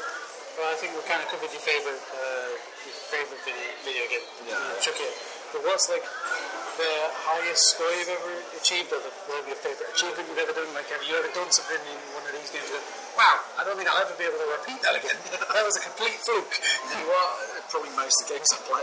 Well, 0.60 0.70
I 0.70 0.76
think 0.78 0.94
we 0.94 1.02
kind 1.08 1.18
of 1.18 1.28
covered 1.28 1.50
your 1.50 1.64
favorite 1.64 1.98
uh, 2.14 2.50
your 2.86 2.96
favorite 3.10 3.42
video, 3.42 3.68
video 3.82 4.04
game. 4.06 4.26
Yeah. 4.46 4.60
Chuck 4.80 4.96
it. 5.02 5.33
What's 5.62 5.86
like 5.86 6.02
the 6.02 6.94
highest 7.30 7.62
score 7.70 7.86
you've 7.94 8.10
ever 8.10 8.34
achieved, 8.58 8.90
or 8.90 8.98
the, 8.98 9.06
or 9.30 9.38
your 9.46 9.54
favorite 9.62 9.86
achievement 9.94 10.26
you've 10.26 10.42
ever 10.42 10.50
done? 10.50 10.66
Like, 10.74 10.90
have 10.90 10.98
you 11.06 11.14
ever 11.14 11.30
done 11.30 11.46
something 11.54 11.78
in 11.78 11.98
one 12.18 12.26
of 12.26 12.34
these 12.34 12.50
games? 12.50 12.66
That, 12.74 12.82
wow, 13.14 13.38
I 13.54 13.62
don't 13.62 13.78
think 13.78 13.86
I'll 13.86 14.02
ever 14.02 14.18
be 14.18 14.26
able 14.26 14.42
to 14.42 14.50
repeat 14.50 14.82
that 14.82 14.98
again. 14.98 15.14
that 15.54 15.62
was 15.62 15.78
a 15.78 15.82
complete 15.86 16.18
fluke. 16.26 16.58
You 16.90 17.06
are 17.06 17.62
probably 17.70 17.94
most 17.94 18.18
of 18.18 18.26
the 18.26 18.34
games 18.34 18.50
I 18.50 18.58
play. 18.66 18.82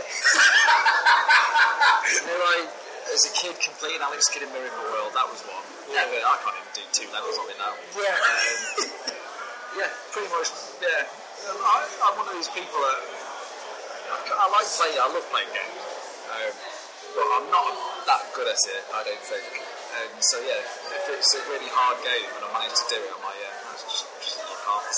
you 2.16 2.24
know, 2.24 2.40
like 2.40 2.72
as 3.12 3.28
a 3.28 3.32
kid 3.36 3.52
completing 3.60 4.00
Alex 4.00 4.32
Kidd 4.32 4.48
in 4.48 4.50
Miracle 4.56 4.88
World, 4.88 5.12
that 5.12 5.28
was 5.28 5.44
one. 5.44 5.60
Yeah. 5.92 6.08
I 6.08 6.40
can't 6.40 6.56
even 6.56 6.72
do 6.72 6.88
two 6.96 7.08
levels 7.12 7.36
of 7.36 7.52
it 7.52 7.60
now. 7.60 7.76
Yeah. 7.92 8.16
Um, 8.16 9.12
yeah, 9.76 9.92
pretty 10.12 10.28
much. 10.32 10.48
Yeah, 10.80 11.04
I, 11.04 11.84
I'm 12.08 12.16
one 12.16 12.28
of 12.28 12.34
these 12.36 12.48
people 12.52 12.80
that 12.80 13.00
I, 14.12 14.16
I 14.24 14.44
like 14.48 14.68
playing. 14.72 14.96
I 14.96 15.08
love 15.12 15.24
playing 15.28 15.52
games, 15.52 15.91
um, 16.32 16.52
but 17.12 17.26
I'm 17.36 17.48
not 17.52 17.68
that 18.08 18.24
good 18.32 18.48
at 18.48 18.56
it. 18.56 18.82
I 18.96 19.04
don't 19.04 19.24
think. 19.24 19.44
And 19.92 20.12
so 20.24 20.40
yeah, 20.40 20.56
if 20.56 21.04
it's 21.12 21.36
a 21.36 21.42
really 21.52 21.68
hard 21.68 22.00
game 22.00 22.28
and 22.40 22.48
I 22.48 22.50
manage 22.56 22.72
to 22.72 22.86
do 22.88 22.96
it, 22.96 23.12
I'm 23.12 23.20
like, 23.20 23.36
yeah, 23.36 23.52
that's 23.68 23.84
just, 23.84 24.08
just. 24.24 24.40
I've 24.62 24.88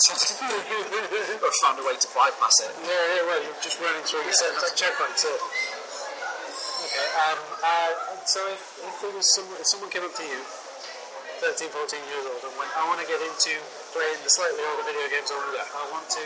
found 1.67 1.81
a 1.81 1.85
way 1.87 1.97
to 1.99 2.09
bypass 2.15 2.57
it. 2.63 2.73
Yeah, 2.85 2.95
yeah, 2.95 3.27
well, 3.27 3.41
you're 3.43 3.59
just 3.65 3.81
running 3.83 4.05
through 4.07 4.23
your 4.23 4.37
set 4.37 4.55
of 4.55 4.63
checkpoints. 4.79 5.25
Yeah. 5.27 5.35
Okay. 6.85 7.09
Um, 7.27 7.41
uh, 7.65 7.93
so 8.23 8.39
if, 8.55 8.63
if 8.87 8.95
there 9.03 9.15
was 9.15 9.27
someone, 9.35 9.59
if 9.59 9.67
someone 9.67 9.91
came 9.91 10.07
up 10.07 10.15
to 10.15 10.23
you, 10.23 10.41
13, 11.43 11.67
14 11.75 12.11
years 12.13 12.25
old, 12.31 12.39
and 12.47 12.55
went, 12.55 12.71
I 12.79 12.87
want 12.87 13.03
to 13.03 13.09
get 13.09 13.19
into 13.19 13.53
playing 13.91 14.21
the 14.23 14.31
slightly 14.31 14.63
older 14.63 14.87
video 14.87 15.11
games, 15.11 15.33
or 15.35 15.43
I 15.43 15.85
want 15.91 16.07
to 16.07 16.25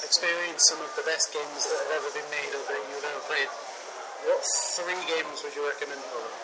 experience 0.00 0.64
some 0.72 0.80
of 0.80 0.88
the 0.96 1.04
best 1.04 1.28
games 1.34 1.68
that 1.68 1.78
have 1.84 1.92
ever 2.00 2.10
been 2.16 2.28
made 2.32 2.52
or 2.56 2.62
that 2.64 2.80
you've 2.88 3.04
ever 3.04 3.22
played, 3.28 3.50
what 4.26 4.42
three 4.74 5.02
games 5.06 5.42
would 5.44 5.54
you 5.54 5.62
recommend 5.66 6.02
for 6.10 6.18
them? 6.18 6.34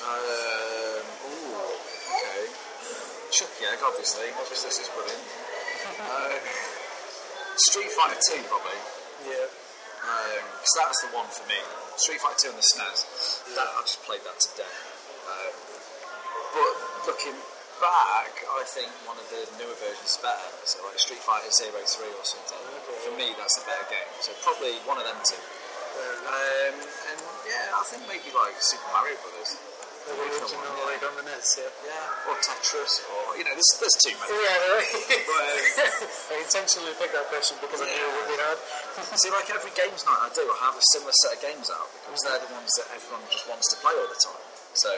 Um, 0.00 1.04
ooh, 1.28 1.60
okay. 2.16 2.48
Chuckie 3.30 3.68
Egg, 3.68 3.78
obviously. 3.84 4.32
Obviously, 4.34 4.72
this 4.72 4.80
is 4.80 4.90
brilliant. 4.90 5.22
uh, 6.00 6.34
Street 7.68 7.92
Fighter 7.92 8.18
2, 8.40 8.42
probably. 8.48 8.80
Yeah. 9.28 9.46
Because 10.00 10.74
that's 10.80 11.00
the 11.04 11.12
one 11.12 11.28
for 11.28 11.44
me. 11.46 11.60
Street 12.00 12.18
Fighter 12.24 12.48
2 12.48 12.56
on 12.56 12.58
the 12.58 12.64
SNES. 12.72 13.54
That, 13.54 13.68
I 13.68 13.80
just 13.84 14.00
played 14.08 14.24
that 14.24 14.40
to 14.40 14.48
death. 14.56 14.80
Um, 15.28 15.54
but 16.56 16.74
looking 17.12 17.36
back, 17.78 18.32
I 18.56 18.64
think 18.64 18.88
one 19.04 19.20
of 19.20 19.28
the 19.28 19.44
newer 19.60 19.76
versions 19.76 20.16
is 20.16 20.20
better. 20.24 20.48
So 20.64 20.80
like 20.88 20.96
Street 20.96 21.20
Fighter 21.20 21.52
Zero 21.52 21.76
3 21.76 22.08
or 22.16 22.24
something. 22.24 22.60
For 23.04 23.12
me, 23.14 23.36
that's 23.36 23.60
a 23.60 23.64
better 23.68 23.86
game. 23.92 24.08
So 24.24 24.32
probably 24.40 24.80
one 24.88 24.96
of 24.96 25.04
them 25.04 25.20
two. 25.22 25.38
Um, 26.30 26.74
and 26.78 27.18
yeah, 27.50 27.74
I 27.74 27.82
think 27.90 28.06
maybe 28.06 28.30
like 28.30 28.54
Super 28.62 28.86
Mario 28.94 29.18
Brothers. 29.18 29.58
The 30.00 30.16
original, 30.16 30.48
yeah. 30.48 30.88
like 30.88 31.02
on 31.04 31.12
the 31.20 31.28
NES, 31.28 31.60
yeah. 31.60 31.68
Yeah, 31.84 32.30
or 32.32 32.34
Tetris, 32.40 33.04
or 33.04 33.36
you 33.36 33.44
know, 33.44 33.52
there's, 33.52 33.72
there's 33.84 33.98
too 34.00 34.16
many. 34.16 34.32
Yeah, 34.32 34.48
But, 35.28 35.44
um, 35.44 36.08
I 36.32 36.40
intentionally 36.40 36.96
picked 36.96 37.12
that 37.12 37.28
question 37.28 37.60
because 37.60 37.84
I 37.84 37.86
knew 37.90 38.00
it 38.00 38.14
would 38.16 38.30
be 38.32 38.38
hard. 38.40 38.56
See, 39.20 39.28
like 39.28 39.52
every 39.52 39.68
games 39.76 40.00
night 40.08 40.24
I 40.24 40.32
do, 40.32 40.40
I 40.48 40.58
have 40.72 40.76
a 40.78 40.84
similar 40.96 41.12
set 41.20 41.36
of 41.36 41.40
games 41.44 41.68
out 41.68 41.84
because 42.00 42.16
they're 42.24 42.40
the 42.40 42.48
ones 42.48 42.72
that 42.80 42.88
everyone 42.96 43.28
just 43.28 43.44
wants 43.44 43.68
to 43.70 43.76
play 43.84 43.92
all 43.92 44.08
the 44.08 44.16
time. 44.24 44.44
So, 44.72 44.88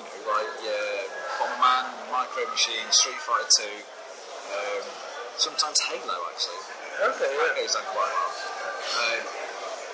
you 0.00 0.02
know, 0.06 0.16
like 0.32 0.48
yeah, 0.64 1.12
Bomberman, 1.36 1.92
Micro 2.08 2.48
Machine, 2.48 2.88
Street 2.88 3.20
Fighter 3.20 3.68
2, 3.68 3.68
um, 3.68 4.84
sometimes 5.36 5.76
Halo 5.92 6.18
actually. 6.32 6.62
Okay, 7.04 7.28
That 7.36 7.52
yeah. 7.52 7.60
goes 7.60 7.76
down 7.76 7.84
quite 7.92 8.08
well. 8.16 8.32
Um, 8.96 9.22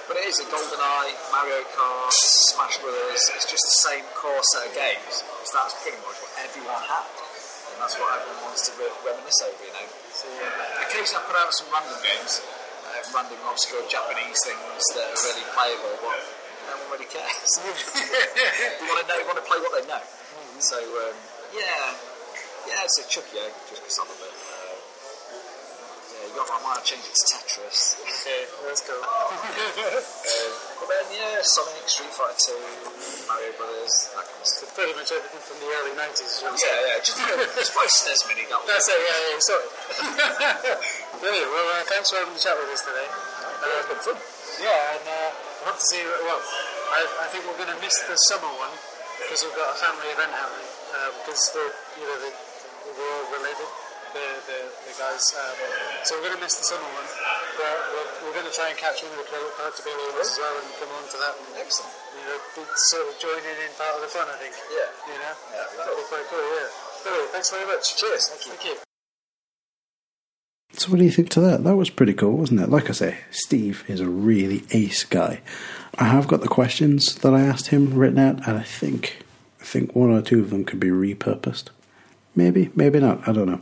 but 0.08 0.16
it 0.16 0.24
is 0.24 0.40
a 0.40 0.48
GoldenEye, 0.48 1.12
Mario 1.36 1.60
Kart, 1.76 2.08
Smash 2.48 2.80
Brothers. 2.80 3.22
It's 3.36 3.44
just 3.44 3.60
the 3.60 3.76
same 3.84 4.04
core 4.16 4.40
set 4.56 4.64
of 4.64 4.72
games. 4.72 5.20
Because 5.20 5.52
that's 5.52 5.76
pretty 5.84 6.00
much 6.00 6.16
what 6.24 6.32
everyone 6.40 6.80
had, 6.80 7.04
and 7.04 7.76
that's 7.76 7.92
what 8.00 8.08
everyone 8.16 8.48
wants 8.48 8.64
to 8.66 8.72
re- 8.80 8.98
reminisce 9.04 9.40
over. 9.44 9.60
You 9.60 9.74
know. 9.76 9.86
So, 10.16 10.24
yeah. 10.32 10.88
Occasionally, 10.88 11.20
I 11.20 11.28
put 11.28 11.36
out 11.36 11.52
some 11.52 11.68
random 11.68 12.00
games, 12.00 12.40
uh, 12.88 13.04
random 13.12 13.38
obscure 13.52 13.84
Japanese 13.92 14.40
things 14.48 14.84
that 14.96 15.06
are 15.12 15.20
really 15.28 15.46
playable, 15.52 15.94
but 16.00 16.18
no 16.66 16.72
one 16.88 16.88
really 16.96 17.10
cares. 17.12 17.52
you 17.60 18.84
want 18.88 19.04
to 19.04 19.06
know, 19.12 19.16
you 19.20 19.28
want 19.28 19.38
to 19.38 19.46
play 19.46 19.60
what 19.60 19.76
they 19.76 19.84
know. 19.84 20.02
So 20.58 20.80
um, 20.80 21.14
yeah, 21.52 21.94
yeah, 22.66 22.82
it's 22.82 22.96
a 22.98 23.04
Chuckie 23.06 23.38
Egg 23.44 23.52
just 23.68 23.84
because 23.84 24.00
I 24.00 24.04
love 24.08 24.24
it. 24.24 24.57
Uh, 26.38 26.46
got. 26.46 26.54
I 26.54 26.58
might 26.62 26.84
change 26.86 27.02
it 27.02 27.14
to 27.18 27.24
Tetris. 27.34 27.98
Okay, 28.06 28.46
let's 28.70 28.82
go. 28.86 28.94
Um, 28.94 30.50
but 30.78 30.86
then 30.86 31.06
yeah, 31.18 31.42
Sonic, 31.42 31.82
Street 31.90 32.14
Fighter 32.14 32.54
2, 32.54 33.26
Mario 33.26 33.50
Brothers, 33.58 33.94
that 34.14 34.24
kind 34.30 34.38
of 34.40 34.46
stuff. 34.46 34.70
Pretty 34.78 34.94
much 34.94 35.10
everything 35.10 35.42
from 35.42 35.58
the 35.58 35.68
early 35.82 35.94
90s. 35.98 36.22
is 36.22 36.38
what 36.46 36.54
Yeah, 36.54 36.62
saying. 36.62 36.86
yeah, 36.86 36.98
just 37.02 37.18
just 37.58 37.72
play 37.74 37.88
SNES 37.90 38.22
Mini. 38.30 38.44
That 38.46 38.62
That's 38.70 38.86
it, 38.88 38.98
yeah, 39.02 39.18
yeah, 39.18 39.40
sorry. 39.42 39.68
Brilliant. 41.22 41.50
Well, 41.50 41.66
uh, 41.74 41.82
thanks 41.90 42.08
for 42.14 42.22
having 42.22 42.34
a 42.34 42.40
chat 42.40 42.54
with 42.56 42.70
us 42.70 42.82
today. 42.86 43.08
yeah, 43.08 43.80
it's 43.82 43.88
been 43.90 44.02
fun. 44.06 44.18
Yeah, 44.62 44.94
and 44.94 45.04
uh, 45.06 45.30
I 45.34 45.62
hope 45.70 45.78
to 45.82 45.86
see 45.90 45.98
you. 46.02 46.08
Well, 46.26 46.38
I, 46.94 47.00
I 47.22 47.26
think 47.34 47.42
we're 47.46 47.58
going 47.58 47.74
to 47.74 47.80
miss 47.82 47.94
the 48.06 48.14
summer 48.30 48.50
one 48.58 48.70
because 49.22 49.42
we've 49.42 49.58
got 49.58 49.74
a 49.74 49.78
family 49.82 50.08
event 50.14 50.30
happening. 50.34 50.70
Uh, 50.94 51.10
because 51.20 51.42
they're, 51.52 51.74
you 52.00 52.06
know, 52.08 52.16
they, 52.22 52.32
we're 52.96 53.12
all 53.18 53.28
related, 53.38 53.68
the, 54.14 54.26
the, 54.48 54.58
the 54.88 54.94
guys. 54.96 55.24
Um, 55.36 55.56
so 56.04 56.16
we're 56.18 56.30
going 56.32 56.38
to 56.38 56.44
miss 56.44 56.56
the 56.58 56.66
summer 56.66 56.88
one. 56.96 57.08
But 57.58 57.76
we're, 57.92 58.08
we're 58.28 58.36
going 58.36 58.48
to 58.48 58.54
try 58.54 58.70
and 58.70 58.78
catch 58.78 59.02
one 59.02 59.12
of 59.12 59.20
the 59.20 59.28
collectibility 59.28 60.08
ones 60.14 60.30
as 60.30 60.38
well 60.38 60.54
and 60.58 60.66
come 60.78 60.90
on 60.94 61.04
to 61.10 61.16
that. 61.18 61.34
And, 61.36 61.48
Excellent. 61.58 61.94
you 62.16 62.22
know, 62.28 62.38
be 62.54 62.62
sort 62.92 63.06
of 63.10 63.14
joining 63.18 63.56
in 63.60 63.72
part 63.76 63.94
of 63.98 64.02
the 64.04 64.10
fun, 64.10 64.26
I 64.30 64.36
think. 64.40 64.54
Yeah. 64.70 64.88
You 65.10 65.18
know? 65.18 65.34
Yeah, 65.52 65.66
That'd 65.82 65.98
be 65.98 66.06
quite 66.06 66.26
cool, 66.30 66.42
yeah. 66.42 66.68
Brilliant. 67.02 67.30
Thanks 67.34 67.50
very 67.50 67.66
much. 67.66 67.84
Cheers. 67.98 68.22
Thank 68.30 68.42
you. 68.46 68.52
Thank 68.54 68.64
you. 68.72 68.76
So, 70.72 70.90
what 70.90 70.98
do 70.98 71.04
you 71.04 71.10
think 71.10 71.30
to 71.30 71.40
that? 71.40 71.64
That 71.64 71.76
was 71.76 71.90
pretty 71.90 72.12
cool, 72.12 72.36
wasn't 72.36 72.60
it? 72.60 72.68
Like 72.68 72.88
I 72.88 72.92
say, 72.92 73.18
Steve 73.30 73.84
is 73.88 74.00
a 74.00 74.08
really 74.08 74.62
ace 74.70 75.02
guy. 75.02 75.40
I 75.98 76.04
have 76.04 76.28
got 76.28 76.40
the 76.40 76.48
questions 76.48 77.16
that 77.16 77.34
I 77.34 77.40
asked 77.40 77.68
him 77.68 77.94
written 77.94 78.18
out, 78.18 78.46
and 78.46 78.58
I 78.58 78.62
think, 78.62 79.24
I 79.60 79.64
think 79.64 79.96
one 79.96 80.10
or 80.10 80.22
two 80.22 80.40
of 80.40 80.50
them 80.50 80.64
could 80.64 80.78
be 80.78 80.88
repurposed. 80.90 81.70
Maybe, 82.38 82.70
maybe 82.76 83.00
not. 83.00 83.26
I 83.26 83.32
don't 83.32 83.48
know. 83.48 83.60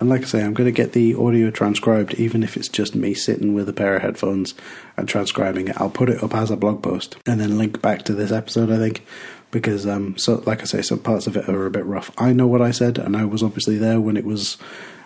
And 0.00 0.08
like 0.08 0.22
I 0.22 0.24
say, 0.24 0.42
I'm 0.42 0.54
going 0.54 0.64
to 0.64 0.72
get 0.72 0.94
the 0.94 1.14
audio 1.14 1.50
transcribed, 1.50 2.14
even 2.14 2.42
if 2.42 2.56
it's 2.56 2.68
just 2.68 2.94
me 2.94 3.12
sitting 3.12 3.52
with 3.52 3.68
a 3.68 3.74
pair 3.74 3.96
of 3.96 4.00
headphones 4.00 4.54
and 4.96 5.06
transcribing 5.06 5.68
it. 5.68 5.78
I'll 5.78 5.90
put 5.90 6.08
it 6.08 6.22
up 6.22 6.34
as 6.34 6.50
a 6.50 6.56
blog 6.56 6.82
post 6.82 7.18
and 7.26 7.38
then 7.38 7.58
link 7.58 7.82
back 7.82 8.02
to 8.04 8.14
this 8.14 8.32
episode. 8.32 8.72
I 8.72 8.78
think 8.78 9.04
because, 9.50 9.86
um, 9.86 10.16
so 10.16 10.42
like 10.46 10.62
I 10.62 10.64
say, 10.64 10.80
some 10.80 11.00
parts 11.00 11.26
of 11.26 11.36
it 11.36 11.50
are 11.50 11.66
a 11.66 11.70
bit 11.70 11.84
rough. 11.84 12.10
I 12.16 12.32
know 12.32 12.46
what 12.46 12.62
I 12.62 12.70
said, 12.70 12.96
and 12.96 13.14
I 13.14 13.26
was 13.26 13.42
obviously 13.42 13.76
there 13.76 14.00
when 14.00 14.16
it 14.16 14.24
was 14.24 14.56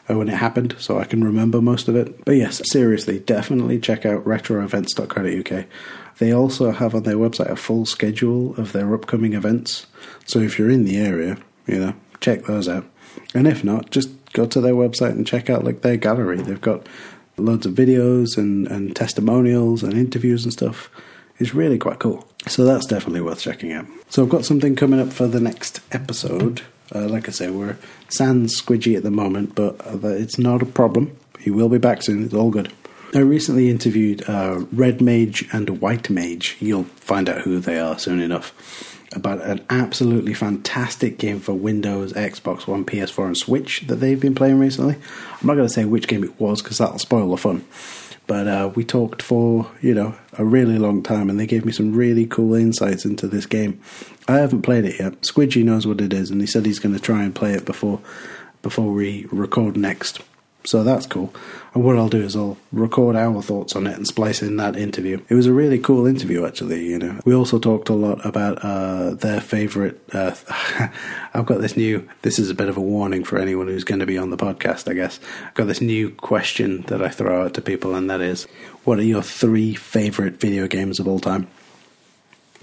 uh, 0.08 0.16
when 0.16 0.28
it 0.28 0.36
happened, 0.36 0.76
so 0.78 1.00
I 1.00 1.04
can 1.04 1.24
remember 1.24 1.60
most 1.60 1.88
of 1.88 1.96
it. 1.96 2.24
But 2.24 2.36
yes, 2.36 2.62
seriously, 2.70 3.18
definitely 3.18 3.80
check 3.80 4.06
out 4.06 4.24
retroevents.co.uk. 4.24 5.64
They 6.18 6.32
also 6.32 6.70
have 6.70 6.94
on 6.94 7.02
their 7.02 7.16
website 7.16 7.50
a 7.50 7.56
full 7.56 7.84
schedule 7.84 8.54
of 8.54 8.70
their 8.70 8.94
upcoming 8.94 9.32
events. 9.32 9.88
So 10.24 10.38
if 10.38 10.56
you're 10.56 10.70
in 10.70 10.84
the 10.84 10.98
area, 10.98 11.36
you 11.66 11.80
know, 11.80 11.94
check 12.20 12.44
those 12.44 12.68
out. 12.68 12.88
And 13.34 13.46
if 13.46 13.62
not, 13.62 13.90
just 13.90 14.10
go 14.32 14.46
to 14.46 14.60
their 14.60 14.74
website 14.74 15.10
and 15.10 15.26
check 15.26 15.50
out 15.50 15.64
like 15.64 15.82
their 15.82 15.96
gallery. 15.96 16.38
They've 16.38 16.60
got 16.60 16.86
loads 17.36 17.66
of 17.66 17.74
videos 17.74 18.36
and, 18.36 18.66
and 18.66 18.94
testimonials 18.94 19.82
and 19.82 19.94
interviews 19.94 20.44
and 20.44 20.52
stuff. 20.52 20.90
It's 21.38 21.54
really 21.54 21.78
quite 21.78 21.98
cool. 21.98 22.26
So 22.46 22.64
that's 22.64 22.86
definitely 22.86 23.20
worth 23.20 23.40
checking 23.40 23.72
out. 23.72 23.86
So 24.08 24.22
I've 24.22 24.28
got 24.28 24.44
something 24.44 24.74
coming 24.74 25.00
up 25.00 25.12
for 25.12 25.26
the 25.26 25.40
next 25.40 25.80
episode. 25.92 26.62
Uh, 26.94 27.06
like 27.06 27.28
I 27.28 27.32
say, 27.32 27.50
we're 27.50 27.76
sans 28.08 28.60
squidgy 28.60 28.96
at 28.96 29.02
the 29.02 29.10
moment, 29.10 29.54
but 29.54 29.80
uh, 29.86 30.08
it's 30.08 30.38
not 30.38 30.62
a 30.62 30.66
problem. 30.66 31.16
He 31.38 31.50
will 31.50 31.68
be 31.68 31.78
back 31.78 32.02
soon. 32.02 32.24
It's 32.24 32.34
all 32.34 32.50
good. 32.50 32.72
I 33.14 33.20
recently 33.20 33.70
interviewed 33.70 34.28
a 34.28 34.66
Red 34.70 35.00
Mage 35.00 35.48
and 35.50 35.66
a 35.68 35.72
White 35.72 36.10
Mage. 36.10 36.58
You'll 36.60 36.84
find 36.84 37.30
out 37.30 37.40
who 37.40 37.58
they 37.58 37.78
are 37.78 37.98
soon 37.98 38.20
enough. 38.20 38.54
About 39.14 39.40
an 39.40 39.64
absolutely 39.70 40.34
fantastic 40.34 41.16
game 41.16 41.40
for 41.40 41.54
Windows, 41.54 42.12
Xbox 42.12 42.66
One, 42.66 42.84
PS4, 42.84 43.26
and 43.26 43.36
Switch 43.36 43.86
that 43.86 43.96
they've 43.96 44.20
been 44.20 44.34
playing 44.34 44.58
recently. 44.58 44.96
I'm 45.40 45.46
not 45.46 45.54
going 45.54 45.66
to 45.66 45.72
say 45.72 45.86
which 45.86 46.06
game 46.06 46.22
it 46.22 46.38
was 46.38 46.60
because 46.60 46.76
that'll 46.76 46.98
spoil 46.98 47.30
the 47.30 47.38
fun. 47.38 47.64
But 48.26 48.46
uh, 48.46 48.70
we 48.74 48.84
talked 48.84 49.22
for 49.22 49.70
you 49.80 49.94
know 49.94 50.14
a 50.34 50.44
really 50.44 50.78
long 50.78 51.02
time, 51.02 51.30
and 51.30 51.40
they 51.40 51.46
gave 51.46 51.64
me 51.64 51.72
some 51.72 51.94
really 51.94 52.26
cool 52.26 52.54
insights 52.54 53.06
into 53.06 53.26
this 53.26 53.46
game. 53.46 53.80
I 54.28 54.36
haven't 54.36 54.62
played 54.62 54.84
it 54.84 55.00
yet. 55.00 55.22
Squidgy 55.22 55.64
knows 55.64 55.86
what 55.86 56.02
it 56.02 56.12
is, 56.12 56.30
and 56.30 56.42
he 56.42 56.46
said 56.46 56.66
he's 56.66 56.78
going 56.78 56.94
to 56.94 57.00
try 57.00 57.22
and 57.22 57.34
play 57.34 57.54
it 57.54 57.64
before 57.64 58.00
before 58.60 58.92
we 58.92 59.26
record 59.32 59.78
next. 59.78 60.20
So 60.64 60.82
that's 60.82 61.06
cool. 61.06 61.32
And 61.72 61.84
what 61.84 61.96
I'll 61.96 62.08
do 62.08 62.22
is 62.22 62.34
I'll 62.34 62.56
record 62.72 63.14
our 63.14 63.40
thoughts 63.40 63.76
on 63.76 63.86
it 63.86 63.96
and 63.96 64.06
splice 64.06 64.42
in 64.42 64.56
that 64.56 64.76
interview. 64.76 65.22
It 65.28 65.34
was 65.34 65.46
a 65.46 65.52
really 65.52 65.78
cool 65.78 66.06
interview, 66.06 66.44
actually. 66.44 66.86
You 66.86 66.98
know, 66.98 67.20
we 67.24 67.34
also 67.34 67.58
talked 67.58 67.88
a 67.88 67.94
lot 67.94 68.24
about 68.26 68.58
uh, 68.64 69.14
their 69.14 69.40
favorite. 69.40 70.00
Uh, 70.12 70.34
I've 71.34 71.46
got 71.46 71.60
this 71.60 71.76
new. 71.76 72.08
This 72.22 72.38
is 72.38 72.50
a 72.50 72.54
bit 72.54 72.68
of 72.68 72.76
a 72.76 72.82
warning 72.82 73.24
for 73.24 73.38
anyone 73.38 73.68
who's 73.68 73.84
going 73.84 74.00
to 74.00 74.06
be 74.06 74.18
on 74.18 74.30
the 74.30 74.36
podcast. 74.36 74.90
I 74.90 74.94
guess 74.94 75.20
I've 75.46 75.54
got 75.54 75.68
this 75.68 75.80
new 75.80 76.10
question 76.10 76.82
that 76.88 77.02
I 77.02 77.08
throw 77.08 77.44
out 77.44 77.54
to 77.54 77.62
people, 77.62 77.94
and 77.94 78.10
that 78.10 78.20
is, 78.20 78.44
what 78.84 78.98
are 78.98 79.04
your 79.04 79.22
three 79.22 79.74
favorite 79.74 80.40
video 80.40 80.66
games 80.66 80.98
of 80.98 81.06
all 81.06 81.20
time? 81.20 81.48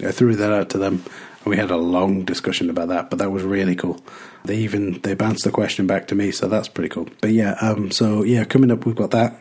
I 0.00 0.12
threw 0.12 0.36
that 0.36 0.52
out 0.52 0.68
to 0.70 0.78
them, 0.78 1.02
and 1.44 1.46
we 1.46 1.56
had 1.56 1.70
a 1.70 1.76
long 1.76 2.24
discussion 2.24 2.68
about 2.68 2.88
that. 2.88 3.08
But 3.08 3.18
that 3.20 3.30
was 3.30 3.42
really 3.42 3.74
cool. 3.74 4.00
They 4.46 4.58
even 4.58 5.00
they 5.02 5.14
bounced 5.14 5.44
the 5.44 5.50
question 5.50 5.86
back 5.86 6.08
to 6.08 6.14
me, 6.14 6.30
so 6.30 6.48
that's 6.48 6.68
pretty 6.68 6.88
cool. 6.88 7.08
But 7.20 7.32
yeah, 7.32 7.52
um, 7.60 7.90
so 7.90 8.22
yeah, 8.22 8.44
coming 8.44 8.70
up 8.70 8.86
we've 8.86 8.96
got 8.96 9.10
that 9.10 9.38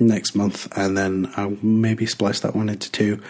next 0.00 0.34
month, 0.34 0.68
and 0.76 0.96
then 0.96 1.32
I'll 1.36 1.56
maybe 1.62 2.06
splice 2.06 2.40
that 2.40 2.54
one 2.54 2.68
into 2.68 2.90
two. 2.90 3.22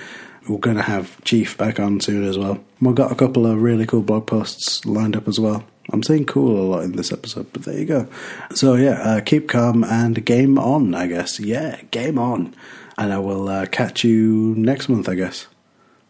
We're 0.49 0.59
going 0.59 0.77
to 0.77 0.83
have 0.83 1.23
Chief 1.25 1.59
back 1.59 1.79
on 1.79 2.01
soon 2.01 2.25
as 2.25 2.39
well. 2.39 2.65
We've 2.81 2.95
got 2.95 3.13
a 3.13 3.15
couple 3.15 3.47
of 3.47 3.61
really 3.61 3.85
cool 3.85 4.03
blog 4.03 4.27
posts 4.27 4.85
lined 4.87 5.15
up 5.15 5.29
as 5.29 5.39
well. 5.39 5.65
I'm 5.91 6.03
saying 6.03 6.27
cool 6.27 6.59
a 6.59 6.65
lot 6.65 6.85
in 6.85 6.93
this 6.93 7.13
episode, 7.13 7.53
but 7.53 7.63
there 7.65 7.79
you 7.79 7.85
go. 7.85 8.09
So 8.55 8.75
yeah, 8.75 9.01
uh, 9.03 9.21
keep 9.21 9.49
calm 9.49 9.85
and 9.85 10.25
game 10.25 10.59
on, 10.59 10.95
I 10.95 11.07
guess. 11.07 11.39
Yeah, 11.39 11.81
game 11.91 12.19
on. 12.19 12.55
And 12.97 13.13
I 13.13 13.19
will 13.19 13.49
uh, 13.49 13.67
catch 13.67 14.05
you 14.05 14.55
next 14.57 14.89
month, 14.89 15.09
I 15.09 15.15
guess. 15.15 15.47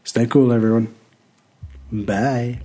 Stay 0.05 0.27
cool, 0.27 0.53
everyone. 0.53 0.95
Bye. 1.93 2.61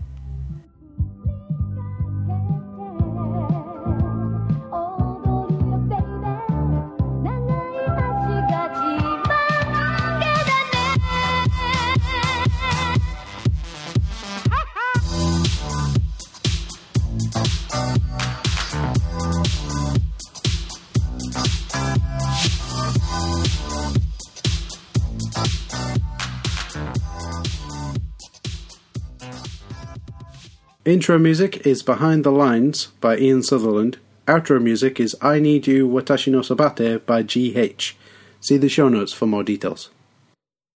Intro 30.86 31.18
music 31.18 31.66
is 31.66 31.82
Behind 31.82 32.26
the 32.26 32.30
Lines 32.30 32.88
by 33.00 33.18
Ian 33.18 33.42
Sutherland. 33.42 34.00
Outro 34.28 34.62
music 34.62 35.00
is 35.00 35.16
I 35.22 35.40
Need 35.40 35.66
You 35.66 35.88
Watashi 35.88 36.30
no 36.30 36.42
Sabate 36.42 37.06
by 37.06 37.24
GH. 37.24 37.96
See 38.42 38.58
the 38.58 38.68
show 38.68 38.90
notes 38.90 39.14
for 39.14 39.26
more 39.26 39.46
details. 39.46 39.92